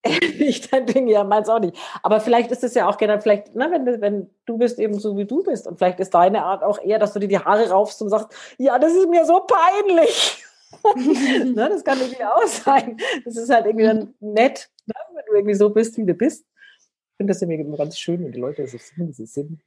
nicht 0.38 0.72
dein 0.72 0.86
Ding, 0.86 1.06
ja, 1.08 1.24
meins 1.24 1.48
auch 1.48 1.60
nicht. 1.60 1.76
Aber 2.02 2.20
vielleicht 2.20 2.50
ist 2.50 2.64
es 2.64 2.74
ja 2.74 2.88
auch 2.88 2.96
generell, 2.96 3.20
vielleicht, 3.20 3.54
ne, 3.54 3.68
wenn, 3.70 4.00
wenn 4.00 4.30
du 4.46 4.58
bist 4.58 4.78
eben 4.78 4.98
so, 4.98 5.16
wie 5.16 5.24
du 5.24 5.42
bist 5.42 5.66
und 5.66 5.78
vielleicht 5.78 6.00
ist 6.00 6.14
deine 6.14 6.42
Art 6.44 6.64
auch 6.64 6.82
eher, 6.82 6.98
dass 6.98 7.12
du 7.12 7.20
dir 7.20 7.28
die 7.28 7.38
Haare 7.38 7.70
raufst 7.70 8.02
und 8.02 8.08
sagst, 8.08 8.28
ja, 8.58 8.78
das 8.78 8.92
ist 8.92 9.08
mir 9.08 9.24
so 9.24 9.46
peinlich. 9.46 10.44
ne, 11.54 11.68
das 11.68 11.84
kann 11.84 12.00
irgendwie 12.00 12.24
auch 12.24 12.46
sein. 12.46 12.96
Das 13.24 13.36
ist 13.36 13.50
halt 13.50 13.66
irgendwie 13.66 13.86
dann 13.86 14.14
nett, 14.20 14.70
ne, 14.86 14.94
wenn 15.14 15.24
du 15.28 15.34
irgendwie 15.34 15.54
so 15.54 15.70
bist, 15.70 15.96
wie 15.96 16.06
du 16.06 16.14
bist. 16.14 16.44
Ich 16.44 17.16
finde 17.18 17.32
das 17.32 17.42
irgendwie 17.42 17.76
ganz 17.76 17.98
schön, 17.98 18.24
wenn 18.24 18.32
die 18.32 18.40
Leute 18.40 18.66
so 18.66 18.78
sind, 18.78 19.08
wie 19.08 19.12
sie 19.12 19.26
sind. 19.26 19.60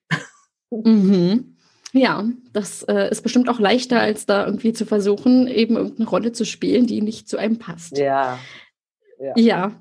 Mhm. 0.71 1.55
Ja, 1.93 2.25
das 2.51 2.83
äh, 2.83 3.09
ist 3.09 3.21
bestimmt 3.21 3.47
auch 3.47 3.59
leichter, 3.59 4.01
als 4.01 4.25
da 4.25 4.45
irgendwie 4.45 4.73
zu 4.73 4.85
versuchen, 4.85 5.47
eben 5.47 5.77
irgendeine 5.77 6.09
Rolle 6.09 6.31
zu 6.33 6.43
spielen, 6.43 6.87
die 6.87 7.01
nicht 7.01 7.29
zu 7.29 7.37
einem 7.37 7.57
passt. 7.57 7.97
Ja. 7.97 8.37
Ja. 9.17 9.33
ja. 9.37 9.71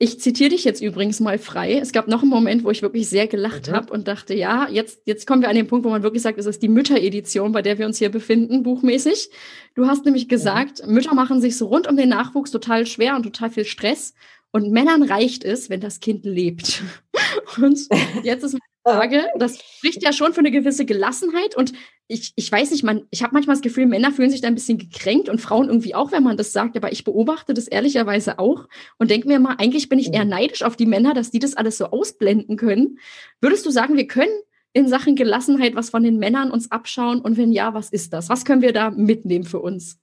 Ich 0.00 0.20
zitiere 0.20 0.50
dich 0.50 0.62
jetzt 0.62 0.80
übrigens 0.80 1.18
mal 1.18 1.38
frei. 1.38 1.74
Es 1.74 1.90
gab 1.90 2.06
noch 2.06 2.22
einen 2.22 2.30
Moment, 2.30 2.62
wo 2.62 2.70
ich 2.70 2.82
wirklich 2.82 3.08
sehr 3.08 3.26
gelacht 3.26 3.66
mhm. 3.66 3.72
habe 3.72 3.92
und 3.92 4.06
dachte, 4.06 4.32
ja, 4.32 4.68
jetzt, 4.70 5.02
jetzt 5.06 5.26
kommen 5.26 5.42
wir 5.42 5.48
an 5.48 5.56
den 5.56 5.66
Punkt, 5.66 5.84
wo 5.84 5.90
man 5.90 6.04
wirklich 6.04 6.22
sagt, 6.22 6.38
es 6.38 6.46
ist 6.46 6.62
die 6.62 6.68
Mütteredition, 6.68 7.50
bei 7.50 7.62
der 7.62 7.78
wir 7.78 7.86
uns 7.86 7.98
hier 7.98 8.08
befinden, 8.08 8.62
buchmäßig. 8.62 9.30
Du 9.74 9.88
hast 9.88 10.04
nämlich 10.04 10.28
gesagt, 10.28 10.86
mhm. 10.86 10.94
Mütter 10.94 11.14
machen 11.14 11.40
sich 11.40 11.56
so 11.56 11.66
rund 11.66 11.88
um 11.88 11.96
den 11.96 12.10
Nachwuchs 12.10 12.52
total 12.52 12.86
schwer 12.86 13.16
und 13.16 13.24
total 13.24 13.50
viel 13.50 13.64
Stress. 13.64 14.14
Und 14.52 14.70
Männern 14.70 15.02
reicht 15.02 15.44
es, 15.44 15.68
wenn 15.68 15.80
das 15.80 15.98
Kind 16.00 16.24
lebt. 16.24 16.82
Und 17.56 17.78
jetzt 18.22 18.44
ist 18.44 18.56
Frage. 18.94 19.26
Das 19.36 19.58
spricht 19.58 20.02
ja 20.02 20.12
schon 20.12 20.32
für 20.32 20.40
eine 20.40 20.50
gewisse 20.50 20.84
Gelassenheit. 20.84 21.56
Und 21.56 21.72
ich, 22.06 22.32
ich 22.36 22.50
weiß 22.50 22.70
nicht, 22.70 22.84
man, 22.84 23.04
ich 23.10 23.22
habe 23.22 23.34
manchmal 23.34 23.56
das 23.56 23.62
Gefühl, 23.62 23.86
Männer 23.86 24.12
fühlen 24.12 24.30
sich 24.30 24.40
da 24.40 24.48
ein 24.48 24.54
bisschen 24.54 24.78
gekränkt 24.78 25.28
und 25.28 25.40
Frauen 25.40 25.68
irgendwie 25.68 25.94
auch, 25.94 26.12
wenn 26.12 26.22
man 26.22 26.36
das 26.36 26.52
sagt. 26.52 26.76
Aber 26.76 26.92
ich 26.92 27.04
beobachte 27.04 27.54
das 27.54 27.68
ehrlicherweise 27.68 28.38
auch 28.38 28.68
und 28.98 29.10
denke 29.10 29.28
mir 29.28 29.38
mal, 29.38 29.56
eigentlich 29.58 29.88
bin 29.88 29.98
ich 29.98 30.12
eher 30.12 30.24
mhm. 30.24 30.30
neidisch 30.30 30.62
auf 30.62 30.76
die 30.76 30.86
Männer, 30.86 31.14
dass 31.14 31.30
die 31.30 31.38
das 31.38 31.54
alles 31.54 31.78
so 31.78 31.86
ausblenden 31.86 32.56
können. 32.56 32.98
Würdest 33.40 33.66
du 33.66 33.70
sagen, 33.70 33.96
wir 33.96 34.06
können 34.06 34.32
in 34.72 34.88
Sachen 34.88 35.16
Gelassenheit 35.16 35.74
was 35.74 35.90
von 35.90 36.02
den 36.02 36.18
Männern 36.18 36.50
uns 36.50 36.70
abschauen? 36.70 37.20
Und 37.20 37.36
wenn 37.36 37.52
ja, 37.52 37.74
was 37.74 37.90
ist 37.90 38.12
das? 38.12 38.28
Was 38.28 38.44
können 38.44 38.62
wir 38.62 38.72
da 38.72 38.90
mitnehmen 38.90 39.44
für 39.44 39.60
uns? 39.60 39.98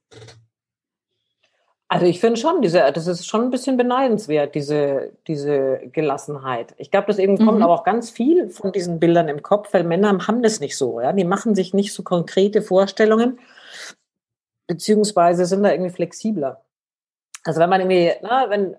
Also 1.95 2.07
ich 2.07 2.19
finde 2.19 2.35
schon, 2.35 2.61
diese, 2.61 2.91
das 2.91 3.07
ist 3.07 3.25
schon 3.25 3.43
ein 3.43 3.51
bisschen 3.51 3.77
beneidenswert, 3.77 4.53
diese, 4.53 5.13
diese 5.27 5.79
Gelassenheit. 5.93 6.75
Ich 6.77 6.91
glaube, 6.91 7.07
das 7.07 7.19
eben 7.19 7.35
mhm. 7.35 7.45
kommt 7.45 7.63
aber 7.63 7.73
auch 7.73 7.85
ganz 7.85 8.09
viel 8.09 8.49
von 8.49 8.73
diesen 8.73 8.99
Bildern 8.99 9.29
im 9.29 9.41
Kopf, 9.41 9.73
weil 9.73 9.85
Männer 9.85 10.09
haben 10.27 10.43
das 10.43 10.59
nicht 10.59 10.77
so. 10.77 10.99
Ja? 10.99 11.13
Die 11.13 11.23
machen 11.23 11.55
sich 11.55 11.73
nicht 11.73 11.93
so 11.93 12.03
konkrete 12.03 12.61
Vorstellungen, 12.61 13.39
beziehungsweise 14.67 15.45
sind 15.45 15.63
da 15.63 15.71
irgendwie 15.71 15.89
flexibler. 15.89 16.59
Also 17.45 17.61
wenn 17.61 17.69
man 17.69 17.79
irgendwie, 17.79 18.11
na, 18.21 18.49
wenn 18.49 18.75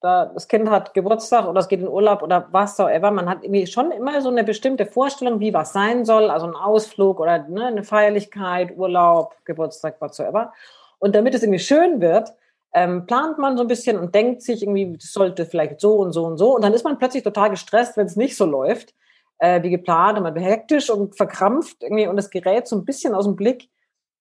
da 0.00 0.26
das 0.26 0.48
Kind 0.48 0.68
hat 0.68 0.94
Geburtstag 0.94 1.46
oder 1.46 1.60
es 1.60 1.68
geht 1.68 1.78
in 1.78 1.86
Urlaub 1.86 2.22
oder 2.22 2.48
was 2.50 2.80
auch 2.80 2.88
immer, 2.88 3.12
man 3.12 3.28
hat 3.28 3.44
irgendwie 3.44 3.68
schon 3.68 3.92
immer 3.92 4.20
so 4.20 4.30
eine 4.30 4.42
bestimmte 4.42 4.84
Vorstellung, 4.84 5.38
wie 5.38 5.54
was 5.54 5.72
sein 5.72 6.04
soll, 6.04 6.28
also 6.28 6.48
ein 6.48 6.56
Ausflug 6.56 7.20
oder 7.20 7.38
ne, 7.46 7.66
eine 7.66 7.84
Feierlichkeit, 7.84 8.76
Urlaub, 8.76 9.36
Geburtstag, 9.44 10.00
whatsoever. 10.00 10.52
Und 10.98 11.14
damit 11.14 11.36
es 11.36 11.44
irgendwie 11.44 11.60
schön 11.60 12.00
wird, 12.00 12.32
ähm, 12.74 13.06
plant 13.06 13.38
man 13.38 13.56
so 13.56 13.64
ein 13.64 13.68
bisschen 13.68 13.98
und 13.98 14.14
denkt 14.14 14.42
sich 14.42 14.62
irgendwie, 14.62 14.96
das 14.96 15.12
sollte 15.12 15.46
vielleicht 15.46 15.80
so 15.80 15.96
und 15.96 16.12
so 16.12 16.24
und 16.24 16.36
so. 16.38 16.54
Und 16.54 16.62
dann 16.62 16.74
ist 16.74 16.84
man 16.84 16.98
plötzlich 16.98 17.22
total 17.22 17.50
gestresst, 17.50 17.96
wenn 17.96 18.06
es 18.06 18.16
nicht 18.16 18.36
so 18.36 18.44
läuft, 18.44 18.94
äh, 19.38 19.62
wie 19.62 19.70
geplant 19.70 20.18
und 20.18 20.24
man 20.24 20.34
wird 20.34 20.44
hektisch 20.44 20.90
und 20.90 21.16
verkrampft 21.16 21.82
irgendwie 21.82 22.06
und 22.06 22.16
das 22.16 22.30
gerät 22.30 22.68
so 22.68 22.76
ein 22.76 22.84
bisschen 22.84 23.14
aus 23.14 23.24
dem 23.24 23.36
Blick, 23.36 23.68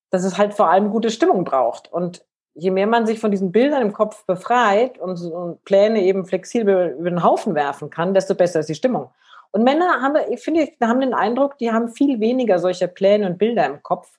dass 0.09 0.23
es 0.23 0.37
halt 0.37 0.53
vor 0.53 0.69
allem 0.69 0.89
gute 0.91 1.09
Stimmung 1.09 1.43
braucht. 1.43 1.91
Und 1.91 2.25
je 2.53 2.71
mehr 2.71 2.87
man 2.87 3.05
sich 3.05 3.19
von 3.19 3.31
diesen 3.31 3.51
Bildern 3.51 3.81
im 3.81 3.93
Kopf 3.93 4.25
befreit 4.25 4.97
und, 4.97 5.19
und 5.21 5.63
Pläne 5.65 6.01
eben 6.03 6.25
flexibel 6.25 6.95
über 6.97 7.09
den 7.09 7.23
Haufen 7.23 7.55
werfen 7.55 7.89
kann, 7.89 8.13
desto 8.13 8.35
besser 8.35 8.61
ist 8.61 8.69
die 8.69 8.75
Stimmung. 8.75 9.09
Und 9.51 9.63
Männer 9.63 10.01
haben, 10.01 10.17
ich 10.29 10.41
finde, 10.41 10.67
haben 10.81 10.99
den 10.99 11.13
Eindruck, 11.13 11.57
die 11.57 11.71
haben 11.71 11.89
viel 11.89 12.19
weniger 12.19 12.59
solcher 12.59 12.87
Pläne 12.87 13.27
und 13.27 13.37
Bilder 13.37 13.65
im 13.65 13.81
Kopf, 13.83 14.09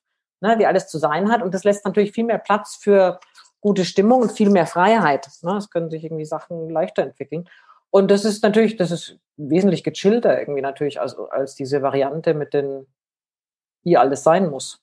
ne, 0.40 0.58
wie 0.58 0.66
alles 0.66 0.88
zu 0.88 0.98
sein 0.98 1.30
hat. 1.30 1.42
Und 1.42 1.54
das 1.54 1.64
lässt 1.64 1.84
natürlich 1.84 2.12
viel 2.12 2.24
mehr 2.24 2.38
Platz 2.38 2.76
für 2.80 3.18
gute 3.60 3.84
Stimmung 3.84 4.22
und 4.22 4.32
viel 4.32 4.50
mehr 4.50 4.66
Freiheit. 4.66 5.28
Ne? 5.42 5.56
Es 5.56 5.70
können 5.70 5.90
sich 5.90 6.04
irgendwie 6.04 6.24
Sachen 6.24 6.70
leichter 6.70 7.02
entwickeln. 7.02 7.48
Und 7.90 8.10
das 8.10 8.24
ist 8.24 8.42
natürlich, 8.42 8.76
das 8.76 8.90
ist 8.90 9.18
wesentlich 9.36 9.82
gechillter 9.82 10.38
irgendwie 10.38 10.60
natürlich 10.60 11.00
als, 11.00 11.16
als 11.30 11.54
diese 11.54 11.82
Variante 11.82 12.34
mit 12.34 12.54
den, 12.54 12.86
wie 13.82 13.96
alles 13.96 14.22
sein 14.22 14.50
muss. 14.50 14.82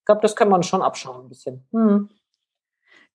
Ich 0.00 0.06
glaube, 0.06 0.22
das 0.22 0.34
kann 0.34 0.48
man 0.48 0.62
schon 0.62 0.82
abschauen 0.82 1.26
ein 1.26 1.28
bisschen. 1.28 1.66
Hm. 1.70 2.08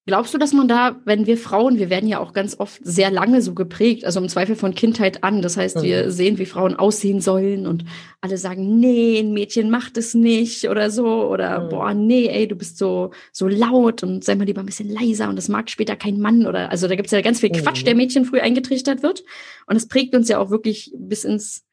Glaubst 0.06 0.34
du, 0.34 0.38
dass 0.38 0.52
man 0.52 0.68
da, 0.68 1.00
wenn 1.06 1.28
wir 1.28 1.38
Frauen, 1.38 1.80
wir 1.80 1.90
werden 1.90 2.10
ja 2.10 2.20
auch 2.20 2.34
ganz 2.34 2.60
oft 2.60 2.82
sehr 2.84 3.10
lange 3.10 3.42
so 3.42 3.54
geprägt, 3.54 4.04
also 4.04 4.20
im 4.20 4.28
Zweifel 4.28 4.58
von 4.58 4.76
Kindheit 4.76 5.24
an. 5.24 5.42
Das 5.42 5.56
heißt, 5.56 5.78
mhm. 5.78 5.84
wir 5.84 6.12
sehen, 6.12 6.38
wie 6.40 6.46
Frauen 6.46 6.76
aussehen 6.76 7.22
sollen 7.22 7.66
und 7.66 7.86
alle 8.20 8.38
sagen, 8.38 8.82
nee, 8.82 9.18
ein 9.18 9.32
Mädchen 9.32 9.70
macht 9.70 9.98
es 9.98 10.14
nicht 10.14 10.68
oder 10.68 10.90
so 10.90 11.30
oder 11.30 11.62
mhm. 11.62 11.70
boah, 11.70 11.94
nee, 11.94 12.28
ey, 12.28 12.50
du 12.50 12.58
bist 12.58 12.78
so 12.78 13.12
so 13.32 13.48
laut 13.48 14.04
und 14.04 14.26
sei 14.26 14.36
mal 14.36 14.44
lieber 14.44 14.60
ein 14.60 14.66
bisschen 14.66 14.90
leiser 14.90 15.30
und 15.30 15.38
das 15.38 15.48
mag 15.48 15.70
später 15.70 15.96
kein 15.96 16.20
Mann 16.20 16.48
oder 16.48 16.70
also 16.70 16.90
da 16.90 16.96
gibt 16.96 17.06
es 17.06 17.14
ja 17.14 17.22
ganz 17.22 17.40
viel 17.40 17.52
Quatsch, 17.52 17.84
mhm. 17.84 17.86
der 17.86 17.96
Mädchen 17.96 18.26
früh 18.26 18.42
eingetrichtert 18.42 19.04
wird 19.04 19.24
und 19.68 19.78
es 19.78 19.88
prägt 19.88 20.16
uns 20.16 20.28
ja 20.28 20.38
auch 20.38 20.50
wirklich 20.50 20.92
bis 20.98 21.24
ins 21.24 21.64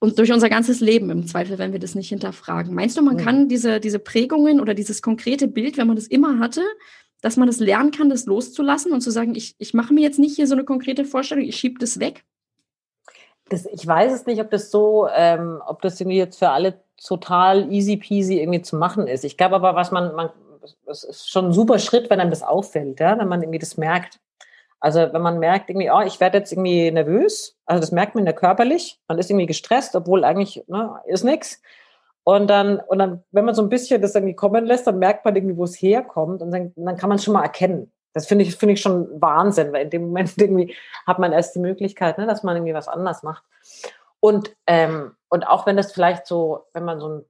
und 0.00 0.18
durch 0.18 0.32
unser 0.32 0.48
ganzes 0.48 0.80
Leben 0.80 1.10
im 1.10 1.26
Zweifel, 1.26 1.58
wenn 1.58 1.72
wir 1.72 1.80
das 1.80 1.96
nicht 1.96 2.08
hinterfragen. 2.08 2.72
Meinst 2.72 2.96
du, 2.96 3.02
man 3.02 3.16
mhm. 3.16 3.20
kann 3.20 3.48
diese 3.48 3.78
diese 3.78 3.98
Prägungen 3.98 4.58
oder 4.58 4.72
dieses 4.72 5.02
konkrete 5.02 5.48
Bild, 5.48 5.76
wenn 5.76 5.86
man 5.86 5.96
das 5.96 6.06
immer 6.06 6.38
hatte, 6.38 6.62
dass 7.20 7.36
man 7.36 7.48
das 7.48 7.58
lernen 7.58 7.90
kann, 7.90 8.10
das 8.10 8.26
loszulassen 8.26 8.92
und 8.92 9.00
zu 9.00 9.10
sagen, 9.10 9.34
ich, 9.34 9.54
ich 9.58 9.74
mache 9.74 9.92
mir 9.92 10.02
jetzt 10.02 10.18
nicht 10.18 10.36
hier 10.36 10.46
so 10.46 10.54
eine 10.54 10.64
konkrete 10.64 11.04
Vorstellung, 11.04 11.44
ich 11.44 11.56
schiebe 11.56 11.78
das 11.78 11.98
weg? 11.98 12.24
Das, 13.48 13.66
ich 13.66 13.86
weiß 13.86 14.12
es 14.12 14.26
nicht, 14.26 14.40
ob 14.40 14.50
das 14.50 14.70
so, 14.70 15.08
ähm, 15.14 15.60
ob 15.66 15.82
das 15.82 16.00
irgendwie 16.00 16.18
jetzt 16.18 16.38
für 16.38 16.50
alle 16.50 16.80
total 17.02 17.72
easy 17.72 17.96
peasy 17.96 18.40
irgendwie 18.40 18.62
zu 18.62 18.76
machen 18.76 19.06
ist. 19.06 19.24
Ich 19.24 19.36
glaube 19.36 19.56
aber, 19.56 19.74
was 19.74 19.90
man, 19.90 20.14
man, 20.14 20.30
es 20.86 21.04
ist 21.04 21.30
schon 21.30 21.46
ein 21.46 21.52
super 21.52 21.78
Schritt, 21.78 22.10
wenn 22.10 22.20
einem 22.20 22.30
das 22.30 22.42
auffällt, 22.42 23.00
ja, 23.00 23.18
wenn 23.18 23.28
man 23.28 23.42
irgendwie 23.42 23.58
das 23.58 23.76
merkt. 23.76 24.20
Also 24.80 25.00
wenn 25.12 25.22
man 25.22 25.38
merkt 25.38 25.70
irgendwie, 25.70 25.90
oh, 25.90 26.00
ich 26.00 26.20
werde 26.20 26.38
jetzt 26.38 26.52
irgendwie 26.52 26.90
nervös, 26.90 27.56
also 27.66 27.80
das 27.80 27.90
merkt 27.90 28.14
man 28.14 28.26
ja 28.26 28.32
körperlich, 28.32 29.00
man 29.08 29.18
ist 29.18 29.28
irgendwie 29.28 29.46
gestresst, 29.46 29.96
obwohl 29.96 30.24
eigentlich 30.24 30.62
ne, 30.68 31.00
ist 31.06 31.24
nichts. 31.24 31.60
Und 32.28 32.48
dann, 32.48 32.78
und 32.78 32.98
dann, 32.98 33.24
wenn 33.30 33.46
man 33.46 33.54
so 33.54 33.62
ein 33.62 33.70
bisschen 33.70 34.02
das 34.02 34.14
irgendwie 34.14 34.36
kommen 34.36 34.66
lässt, 34.66 34.86
dann 34.86 34.98
merkt 34.98 35.24
man 35.24 35.34
irgendwie, 35.34 35.56
wo 35.56 35.64
es 35.64 35.76
herkommt 35.76 36.42
und 36.42 36.50
dann, 36.50 36.74
dann 36.76 36.98
kann 36.98 37.08
man 37.08 37.16
es 37.16 37.24
schon 37.24 37.32
mal 37.32 37.42
erkennen. 37.42 37.90
Das 38.12 38.26
finde 38.26 38.44
ich, 38.44 38.54
finde 38.54 38.74
ich 38.74 38.82
schon 38.82 39.08
Wahnsinn, 39.18 39.72
weil 39.72 39.84
in 39.84 39.90
dem 39.90 40.08
Moment 40.08 40.34
irgendwie 40.36 40.76
hat 41.06 41.18
man 41.18 41.32
erst 41.32 41.54
die 41.54 41.60
Möglichkeit, 41.60 42.18
ne, 42.18 42.26
dass 42.26 42.42
man 42.42 42.54
irgendwie 42.54 42.74
was 42.74 42.86
anders 42.86 43.22
macht. 43.22 43.44
Und, 44.20 44.54
ähm, 44.66 45.16
und 45.30 45.48
auch 45.48 45.64
wenn 45.64 45.78
das 45.78 45.90
vielleicht 45.90 46.26
so, 46.26 46.66
wenn 46.74 46.84
man 46.84 47.00
so 47.00 47.06
einen 47.06 47.24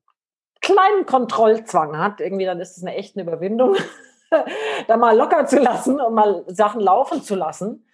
kleinen 0.63 1.07
Kontrollzwang 1.07 1.97
hat, 1.97 2.21
irgendwie, 2.21 2.47
dann 2.47 2.59
ist 2.59 2.77
es 2.77 2.83
eine 2.83 2.97
echte 2.97 3.21
Überwindung, 3.21 3.77
da 4.89 4.97
mal 4.97 5.17
locker 5.17 5.47
zu 5.47 5.61
lassen 5.61 6.01
und 6.01 6.13
mal 6.13 6.43
Sachen 6.49 6.81
laufen 6.81 7.23
zu 7.23 7.37
lassen. 7.37 7.87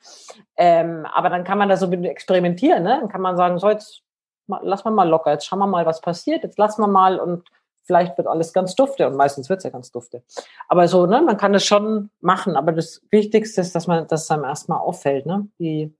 Ähm, 0.56 1.04
aber 1.12 1.28
dann 1.28 1.44
kann 1.44 1.58
man 1.58 1.68
da 1.68 1.76
so 1.76 1.92
experimentieren, 1.92 2.82
ne? 2.82 2.96
Dann 2.98 3.10
kann 3.10 3.20
man 3.20 3.36
sagen, 3.36 3.58
so 3.58 3.68
jetzt 3.68 4.03
lass 4.46 4.84
mal 4.84 4.90
mal 4.90 5.08
locker, 5.08 5.32
jetzt 5.32 5.46
schauen 5.46 5.58
wir 5.58 5.66
mal, 5.66 5.86
was 5.86 6.00
passiert, 6.00 6.42
jetzt 6.42 6.58
lassen 6.58 6.82
wir 6.82 6.88
mal 6.88 7.18
und 7.18 7.44
vielleicht 7.82 8.16
wird 8.16 8.26
alles 8.26 8.52
ganz 8.52 8.74
dufte 8.74 9.06
und 9.06 9.16
meistens 9.16 9.48
wird 9.48 9.58
es 9.58 9.64
ja 9.64 9.70
ganz 9.70 9.90
dufte. 9.90 10.22
Aber 10.68 10.88
so, 10.88 11.06
ne, 11.06 11.22
man 11.22 11.36
kann 11.36 11.52
das 11.52 11.64
schon 11.64 12.10
machen, 12.20 12.56
aber 12.56 12.72
das 12.72 13.02
Wichtigste 13.10 13.60
ist, 13.60 13.74
dass 13.74 13.86
man, 13.86 14.06
dass 14.08 14.30
einem 14.30 14.44
erstmal 14.44 14.78
auffällt, 14.78 15.26
ne, 15.26 15.48
wie, 15.58 15.94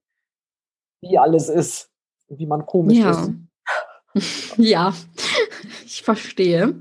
wie 1.00 1.18
alles 1.18 1.48
ist, 1.48 1.90
wie 2.28 2.46
man 2.46 2.66
komisch 2.66 2.98
ja. 2.98 3.10
ist. 3.10 3.32
ja, 4.56 4.94
Ich 5.94 6.02
verstehe. 6.02 6.74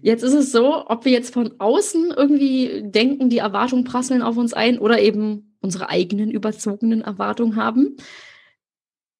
Jetzt 0.00 0.22
ist 0.22 0.32
es 0.32 0.50
so, 0.52 0.88
ob 0.88 1.04
wir 1.04 1.12
jetzt 1.12 1.34
von 1.34 1.54
außen 1.58 2.12
irgendwie 2.16 2.82
denken, 2.84 3.28
die 3.28 3.38
Erwartungen 3.38 3.84
prasseln 3.84 4.22
auf 4.22 4.36
uns 4.36 4.54
ein 4.54 4.78
oder 4.78 5.00
eben 5.00 5.58
unsere 5.60 5.88
eigenen 5.90 6.30
überzogenen 6.30 7.02
Erwartungen 7.02 7.56
haben. 7.56 7.96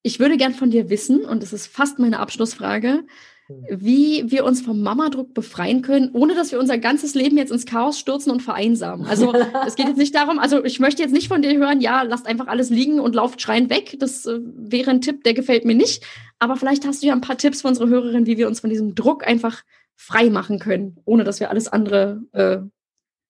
Ich 0.07 0.21
würde 0.21 0.37
gern 0.37 0.53
von 0.53 0.71
dir 0.71 0.89
wissen, 0.89 1.25
und 1.25 1.43
das 1.43 1.51
ist 1.51 1.67
fast 1.67 1.99
meine 1.99 2.19
Abschlussfrage, 2.19 3.03
hm. 3.47 3.65
wie 3.69 4.23
wir 4.31 4.45
uns 4.45 4.61
vom 4.61 4.81
Mamadruck 4.81 5.33
befreien 5.33 5.81
können, 5.81 6.11
ohne 6.13 6.33
dass 6.33 6.53
wir 6.53 6.59
unser 6.59 6.77
ganzes 6.77 7.13
Leben 7.13 7.37
jetzt 7.37 7.51
ins 7.51 7.65
Chaos 7.65 7.99
stürzen 7.99 8.31
und 8.31 8.41
vereinsamen. 8.41 9.05
Also 9.05 9.33
es 9.67 9.75
geht 9.75 9.87
jetzt 9.87 9.97
nicht 9.97 10.15
darum, 10.15 10.39
also 10.39 10.63
ich 10.63 10.79
möchte 10.79 11.01
jetzt 11.01 11.11
nicht 11.11 11.27
von 11.27 11.41
dir 11.41 11.57
hören, 11.57 11.81
ja, 11.81 12.03
lasst 12.03 12.25
einfach 12.25 12.47
alles 12.47 12.69
liegen 12.69 13.01
und 13.01 13.15
lauft 13.15 13.41
schreien 13.41 13.69
weg. 13.69 13.97
Das 13.99 14.25
äh, 14.25 14.39
wäre 14.41 14.91
ein 14.91 15.01
Tipp, 15.01 15.25
der 15.25 15.33
gefällt 15.33 15.65
mir 15.65 15.75
nicht. 15.75 16.05
Aber 16.39 16.55
vielleicht 16.55 16.87
hast 16.87 17.03
du 17.03 17.07
ja 17.07 17.13
ein 17.13 17.19
paar 17.19 17.37
Tipps 17.37 17.63
für 17.63 17.67
unsere 17.67 17.89
Hörerinnen, 17.89 18.27
wie 18.27 18.37
wir 18.37 18.47
uns 18.47 18.61
von 18.61 18.69
diesem 18.69 18.95
Druck 18.95 19.27
einfach 19.27 19.63
frei 19.97 20.29
machen 20.29 20.57
können, 20.57 21.01
ohne 21.03 21.25
dass 21.25 21.41
wir 21.41 21.49
alles 21.49 21.67
andere 21.67 22.21
äh, 22.31 22.59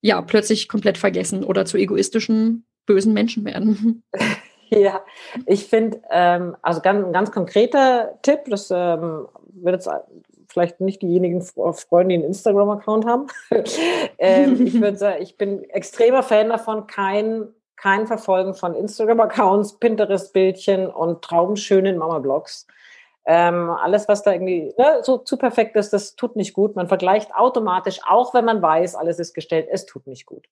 ja 0.00 0.22
plötzlich 0.22 0.68
komplett 0.68 0.96
vergessen 0.96 1.42
oder 1.42 1.64
zu 1.64 1.76
egoistischen, 1.76 2.66
bösen 2.86 3.14
Menschen 3.14 3.44
werden. 3.44 4.04
Ja, 4.78 5.02
ich 5.46 5.66
finde, 5.66 6.00
ähm, 6.10 6.56
also 6.62 6.80
ganz, 6.80 7.04
ein 7.04 7.12
ganz 7.12 7.32
konkreter 7.32 8.18
Tipp, 8.22 8.40
das 8.46 8.70
ähm, 8.70 9.26
wird 9.46 9.74
jetzt 9.74 9.88
vielleicht 10.48 10.80
nicht 10.80 11.02
diejenigen 11.02 11.42
Freunde, 11.42 12.08
die 12.08 12.14
einen 12.14 12.24
Instagram-Account 12.24 13.06
haben. 13.06 13.26
ähm, 14.18 14.66
ich 14.66 14.80
würde 14.80 14.96
sagen, 14.96 15.22
ich 15.22 15.36
bin 15.36 15.64
extremer 15.70 16.22
Fan 16.22 16.48
davon, 16.48 16.86
kein, 16.86 17.48
kein 17.76 18.06
Verfolgen 18.06 18.54
von 18.54 18.74
Instagram-Accounts, 18.74 19.78
Pinterest-Bildchen 19.78 20.88
und 20.88 21.22
traumschönen 21.22 21.98
Mama-Blogs. 21.98 22.66
Ähm, 23.26 23.70
alles, 23.70 24.08
was 24.08 24.22
da 24.22 24.32
irgendwie 24.32 24.72
ne, 24.78 25.00
so 25.02 25.18
zu 25.18 25.36
perfekt 25.36 25.76
ist, 25.76 25.92
das 25.92 26.16
tut 26.16 26.34
nicht 26.34 26.54
gut. 26.54 26.76
Man 26.76 26.88
vergleicht 26.88 27.34
automatisch, 27.34 28.00
auch 28.06 28.32
wenn 28.32 28.46
man 28.46 28.62
weiß, 28.62 28.94
alles 28.94 29.18
ist 29.18 29.34
gestellt, 29.34 29.68
es 29.70 29.84
tut 29.84 30.06
nicht 30.06 30.24
gut. 30.24 30.46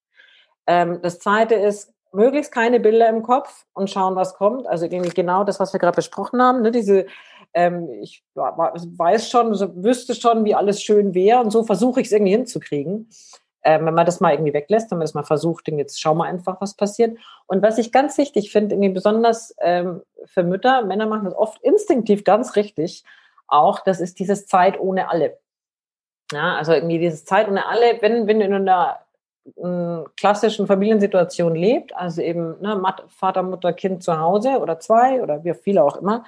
Ähm, 0.66 1.00
das 1.00 1.18
zweite 1.18 1.54
ist, 1.54 1.94
möglichst 2.16 2.50
keine 2.50 2.80
Bilder 2.80 3.08
im 3.08 3.22
Kopf 3.22 3.66
und 3.74 3.90
schauen, 3.90 4.16
was 4.16 4.34
kommt. 4.34 4.66
Also 4.66 4.88
genau 4.88 5.44
das, 5.44 5.60
was 5.60 5.72
wir 5.72 5.78
gerade 5.78 5.96
besprochen 5.96 6.42
haben. 6.42 6.62
Ne? 6.62 6.72
Diese, 6.72 7.06
ähm, 7.54 7.88
ich 8.00 8.24
weiß 8.34 9.30
schon, 9.30 9.52
wüsste 9.84 10.14
schon, 10.14 10.44
wie 10.44 10.54
alles 10.54 10.82
schön 10.82 11.14
wäre 11.14 11.40
und 11.40 11.50
so 11.50 11.62
versuche 11.62 12.00
ich 12.00 12.06
es 12.06 12.12
irgendwie 12.12 12.32
hinzukriegen. 12.32 13.08
Ähm, 13.62 13.86
wenn 13.86 13.94
man 13.94 14.06
das 14.06 14.20
mal 14.20 14.32
irgendwie 14.32 14.54
weglässt, 14.54 14.90
wenn 14.90 14.98
man 14.98 15.04
das 15.04 15.14
mal 15.14 15.24
versucht, 15.24 15.68
jetzt 15.68 16.00
schauen 16.00 16.18
wir 16.18 16.24
einfach, 16.24 16.60
was 16.60 16.74
passiert. 16.74 17.18
Und 17.46 17.62
was 17.62 17.78
ich 17.78 17.92
ganz 17.92 18.16
wichtig 18.16 18.50
finde, 18.50 18.74
irgendwie 18.74 18.94
besonders 18.94 19.54
ähm, 19.60 20.02
für 20.24 20.42
Mütter, 20.42 20.82
Männer 20.84 21.06
machen 21.06 21.24
das 21.24 21.34
oft 21.34 21.62
instinktiv 21.62 22.24
ganz 22.24 22.56
richtig, 22.56 23.04
auch, 23.48 23.80
das 23.80 24.00
ist 24.00 24.18
dieses 24.18 24.46
Zeit 24.46 24.80
ohne 24.80 25.10
alle. 25.10 25.38
Ja, 26.32 26.56
also 26.56 26.72
irgendwie 26.72 26.98
dieses 26.98 27.24
Zeit 27.24 27.48
ohne 27.48 27.66
alle, 27.66 28.00
wenn, 28.00 28.26
wenn 28.26 28.40
du 28.40 28.46
in 28.46 28.54
einer 28.54 28.98
klassischen 30.16 30.66
Familiensituation 30.66 31.54
lebt, 31.54 31.94
also 31.96 32.20
eben 32.22 32.60
ne, 32.60 32.80
Vater, 33.08 33.42
Mutter, 33.42 33.72
Kind 33.72 34.02
zu 34.02 34.18
Hause 34.18 34.58
oder 34.60 34.80
zwei 34.80 35.22
oder 35.22 35.44
wie 35.44 35.54
viele 35.54 35.84
auch 35.84 35.96
immer, 35.96 36.24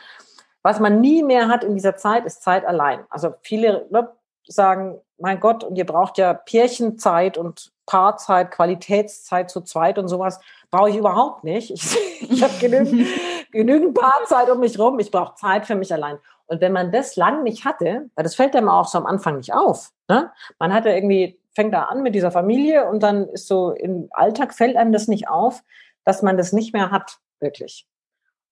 was 0.63 0.81
man 0.81 1.01
nie 1.01 1.23
mehr 1.23 1.49
hat 1.49 1.65
in 1.65 1.75
dieser 1.75 1.97
Zeit, 1.97 2.25
ist 2.25 2.43
Zeit 2.43 2.65
allein. 2.65 3.01
Also 3.11 3.35
viele 3.43 3.87
ne, 3.91 4.09
sagen, 4.47 5.01
mein 5.19 5.41
Gott, 5.41 5.65
und 5.65 5.77
ihr 5.77 5.87
braucht 5.87 6.19
ja 6.19 6.35
Pärchenzeit 6.35 7.37
und 7.39 7.73
Paarzeit, 7.87 8.51
Qualitätszeit 8.51 9.51
zu 9.51 9.63
zweit 9.63 9.99
und 9.99 10.09
sowas, 10.09 10.41
brauche 10.71 10.91
ich 10.91 10.97
überhaupt 10.97 11.45
nicht. 11.45 11.71
Ich, 11.71 11.97
ich 12.31 12.43
habe 12.43 12.55
genügend, 12.61 13.09
genügend 13.53 13.95
Paarzeit 13.95 14.51
um 14.51 14.61
mich 14.61 14.79
rum, 14.79 14.99
ich 14.99 15.11
brauche 15.11 15.35
Zeit 15.35 15.67
für 15.67 15.75
mich 15.75 15.93
allein. 15.93 16.19
Und 16.47 16.61
wenn 16.61 16.73
man 16.73 16.93
das 16.93 17.17
lang 17.17 17.43
nicht 17.43 17.65
hatte, 17.65 18.11
weil 18.15 18.23
das 18.23 18.35
fällt 18.35 18.57
einem 18.57 18.69
auch 18.69 18.89
so 18.89 18.99
am 18.99 19.07
Anfang 19.07 19.37
nicht 19.37 19.53
auf, 19.53 19.91
ne? 20.09 20.33
man 20.59 20.73
hatte 20.73 20.91
irgendwie 20.91 21.39
fängt 21.55 21.75
da 21.75 21.85
an 21.85 22.03
mit 22.03 22.15
dieser 22.15 22.31
Familie 22.31 22.89
und 22.89 23.03
dann 23.03 23.29
ist 23.29 23.49
so 23.49 23.73
im 23.73 24.09
Alltag 24.13 24.55
fällt 24.55 24.77
einem 24.77 24.93
das 24.93 25.09
nicht 25.09 25.29
auf, 25.29 25.65
dass 26.05 26.23
man 26.23 26.37
das 26.37 26.53
nicht 26.53 26.73
mehr 26.73 26.93
hat, 26.93 27.19
wirklich. 27.41 27.87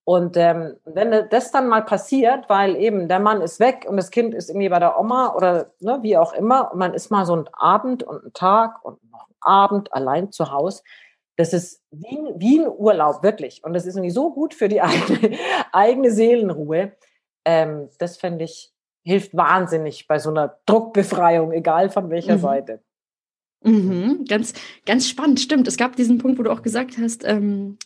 Und 0.04 0.36
ähm, 0.36 0.76
wenn 0.84 1.28
das 1.30 1.50
dann 1.52 1.68
mal 1.68 1.84
passiert, 1.84 2.48
weil 2.48 2.76
eben 2.76 3.08
der 3.08 3.20
Mann 3.20 3.40
ist 3.40 3.60
weg 3.60 3.86
und 3.88 3.96
das 3.96 4.10
Kind 4.10 4.34
ist 4.34 4.50
irgendwie 4.50 4.68
bei 4.68 4.78
der 4.78 4.98
Oma 4.98 5.34
oder 5.34 5.72
ne, 5.80 5.98
wie 6.02 6.16
auch 6.16 6.32
immer, 6.32 6.72
und 6.72 6.78
man 6.78 6.94
ist 6.94 7.10
mal 7.10 7.26
so 7.26 7.34
ein 7.34 7.48
Abend 7.52 8.02
und 8.02 8.24
ein 8.24 8.32
Tag 8.32 8.84
und 8.84 8.98
noch 9.10 9.28
ein 9.28 9.34
Abend 9.40 9.92
allein 9.92 10.32
zu 10.32 10.52
Hause, 10.52 10.82
das 11.36 11.52
ist 11.52 11.82
wie, 11.90 12.18
wie 12.36 12.60
ein 12.60 12.68
Urlaub, 12.68 13.22
wirklich. 13.22 13.62
Und 13.62 13.74
das 13.74 13.86
ist 13.86 13.96
irgendwie 13.96 14.10
so 14.10 14.32
gut 14.32 14.54
für 14.54 14.68
die 14.68 14.80
eigene, 14.82 15.38
eigene 15.72 16.10
Seelenruhe. 16.10 16.92
Ähm, 17.44 17.88
das 17.98 18.16
finde 18.16 18.44
ich, 18.44 18.72
hilft 19.04 19.36
wahnsinnig 19.36 20.06
bei 20.08 20.18
so 20.18 20.30
einer 20.30 20.58
Druckbefreiung, 20.66 21.52
egal 21.52 21.90
von 21.90 22.10
welcher 22.10 22.36
mhm. 22.36 22.40
Seite. 22.40 22.82
Mhm, 23.62 24.24
ganz, 24.28 24.54
ganz 24.84 25.08
spannend, 25.08 25.40
stimmt. 25.40 25.68
Es 25.68 25.76
gab 25.76 25.96
diesen 25.96 26.18
Punkt, 26.18 26.38
wo 26.38 26.42
du 26.42 26.50
auch 26.50 26.62
gesagt 26.62 26.98
hast, 26.98 27.24
ähm, 27.24 27.78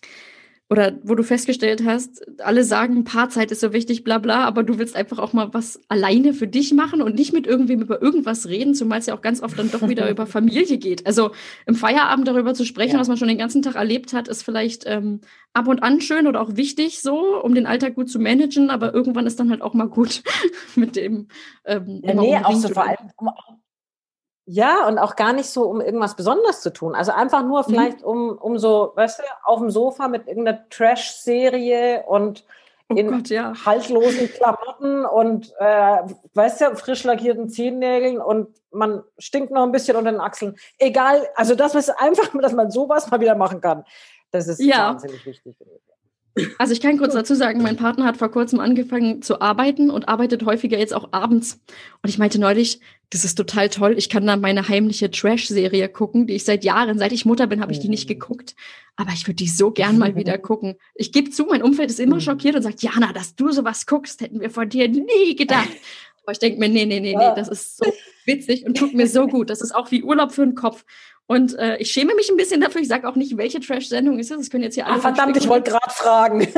oder 0.70 0.92
wo 1.02 1.16
du 1.16 1.24
festgestellt 1.24 1.83
hast, 1.85 2.24
alle 2.40 2.62
sagen, 2.62 3.02
Paarzeit 3.02 3.50
ist 3.50 3.61
so 3.61 3.72
wichtig, 3.72 4.04
bla 4.04 4.18
bla, 4.18 4.44
aber 4.44 4.62
du 4.62 4.78
willst 4.78 4.94
einfach 4.94 5.18
auch 5.18 5.33
mal 5.33 5.52
was 5.52 5.80
alleine 5.88 6.33
für 6.33 6.46
dich 6.46 6.72
machen 6.72 7.02
und 7.02 7.16
nicht 7.16 7.33
mit 7.33 7.44
irgendwem 7.44 7.83
über 7.83 8.00
irgendwas 8.00 8.46
reden, 8.46 8.74
zumal 8.76 9.00
es 9.00 9.06
ja 9.06 9.14
auch 9.14 9.20
ganz 9.20 9.42
oft 9.42 9.59
dann 9.59 9.72
doch 9.72 9.88
wieder 9.88 10.09
über 10.11 10.26
Familie 10.26 10.78
geht. 10.78 11.06
Also 11.06 11.33
im 11.66 11.74
Feierabend 11.74 12.28
darüber 12.28 12.54
zu 12.54 12.64
sprechen, 12.64 12.94
ja. 12.94 13.00
was 13.00 13.09
man 13.09 13.16
schon 13.16 13.26
den 13.26 13.37
ganzen 13.37 13.62
Tag 13.62 13.74
erlebt 13.74 14.12
hat, 14.12 14.28
ist 14.28 14.44
vielleicht 14.44 14.85
ähm, 14.87 15.22
ab 15.54 15.66
und 15.66 15.83
an 15.83 16.00
schön 16.00 16.28
oder 16.28 16.40
auch 16.40 16.54
wichtig 16.54 17.00
so, 17.00 17.42
um 17.42 17.52
den 17.52 17.66
Alltag 17.66 17.96
gut 17.96 18.09
zu 18.09 18.20
managen, 18.20 18.70
aber 18.70 18.94
irgendwann 18.94 19.26
ist 19.26 19.40
dann 19.40 19.50
halt 19.50 19.62
auch 19.62 19.74
mal 19.74 19.88
gut 19.88 20.22
mit 20.76 20.94
dem. 20.94 21.26
Ähm, 21.64 22.00
ja, 22.04 22.14
nee, 22.14 22.37
auch 22.37 22.54
so 22.54 22.68
vor 22.68 22.85
allem, 22.85 23.11
um, 23.16 23.28
ja, 24.53 24.89
und 24.89 24.99
auch 24.99 25.15
gar 25.15 25.33
nicht 25.33 25.49
so, 25.49 25.63
um 25.63 25.81
irgendwas 25.81 26.17
Besonderes 26.17 26.61
zu 26.61 26.73
tun. 26.73 26.97
Also 26.97 27.13
einfach 27.13 27.45
nur 27.45 27.61
mhm. 27.61 27.65
vielleicht, 27.67 28.01
mhm. 28.01 28.07
um, 28.07 28.31
um 28.39 28.59
so, 28.59 28.91
weißt 28.97 29.21
du, 29.21 29.23
auf 29.45 29.61
dem 29.61 29.71
Sofa 29.71 30.09
mit 30.09 30.27
irgendeiner 30.27 30.69
Trash-Serie 30.71 32.03
und 32.09 32.45
oh 32.89 32.97
in 32.97 33.13
Gott, 33.13 33.29
ja. 33.29 33.53
haltlosen 33.65 34.29
Klamotten 34.33 35.05
und, 35.05 35.55
äh, 35.61 35.99
weißt 36.35 36.63
du, 36.63 36.77
frisch 36.77 37.05
lackierten 37.05 37.49
Zehennägeln 37.49 38.21
und 38.21 38.49
man 38.73 39.05
stinkt 39.19 39.53
noch 39.53 39.63
ein 39.63 39.71
bisschen 39.71 39.97
unter 39.97 40.11
den 40.11 40.21
Achseln. 40.21 40.57
Egal, 40.79 41.29
also 41.37 41.55
das 41.55 41.77
ist 41.77 41.91
einfach, 41.91 42.31
dass 42.41 42.53
man 42.53 42.73
sowas 42.73 43.09
mal 43.09 43.21
wieder 43.21 43.37
machen 43.37 43.61
kann. 43.61 43.85
Das 44.33 44.49
ist 44.49 44.61
ja. 44.61 44.89
wahnsinnig 44.89 45.25
wichtig. 45.27 45.57
Also 46.59 46.73
ich 46.73 46.81
kann 46.81 46.97
kurz 46.99 47.14
dazu 47.14 47.35
sagen, 47.35 47.62
mein 47.62 47.77
Partner 47.77 48.05
hat 48.05 48.16
vor 48.16 48.31
kurzem 48.31 48.61
angefangen 48.61 49.21
zu 49.21 49.40
arbeiten 49.40 49.90
und 49.90 50.09
arbeitet 50.09 50.45
häufiger 50.45 50.79
jetzt 50.79 50.95
auch 50.95 51.09
abends. 51.12 51.61
Und 52.03 52.09
ich 52.09 52.19
meinte 52.19 52.40
neulich, 52.40 52.81
das 53.11 53.25
ist 53.25 53.35
total 53.35 53.69
toll. 53.69 53.95
Ich 53.99 54.09
kann 54.09 54.27
da 54.27 54.37
meine 54.37 54.69
heimliche 54.69 55.11
Trash-Serie 55.11 55.88
gucken, 55.88 56.29
die 56.29 56.35
ich 56.35 56.45
seit 56.45 56.64
Jahren, 56.64 56.99
seit 56.99 57.12
ich 57.12 57.25
Mutter 57.25 57.49
bin, 57.49 57.61
habe 57.61 57.73
ich 57.73 57.81
die 57.81 57.88
nicht 57.88 58.09
mhm. 58.09 58.14
geguckt. 58.14 58.55
Aber 58.97 59.11
ich 59.12 59.27
würde 59.27 59.37
die 59.37 59.49
so 59.49 59.73
gern 59.73 59.99
mal 59.99 60.14
wieder 60.14 60.38
gucken. 60.38 60.77
Ich 60.95 61.11
gebe 61.11 61.31
zu, 61.31 61.47
mein 61.47 61.62
Umfeld 61.62 61.90
ist 61.90 61.99
immer 61.99 62.16
mhm. 62.16 62.21
schockiert 62.21 62.55
und 62.55 62.62
sagt, 62.62 62.83
Jana, 62.83 63.12
dass 63.12 63.35
du 63.35 63.51
sowas 63.51 63.87
guckst, 63.87 64.21
hätten 64.21 64.40
wir 64.40 64.51
von 64.51 64.69
dir 64.69 64.88
nie 64.88 65.35
gedacht. 65.35 65.69
Aber 66.23 66.33
ich 66.33 66.38
denke 66.38 66.61
mir, 66.61 66.69
nee, 66.69 66.87
nee, 66.87 67.01
nee, 67.01 67.16
nee, 67.16 67.33
das 67.35 67.49
ist 67.49 67.79
so 67.79 67.93
witzig 68.27 68.64
und 68.64 68.77
tut 68.77 68.95
mir 68.95 69.09
so 69.09 69.27
gut. 69.27 69.51
Das 69.51 69.62
ist 69.62 69.75
auch 69.75 69.90
wie 69.90 70.05
Urlaub 70.05 70.33
für 70.33 70.45
den 70.45 70.55
Kopf. 70.55 70.85
Und 71.31 71.57
äh, 71.61 71.77
ich 71.77 71.93
schäme 71.93 72.16
mich 72.16 72.29
ein 72.29 72.37
bisschen 72.37 72.61
dafür. 72.61 72.81
Ich 72.81 72.88
sage 72.88 73.09
auch 73.09 73.14
nicht, 73.14 73.37
welche 73.37 73.61
Trash-Sendung 73.61 74.19
ist 74.19 74.33
es. 74.33 74.37
Das 74.37 74.51
können 74.51 74.64
jetzt 74.64 74.75
hier 74.75 74.88
alle. 74.88 74.97
Ah, 74.97 75.01
verdammt, 75.01 75.37
ich 75.37 75.47
wollte 75.49 75.71
gerade 75.71 75.95
fragen. 75.95 76.49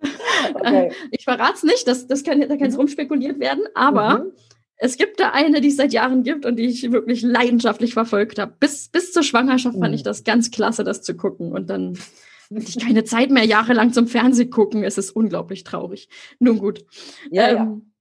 okay. 0.54 0.90
Ich 1.10 1.24
verrate 1.24 1.52
es 1.52 1.62
nicht, 1.64 1.86
das, 1.86 2.06
das 2.06 2.24
kann, 2.24 2.40
da 2.40 2.56
kann 2.56 2.62
es 2.62 2.72
mhm. 2.72 2.80
rumspekuliert 2.80 3.40
werden, 3.40 3.64
aber 3.74 4.20
mhm. 4.20 4.32
es 4.76 4.96
gibt 4.96 5.20
da 5.20 5.32
eine, 5.32 5.60
die 5.60 5.68
es 5.68 5.76
seit 5.76 5.92
Jahren 5.92 6.22
gibt 6.22 6.46
und 6.46 6.56
die 6.56 6.64
ich 6.64 6.90
wirklich 6.90 7.20
leidenschaftlich 7.20 7.92
verfolgt 7.92 8.38
habe. 8.38 8.54
Bis, 8.58 8.88
bis 8.88 9.12
zur 9.12 9.22
Schwangerschaft 9.22 9.76
mhm. 9.76 9.82
fand 9.82 9.94
ich 9.94 10.02
das 10.02 10.24
ganz 10.24 10.50
klasse, 10.50 10.82
das 10.82 11.02
zu 11.02 11.14
gucken. 11.14 11.52
Und 11.52 11.68
dann 11.68 11.98
hatte 12.54 12.64
ich 12.70 12.78
keine 12.78 13.04
Zeit 13.04 13.30
mehr, 13.30 13.44
jahrelang 13.44 13.92
zum 13.92 14.06
Fernsehen 14.06 14.48
gucken. 14.48 14.82
Es 14.82 14.96
ist 14.96 15.10
unglaublich 15.10 15.62
traurig. 15.62 16.08
Nun 16.38 16.56
gut. 16.56 16.86
Ja, 17.30 17.50
ähm, 17.50 17.92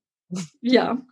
ja. 0.62 0.72
ja. 0.72 1.06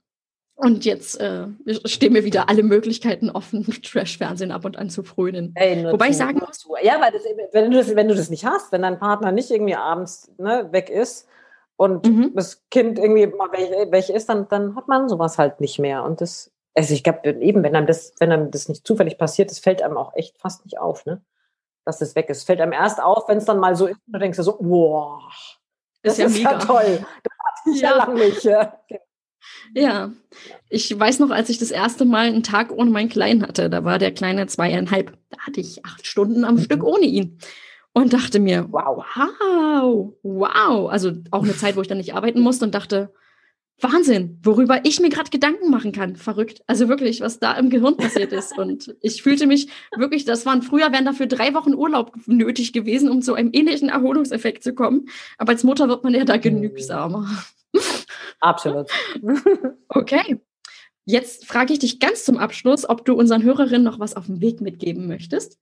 Und 0.64 0.86
jetzt 0.86 1.20
äh, 1.20 1.48
stehen 1.86 2.14
mir 2.14 2.24
wieder 2.24 2.48
alle 2.48 2.64
Möglichkeiten 2.64 3.30
offen, 3.30 3.66
Trash-Fernsehen 3.84 4.52
ab 4.52 4.64
und 4.64 4.78
an 4.78 4.90
zu 4.90 5.04
frönen. 5.04 5.52
Ey, 5.56 5.84
Wobei 5.92 6.10
ich 6.10 6.18
sagen 6.18 6.40
muss. 6.40 6.66
Ja, 6.82 7.02
weil 7.02 7.12
das, 7.12 7.24
wenn, 7.52 7.70
du 7.70 7.78
das, 7.78 7.96
wenn 7.96 8.08
du 8.08 8.16
das 8.16 8.30
nicht 8.30 8.46
hast, 8.46 8.72
wenn 8.72 8.82
dein 8.82 8.98
Partner 8.98 9.34
nicht 9.34 9.52
irgendwie 9.52 9.76
abends 9.76 10.32
ne, 10.38 10.70
weg 10.72 10.90
ist 10.90 11.28
und 11.76 12.08
mhm. 12.08 12.32
das 12.34 12.64
Kind 12.72 12.98
irgendwie 12.98 13.28
mal 13.28 13.52
welche, 13.52 13.92
welche 13.92 14.14
ist, 14.14 14.30
dann, 14.30 14.48
dann 14.48 14.76
hat 14.78 14.88
man 14.88 15.10
sowas 15.10 15.38
halt 15.38 15.60
nicht 15.60 15.80
mehr. 15.80 16.04
Und 16.04 16.22
das, 16.22 16.50
also 16.76 16.94
ich 16.94 17.04
glaube, 17.04 17.30
eben, 17.42 17.62
wenn 17.62 17.76
einem 17.76 17.88
das, 17.88 18.14
wenn 18.20 18.32
einem 18.32 18.50
das 18.50 18.70
nicht 18.70 18.88
zufällig 18.88 19.18
passiert, 19.18 19.52
das 19.52 19.60
fällt 19.60 19.82
einem 19.82 19.98
auch 19.98 20.16
echt 20.16 20.38
fast 20.38 20.64
nicht 20.64 20.80
auf, 20.80 21.06
ne? 21.06 21.22
Dass 21.84 22.00
das 22.00 22.16
weg 22.16 22.30
ist. 22.30 22.46
Fällt 22.46 22.62
einem 22.62 22.72
erst 22.72 23.04
auf, 23.04 23.28
wenn 23.28 23.40
es 23.40 23.46
dann 23.46 23.60
mal 23.60 23.76
so 23.76 23.88
ist, 23.88 24.00
und 24.08 24.14
du 24.14 24.20
denkst 24.20 24.40
so, 24.40 24.56
wow, 24.62 25.22
das 26.04 26.14
ist 26.14 26.20
ja, 26.20 26.26
ist 26.28 26.38
ja 26.38 26.58
toll. 26.58 27.06
Das 27.24 27.34
hatte 27.64 27.76
ich 27.76 27.82
ja, 27.82 27.90
ja 27.90 27.96
lange 27.98 28.14
nicht. 28.16 28.44
Ja. 28.44 28.80
Ja, 29.74 30.12
ich 30.70 30.98
weiß 30.98 31.20
noch, 31.20 31.30
als 31.30 31.50
ich 31.50 31.58
das 31.58 31.72
erste 31.72 32.06
Mal 32.06 32.28
einen 32.28 32.44
Tag 32.44 32.72
ohne 32.72 32.92
meinen 32.92 33.10
Kleinen 33.10 33.44
hatte, 33.44 33.70
da 33.70 33.84
war 33.84 34.00
der 34.00 34.12
Kleine 34.12 34.48
zweieinhalb, 34.48 35.18
da 35.30 35.38
hatte 35.40 35.62
ich 35.62 35.86
acht 35.86 36.06
Stunden 36.06 36.44
am 36.46 36.56
mhm. 36.56 36.62
Stück 36.62 36.84
ohne 36.84 37.06
ihn 37.06 37.38
und 37.94 38.14
dachte 38.14 38.40
mir, 38.40 38.68
wow, 38.72 39.06
wow, 39.16 40.14
wow. 40.24 40.90
Also 40.90 41.12
auch 41.32 41.44
eine 41.44 41.56
Zeit, 41.58 41.76
wo 41.76 41.82
ich 41.82 41.88
dann 41.88 41.98
nicht 42.00 42.16
arbeiten 42.16 42.42
musste 42.42 42.66
und 42.66 42.76
dachte, 42.76 43.14
Wahnsinn, 43.80 44.40
worüber 44.44 44.82
ich 44.84 45.00
mir 45.00 45.10
gerade 45.10 45.30
Gedanken 45.30 45.70
machen 45.70 45.92
kann. 45.92 46.16
Verrückt. 46.16 46.62
Also 46.68 46.88
wirklich, 46.88 47.22
was 47.22 47.40
da 47.40 47.54
im 47.54 47.70
Gehirn 47.70 47.98
passiert 47.98 48.32
ist. 48.32 48.58
Und 48.58 48.96
ich 49.02 49.24
fühlte 49.24 49.46
mich 49.48 49.68
wirklich, 49.98 50.26
das 50.26 50.46
waren 50.46 50.62
früher, 50.62 50.92
wären 50.92 51.06
dafür 51.06 51.26
drei 51.26 51.54
Wochen 51.54 51.74
Urlaub 51.74 52.14
nötig 52.26 52.72
gewesen, 52.72 53.10
um 53.10 53.22
zu 53.22 53.34
einem 53.34 53.50
ähnlichen 53.52 53.90
Erholungseffekt 53.90 54.64
zu 54.64 54.74
kommen. 54.74 55.10
Aber 55.38 55.52
als 55.52 55.64
Mutter 55.64 55.90
wird 55.90 56.04
man 56.04 56.14
ja 56.14 56.24
da 56.24 56.38
genügsamer. 56.38 57.30
Absolut. 58.44 58.92
okay. 59.88 60.42
Jetzt 61.06 61.46
frage 61.46 61.72
ich 61.72 61.80
dich 61.80 62.00
ganz 62.02 62.26
zum 62.26 62.38
Abschluss, 62.38 62.88
ob 62.88 63.06
du 63.06 63.14
unseren 63.14 63.42
Hörerinnen 63.42 63.84
noch 63.84 64.00
was 64.00 64.16
auf 64.18 64.26
dem 64.26 64.42
Weg 64.42 64.60
mitgeben 64.60 65.08
möchtest. 65.08 65.58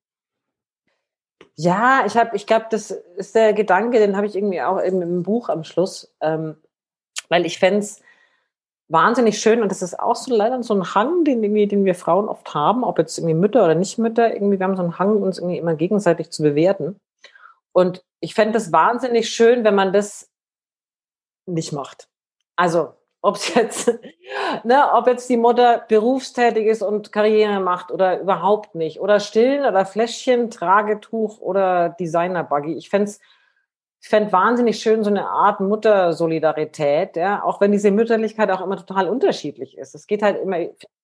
Ja, 1.56 2.04
ich 2.08 2.18
habe, 2.18 2.36
ich 2.36 2.48
glaube, 2.48 2.66
das 2.72 2.90
ist 2.90 3.36
der 3.36 3.54
Gedanke, 3.54 4.00
den 4.00 4.18
habe 4.18 4.26
ich 4.26 4.36
irgendwie 4.36 4.62
auch 4.62 4.80
im, 4.80 5.02
im 5.02 5.22
Buch 5.22 5.50
am 5.50 5.64
Schluss, 5.64 6.16
ähm, 6.22 6.58
weil 7.30 7.46
ich 7.46 7.60
fände 7.60 7.80
es 7.80 8.02
wahnsinnig 8.88 9.40
schön 9.40 9.62
und 9.62 9.70
das 9.70 9.84
ist 9.84 10.00
auch 10.00 10.16
so 10.16 10.36
leider 10.36 10.62
so 10.64 10.74
ein 10.74 10.96
Hang, 10.96 11.24
den, 11.24 11.44
irgendwie, 11.44 11.68
den 11.68 11.86
wir 11.86 11.94
Frauen 11.94 12.28
oft 12.28 12.54
haben, 12.56 12.84
ob 12.84 12.98
jetzt 12.98 13.18
irgendwie 13.18 13.36
Mütter 13.36 13.64
oder 13.64 13.76
nicht 13.76 14.00
Mütter, 14.00 14.34
irgendwie 14.34 14.60
wir 14.60 14.66
haben 14.66 14.76
so 14.76 14.84
einen 14.84 14.98
Hang, 14.98 15.22
uns 15.22 15.38
irgendwie 15.38 15.60
immer 15.60 15.76
gegenseitig 15.76 16.32
zu 16.32 16.42
bewerten. 16.42 17.00
Und 17.74 18.04
ich 18.22 18.34
fände 18.34 18.58
es 18.58 18.72
wahnsinnig 18.72 19.30
schön, 19.30 19.64
wenn 19.64 19.76
man 19.76 19.94
das 19.94 20.30
nicht 21.46 21.74
macht. 21.74 22.11
Also 22.56 22.94
ob 23.22 23.36
es 23.36 23.54
jetzt, 23.54 23.88
ne, 24.64 24.84
ob 24.94 25.08
jetzt 25.08 25.30
die 25.30 25.38
Mutter 25.38 25.84
berufstätig 25.88 26.66
ist 26.66 26.82
und 26.82 27.12
Karriere 27.12 27.60
macht 27.60 27.92
oder 27.92 28.20
überhaupt 28.20 28.76
nicht. 28.76 29.00
Oder 29.00 29.20
Stillen 29.20 29.66
oder 29.66 29.86
Fläschchen, 29.86 30.50
Tragetuch 30.50 31.40
oder 31.40 31.90
Designer-Buggy. 31.90 32.74
Ich 32.74 32.90
fände 32.90 33.12
ich 34.04 34.10
fände 34.10 34.32
wahnsinnig 34.32 34.80
schön, 34.80 35.04
so 35.04 35.12
eine 35.12 35.30
Art 35.30 35.60
Muttersolidarität, 35.60 37.16
ja, 37.18 37.44
auch 37.44 37.62
wenn 37.62 37.72
diese 37.72 37.92
Mütterlichkeit 37.92 38.50
auch 38.50 38.62
immer 38.62 38.76
total 38.76 39.08
unterschiedlich 39.08 39.78
ist. 39.78 39.94
Es 39.94 40.08
geht 40.08 40.24
halt 40.24 40.42
immer 40.42 40.58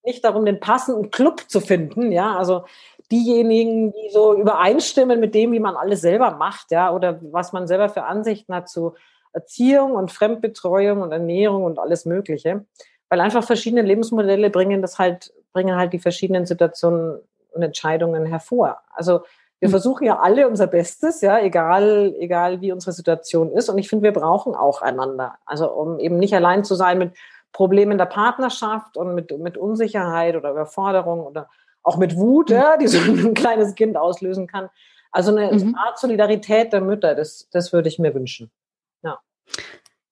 nicht 0.04 0.26
darum, 0.26 0.45
den 0.45 0.60
passenden 0.60 1.12
Club 1.12 1.43
zu 1.48 1.60
finden, 1.62 2.12
ja, 2.12 2.36
also 2.36 2.66
diejenigen, 3.12 3.91
die 3.91 4.10
so 4.10 4.34
übereinstimmen 4.34 5.20
mit 5.20 5.36
dem, 5.36 5.52
wie 5.52 5.60
man 5.60 5.76
alles 5.76 6.02
selber 6.02 6.32
macht, 6.32 6.72
ja, 6.72 6.91
oder 6.91 7.20
was 7.22 7.54
man 7.54 7.68
selber 7.68 7.89
für 7.89 8.04
Ansichten 8.04 8.56
hat 8.56 8.68
zu 8.68 8.95
Erziehung 9.34 9.93
und 9.93 10.11
Fremdbetreuung 10.11 11.01
und 11.01 11.11
Ernährung 11.11 11.63
und 11.63 11.80
alles 11.80 12.05
Mögliche. 12.05 12.65
Weil 13.09 13.21
einfach 13.21 13.43
verschiedene 13.43 13.82
Lebensmodelle 13.82 14.49
bringen 14.49 14.82
das 14.82 14.99
halt, 14.99 15.34
bringen 15.53 15.75
halt 15.75 15.93
die 15.93 15.99
verschiedenen 15.99 16.45
Situationen 16.45 17.19
und 17.51 17.61
Entscheidungen 17.61 18.25
hervor. 18.25 18.82
Also 18.93 19.21
wir 19.59 19.69
mhm. 19.69 19.71
versuchen 19.71 20.05
ja 20.05 20.19
alle 20.19 20.47
unser 20.47 20.67
Bestes, 20.67 21.21
ja, 21.21 21.39
egal, 21.39 22.13
egal 22.19 22.61
wie 22.61 22.71
unsere 22.71 22.91
Situation 22.91 23.51
ist. 23.51 23.69
Und 23.69 23.78
ich 23.78 23.89
finde, 23.89 24.03
wir 24.03 24.13
brauchen 24.13 24.55
auch 24.55 24.82
einander. 24.82 25.36
Also 25.45 25.71
um 25.71 25.99
eben 25.99 26.17
nicht 26.17 26.36
allein 26.36 26.63
zu 26.63 26.75
sein 26.75 26.97
mit 26.97 27.13
Problemen 27.53 27.97
der 27.97 28.05
Partnerschaft 28.05 28.97
und 28.97 29.15
mit, 29.15 29.36
mit 29.39 29.57
Unsicherheit 29.57 30.36
oder 30.36 30.51
Überforderung 30.51 31.21
oder 31.25 31.49
auch 31.82 31.97
mit 31.97 32.15
Wut, 32.15 32.49
mhm. 32.49 32.55
ja, 32.55 32.78
die 32.78 32.88
so 32.88 32.99
ein 33.11 33.34
kleines 33.34 33.75
Kind 33.75 33.97
auslösen 33.97 34.47
kann. 34.47 34.69
Also 35.11 35.36
eine 35.36 35.51
mhm. 35.51 35.75
Art 35.75 35.97
Solidarität 35.97 36.73
der 36.73 36.82
Mütter, 36.82 37.15
das, 37.15 37.47
das 37.51 37.73
würde 37.73 37.88
ich 37.88 37.97
mir 37.97 38.13
wünschen. 38.13 38.51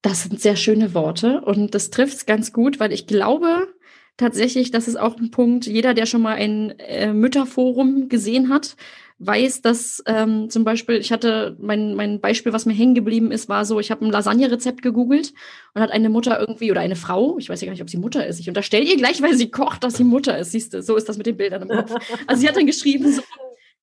Das 0.02 0.24
sind 0.24 0.40
sehr 0.40 0.56
schöne 0.56 0.94
Worte 0.94 1.42
und 1.42 1.74
das 1.74 1.90
trifft 1.90 2.16
es 2.16 2.26
ganz 2.26 2.54
gut, 2.54 2.80
weil 2.80 2.94
ich 2.94 3.08
glaube 3.08 3.68
tatsächlich, 4.18 4.72
das 4.72 4.88
ist 4.88 4.98
auch 4.98 5.18
ein 5.18 5.32
Punkt, 5.32 5.66
jeder, 5.66 5.94
der 5.94 6.06
schon 6.06 6.22
mal 6.22 6.36
ein 6.36 6.78
äh, 6.80 7.12
Mütterforum 7.12 8.08
gesehen 8.08 8.50
hat, 8.50 8.76
weiß, 9.18 9.62
dass 9.62 10.04
ähm, 10.08 10.50
zum 10.50 10.66
Beispiel, 10.66 10.96
ich 10.98 11.12
hatte 11.12 11.56
mein, 11.60 11.96
mein 11.96 12.20
Beispiel, 12.20 12.52
was 12.52 12.66
mir 12.66 12.74
hängen 12.74 12.96
geblieben 12.96 13.32
ist, 13.32 13.48
war 13.48 13.64
so, 13.64 13.80
ich 13.80 13.90
habe 13.90 14.06
ein 14.06 14.12
Lasagne-Rezept 14.12 14.82
gegoogelt 14.82 15.34
und 15.74 15.82
hat 15.82 15.92
eine 15.92 16.10
Mutter 16.10 16.38
irgendwie 16.40 16.70
oder 16.70 16.82
eine 16.82 16.98
Frau, 16.98 17.38
ich 17.38 17.50
weiß 17.50 17.62
ja 17.62 17.66
gar 17.66 17.72
nicht, 17.72 17.82
ob 17.82 17.90
sie 17.90 17.98
Mutter 17.98 18.28
ist, 18.28 18.40
ich 18.40 18.50
unterstelle 18.50 18.84
ihr 18.84 18.98
gleich, 18.98 19.22
weil 19.22 19.36
sie 19.36 19.50
kocht, 19.50 19.84
dass 19.84 19.96
sie 19.96 20.04
Mutter 20.04 20.38
ist, 20.38 20.52
siehst 20.52 20.74
du, 20.74 20.82
so 20.82 20.98
ist 20.98 21.08
das 21.08 21.18
mit 21.18 21.28
den 21.28 21.38
Bildern 21.38 21.64
im 21.64 21.70
Kopf. 21.70 21.96
Also 22.28 22.42
sie 22.42 22.48
hat 22.50 22.58
dann 22.58 22.66
geschrieben, 22.66 23.12
so, 23.12 23.22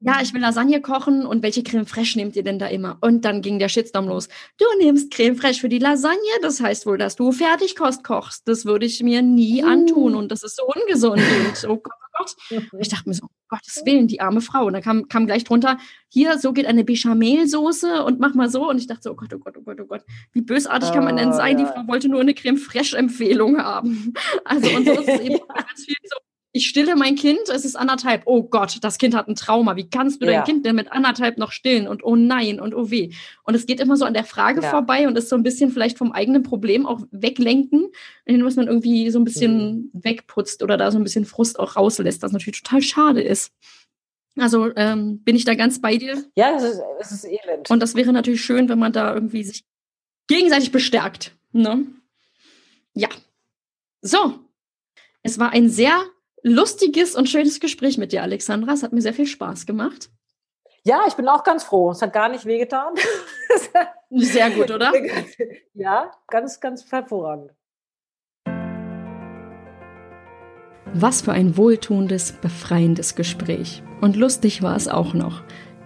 ja, 0.05 0.20
ich 0.20 0.34
will 0.34 0.40
Lasagne 0.40 0.80
kochen 0.80 1.24
und 1.24 1.42
welche 1.42 1.62
Creme 1.62 1.86
fraiche 1.86 2.18
nehmt 2.18 2.34
ihr 2.34 2.42
denn 2.42 2.59
da 2.59 2.66
immer? 2.66 2.98
Und 3.00 3.24
dann 3.24 3.40
ging 3.40 3.59
der 3.59 3.68
Shitstorm 3.68 4.09
los. 4.09 4.28
Du 4.59 4.64
nimmst 4.80 5.12
Creme 5.12 5.36
fraiche 5.36 5.61
für 5.61 5.68
die 5.68 5.78
Lasagne, 5.78 6.18
das 6.42 6.61
heißt 6.61 6.86
wohl, 6.86 6.98
dass 6.98 7.14
du 7.14 7.30
Fertigkost 7.30 8.03
kochst. 8.03 8.48
Das 8.48 8.64
würde 8.64 8.86
ich 8.86 9.03
mir 9.03 9.22
nie 9.22 9.62
antun 9.62 10.16
und 10.16 10.32
das 10.32 10.42
ist 10.42 10.57
so 10.57 10.64
ungesund 10.64 11.22
und 11.22 11.70
oh 11.70 11.76
Gott, 11.76 11.92
oh 11.94 12.18
Gott. 12.18 12.36
Und 12.72 12.80
ich 12.80 12.88
dachte 12.88 13.09
mir 13.09 13.14
so, 13.14 13.24
um 13.24 13.30
Gottes 13.48 13.82
Willen, 13.84 14.09
die 14.09 14.20
arme 14.20 14.40
Frau. 14.40 14.66
Und 14.66 14.72
dann 14.72 14.82
kam, 14.82 15.09
kam 15.09 15.26
gleich 15.26 15.44
drunter, 15.44 15.78
hier, 16.09 16.38
so 16.38 16.53
geht 16.53 16.66
eine 16.66 16.82
Bechamelsoße 16.82 18.03
und 18.03 18.18
mach 18.18 18.34
mal 18.34 18.48
so. 18.48 18.68
Und 18.68 18.78
ich 18.78 18.88
dachte 18.88 19.03
so, 19.03 19.12
oh 19.12 19.14
Gott, 19.14 19.32
oh 19.34 19.38
Gott, 19.38 19.57
oh 19.57 19.62
Gott, 19.62 19.80
oh 19.80 19.86
Gott. 19.86 20.05
Wie 20.32 20.40
bösartig 20.40 20.92
kann 20.92 21.05
man 21.05 21.16
denn 21.16 21.28
ah, 21.28 21.34
sein? 21.34 21.59
Die 21.59 21.64
Frau 21.64 21.86
wollte 21.86 22.09
nur 22.09 22.20
eine 22.20 22.34
Creme 22.34 22.57
fraiche 22.57 22.96
Empfehlung 22.96 23.59
haben. 23.59 24.14
Also 24.44 24.68
und 24.76 24.84
so 24.84 24.92
ist 24.92 25.09
es 25.09 25.20
eben 25.20 25.38
ganz 25.46 25.84
viel 25.84 25.96
so 26.05 26.16
ich 26.55 26.68
stille 26.68 26.96
mein 26.96 27.16
Kind, 27.16 27.48
es 27.48 27.64
ist 27.64 27.76
anderthalb. 27.76 28.22
Oh 28.26 28.42
Gott, 28.42 28.76
das 28.82 28.98
Kind 28.98 29.14
hat 29.14 29.26
ein 29.26 29.34
Trauma. 29.34 29.76
Wie 29.76 29.88
kannst 29.88 30.20
du 30.20 30.26
ja. 30.26 30.32
dein 30.32 30.44
Kind 30.44 30.66
denn 30.66 30.76
mit 30.76 30.92
anderthalb 30.92 31.38
noch 31.38 31.50
stillen? 31.50 31.88
Und 31.88 32.05
oh 32.05 32.14
nein 32.14 32.61
und 32.61 32.74
oh 32.74 32.90
weh. 32.90 33.11
Und 33.44 33.55
es 33.55 33.64
geht 33.64 33.80
immer 33.80 33.96
so 33.96 34.05
an 34.05 34.12
der 34.12 34.24
Frage 34.24 34.61
ja. 34.61 34.68
vorbei 34.68 35.09
und 35.09 35.16
ist 35.16 35.30
so 35.30 35.36
ein 35.36 35.42
bisschen 35.42 35.70
vielleicht 35.70 35.96
vom 35.96 36.12
eigenen 36.12 36.42
Problem 36.42 36.84
auch 36.84 37.00
weglenken, 37.11 37.88
indem 38.26 38.44
man 38.55 38.66
irgendwie 38.66 39.11
so 39.11 39.18
ein 39.18 39.24
bisschen 39.24 39.90
mhm. 39.92 40.05
wegputzt 40.05 40.62
oder 40.62 40.76
da 40.76 40.90
so 40.90 40.98
ein 40.98 41.05
bisschen 41.05 41.24
Frust 41.24 41.59
auch 41.59 41.76
rauslässt, 41.76 42.22
was 42.22 42.32
natürlich 42.32 42.62
total 42.62 42.82
schade 42.82 43.22
ist. 43.22 43.53
Also 44.36 44.70
ähm, 44.76 45.22
bin 45.24 45.36
ich 45.36 45.46
da 45.46 45.55
ganz 45.55 45.80
bei 45.80 45.96
dir. 45.96 46.22
Ja, 46.36 46.55
es 46.57 46.62
ist, 46.62 46.82
es 47.00 47.12
ist 47.12 47.24
elend. 47.24 47.70
Und 47.70 47.80
das 47.80 47.94
wäre 47.94 48.12
natürlich 48.12 48.42
schön, 48.42 48.68
wenn 48.68 48.78
man 48.78 48.92
da 48.92 49.14
irgendwie 49.14 49.44
sich 49.44 49.64
gegenseitig 50.26 50.70
bestärkt. 50.70 51.34
Ne? 51.53 51.86
Ja. 52.92 53.09
So. 54.03 54.38
Es 55.22 55.38
war 55.38 55.50
ein 55.50 55.68
sehr 55.68 56.03
lustiges 56.43 57.14
und 57.14 57.28
schönes 57.28 57.61
Gespräch 57.61 57.99
mit 57.99 58.12
dir, 58.12 58.22
Alexandra. 58.22 58.72
Es 58.72 58.82
hat 58.82 58.93
mir 58.93 59.01
sehr 59.01 59.14
viel 59.14 59.26
Spaß 59.26 59.66
gemacht. 59.66 60.11
Ja, 60.84 61.05
ich 61.07 61.14
bin 61.14 61.28
auch 61.28 61.45
ganz 61.45 61.62
froh. 61.62 61.93
Es 61.93 62.03
hat 62.03 62.12
gar 62.12 62.28
nicht 62.28 62.45
wehgetan. 62.45 62.95
Sehr 64.11 64.51
gut, 64.51 64.70
oder? 64.70 64.93
Ja, 65.74 66.11
ganz, 66.28 66.61
ganz 66.61 66.90
hervorragend. 66.90 67.53
Was 70.95 71.22
für 71.22 71.32
ein 71.32 71.57
wohltuendes, 71.57 72.32
befreiendes 72.32 73.14
Gespräch. 73.14 73.82
Und 74.01 74.16
lustig 74.16 74.62
war 74.62 74.76
es 74.76 74.88
auch 74.88 75.14
noch. 75.14 75.43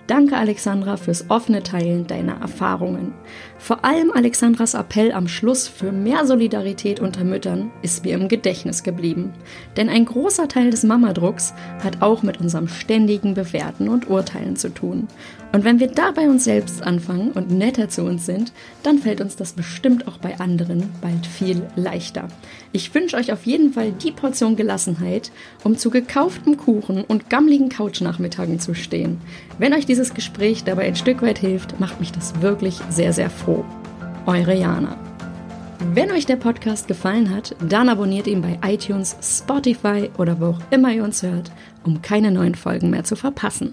Danke, 0.06 0.36
Alexandra, 0.36 0.96
fürs 0.96 1.30
offene 1.30 1.64
Teilen 1.64 2.06
deiner 2.06 2.40
Erfahrungen. 2.40 3.12
Vor 3.58 3.84
allem 3.84 4.12
Alexandras 4.12 4.74
Appell 4.74 5.10
am 5.10 5.26
Schluss 5.26 5.66
für 5.66 5.90
mehr 5.90 6.26
Solidarität 6.26 7.00
unter 7.00 7.24
Müttern 7.24 7.72
ist 7.82 8.04
mir 8.04 8.14
im 8.14 8.28
Gedächtnis 8.28 8.84
geblieben. 8.84 9.34
Denn 9.76 9.88
ein 9.88 10.04
großer 10.04 10.46
Teil 10.46 10.70
des 10.70 10.84
Mamadrucks 10.84 11.54
hat 11.82 12.02
auch 12.02 12.22
mit 12.22 12.40
unserem 12.40 12.68
ständigen 12.68 13.34
Bewerten 13.34 13.88
und 13.88 14.08
Urteilen 14.08 14.54
zu 14.54 14.68
tun. 14.72 15.08
Und 15.56 15.64
wenn 15.64 15.80
wir 15.80 15.86
da 15.86 16.10
bei 16.10 16.28
uns 16.28 16.44
selbst 16.44 16.82
anfangen 16.82 17.30
und 17.30 17.50
netter 17.50 17.88
zu 17.88 18.02
uns 18.02 18.26
sind, 18.26 18.52
dann 18.82 18.98
fällt 18.98 19.22
uns 19.22 19.36
das 19.36 19.54
bestimmt 19.54 20.06
auch 20.06 20.18
bei 20.18 20.38
anderen 20.38 20.90
bald 21.00 21.26
viel 21.26 21.62
leichter. 21.76 22.28
Ich 22.72 22.94
wünsche 22.94 23.16
euch 23.16 23.32
auf 23.32 23.46
jeden 23.46 23.72
Fall 23.72 23.92
die 23.92 24.12
Portion 24.12 24.56
Gelassenheit, 24.56 25.32
um 25.64 25.78
zu 25.78 25.88
gekauftem 25.88 26.58
Kuchen 26.58 27.04
und 27.04 27.30
gammligen 27.30 27.70
Couchnachmittagen 27.70 28.60
zu 28.60 28.74
stehen. 28.74 29.18
Wenn 29.58 29.72
euch 29.72 29.86
dieses 29.86 30.12
Gespräch 30.12 30.62
dabei 30.62 30.82
ein 30.82 30.94
Stück 30.94 31.22
weit 31.22 31.38
hilft, 31.38 31.80
macht 31.80 32.00
mich 32.00 32.12
das 32.12 32.42
wirklich 32.42 32.78
sehr, 32.90 33.14
sehr 33.14 33.30
froh. 33.30 33.64
Eure 34.26 34.54
Jana. 34.54 34.98
Wenn 35.94 36.10
euch 36.10 36.26
der 36.26 36.36
Podcast 36.36 36.86
gefallen 36.86 37.34
hat, 37.34 37.56
dann 37.66 37.88
abonniert 37.88 38.26
ihn 38.26 38.42
bei 38.42 38.58
iTunes, 38.62 39.16
Spotify 39.22 40.10
oder 40.18 40.38
wo 40.38 40.48
auch 40.48 40.60
immer 40.70 40.92
ihr 40.92 41.02
uns 41.02 41.22
hört, 41.22 41.50
um 41.82 42.02
keine 42.02 42.30
neuen 42.30 42.56
Folgen 42.56 42.90
mehr 42.90 43.04
zu 43.04 43.16
verpassen. 43.16 43.72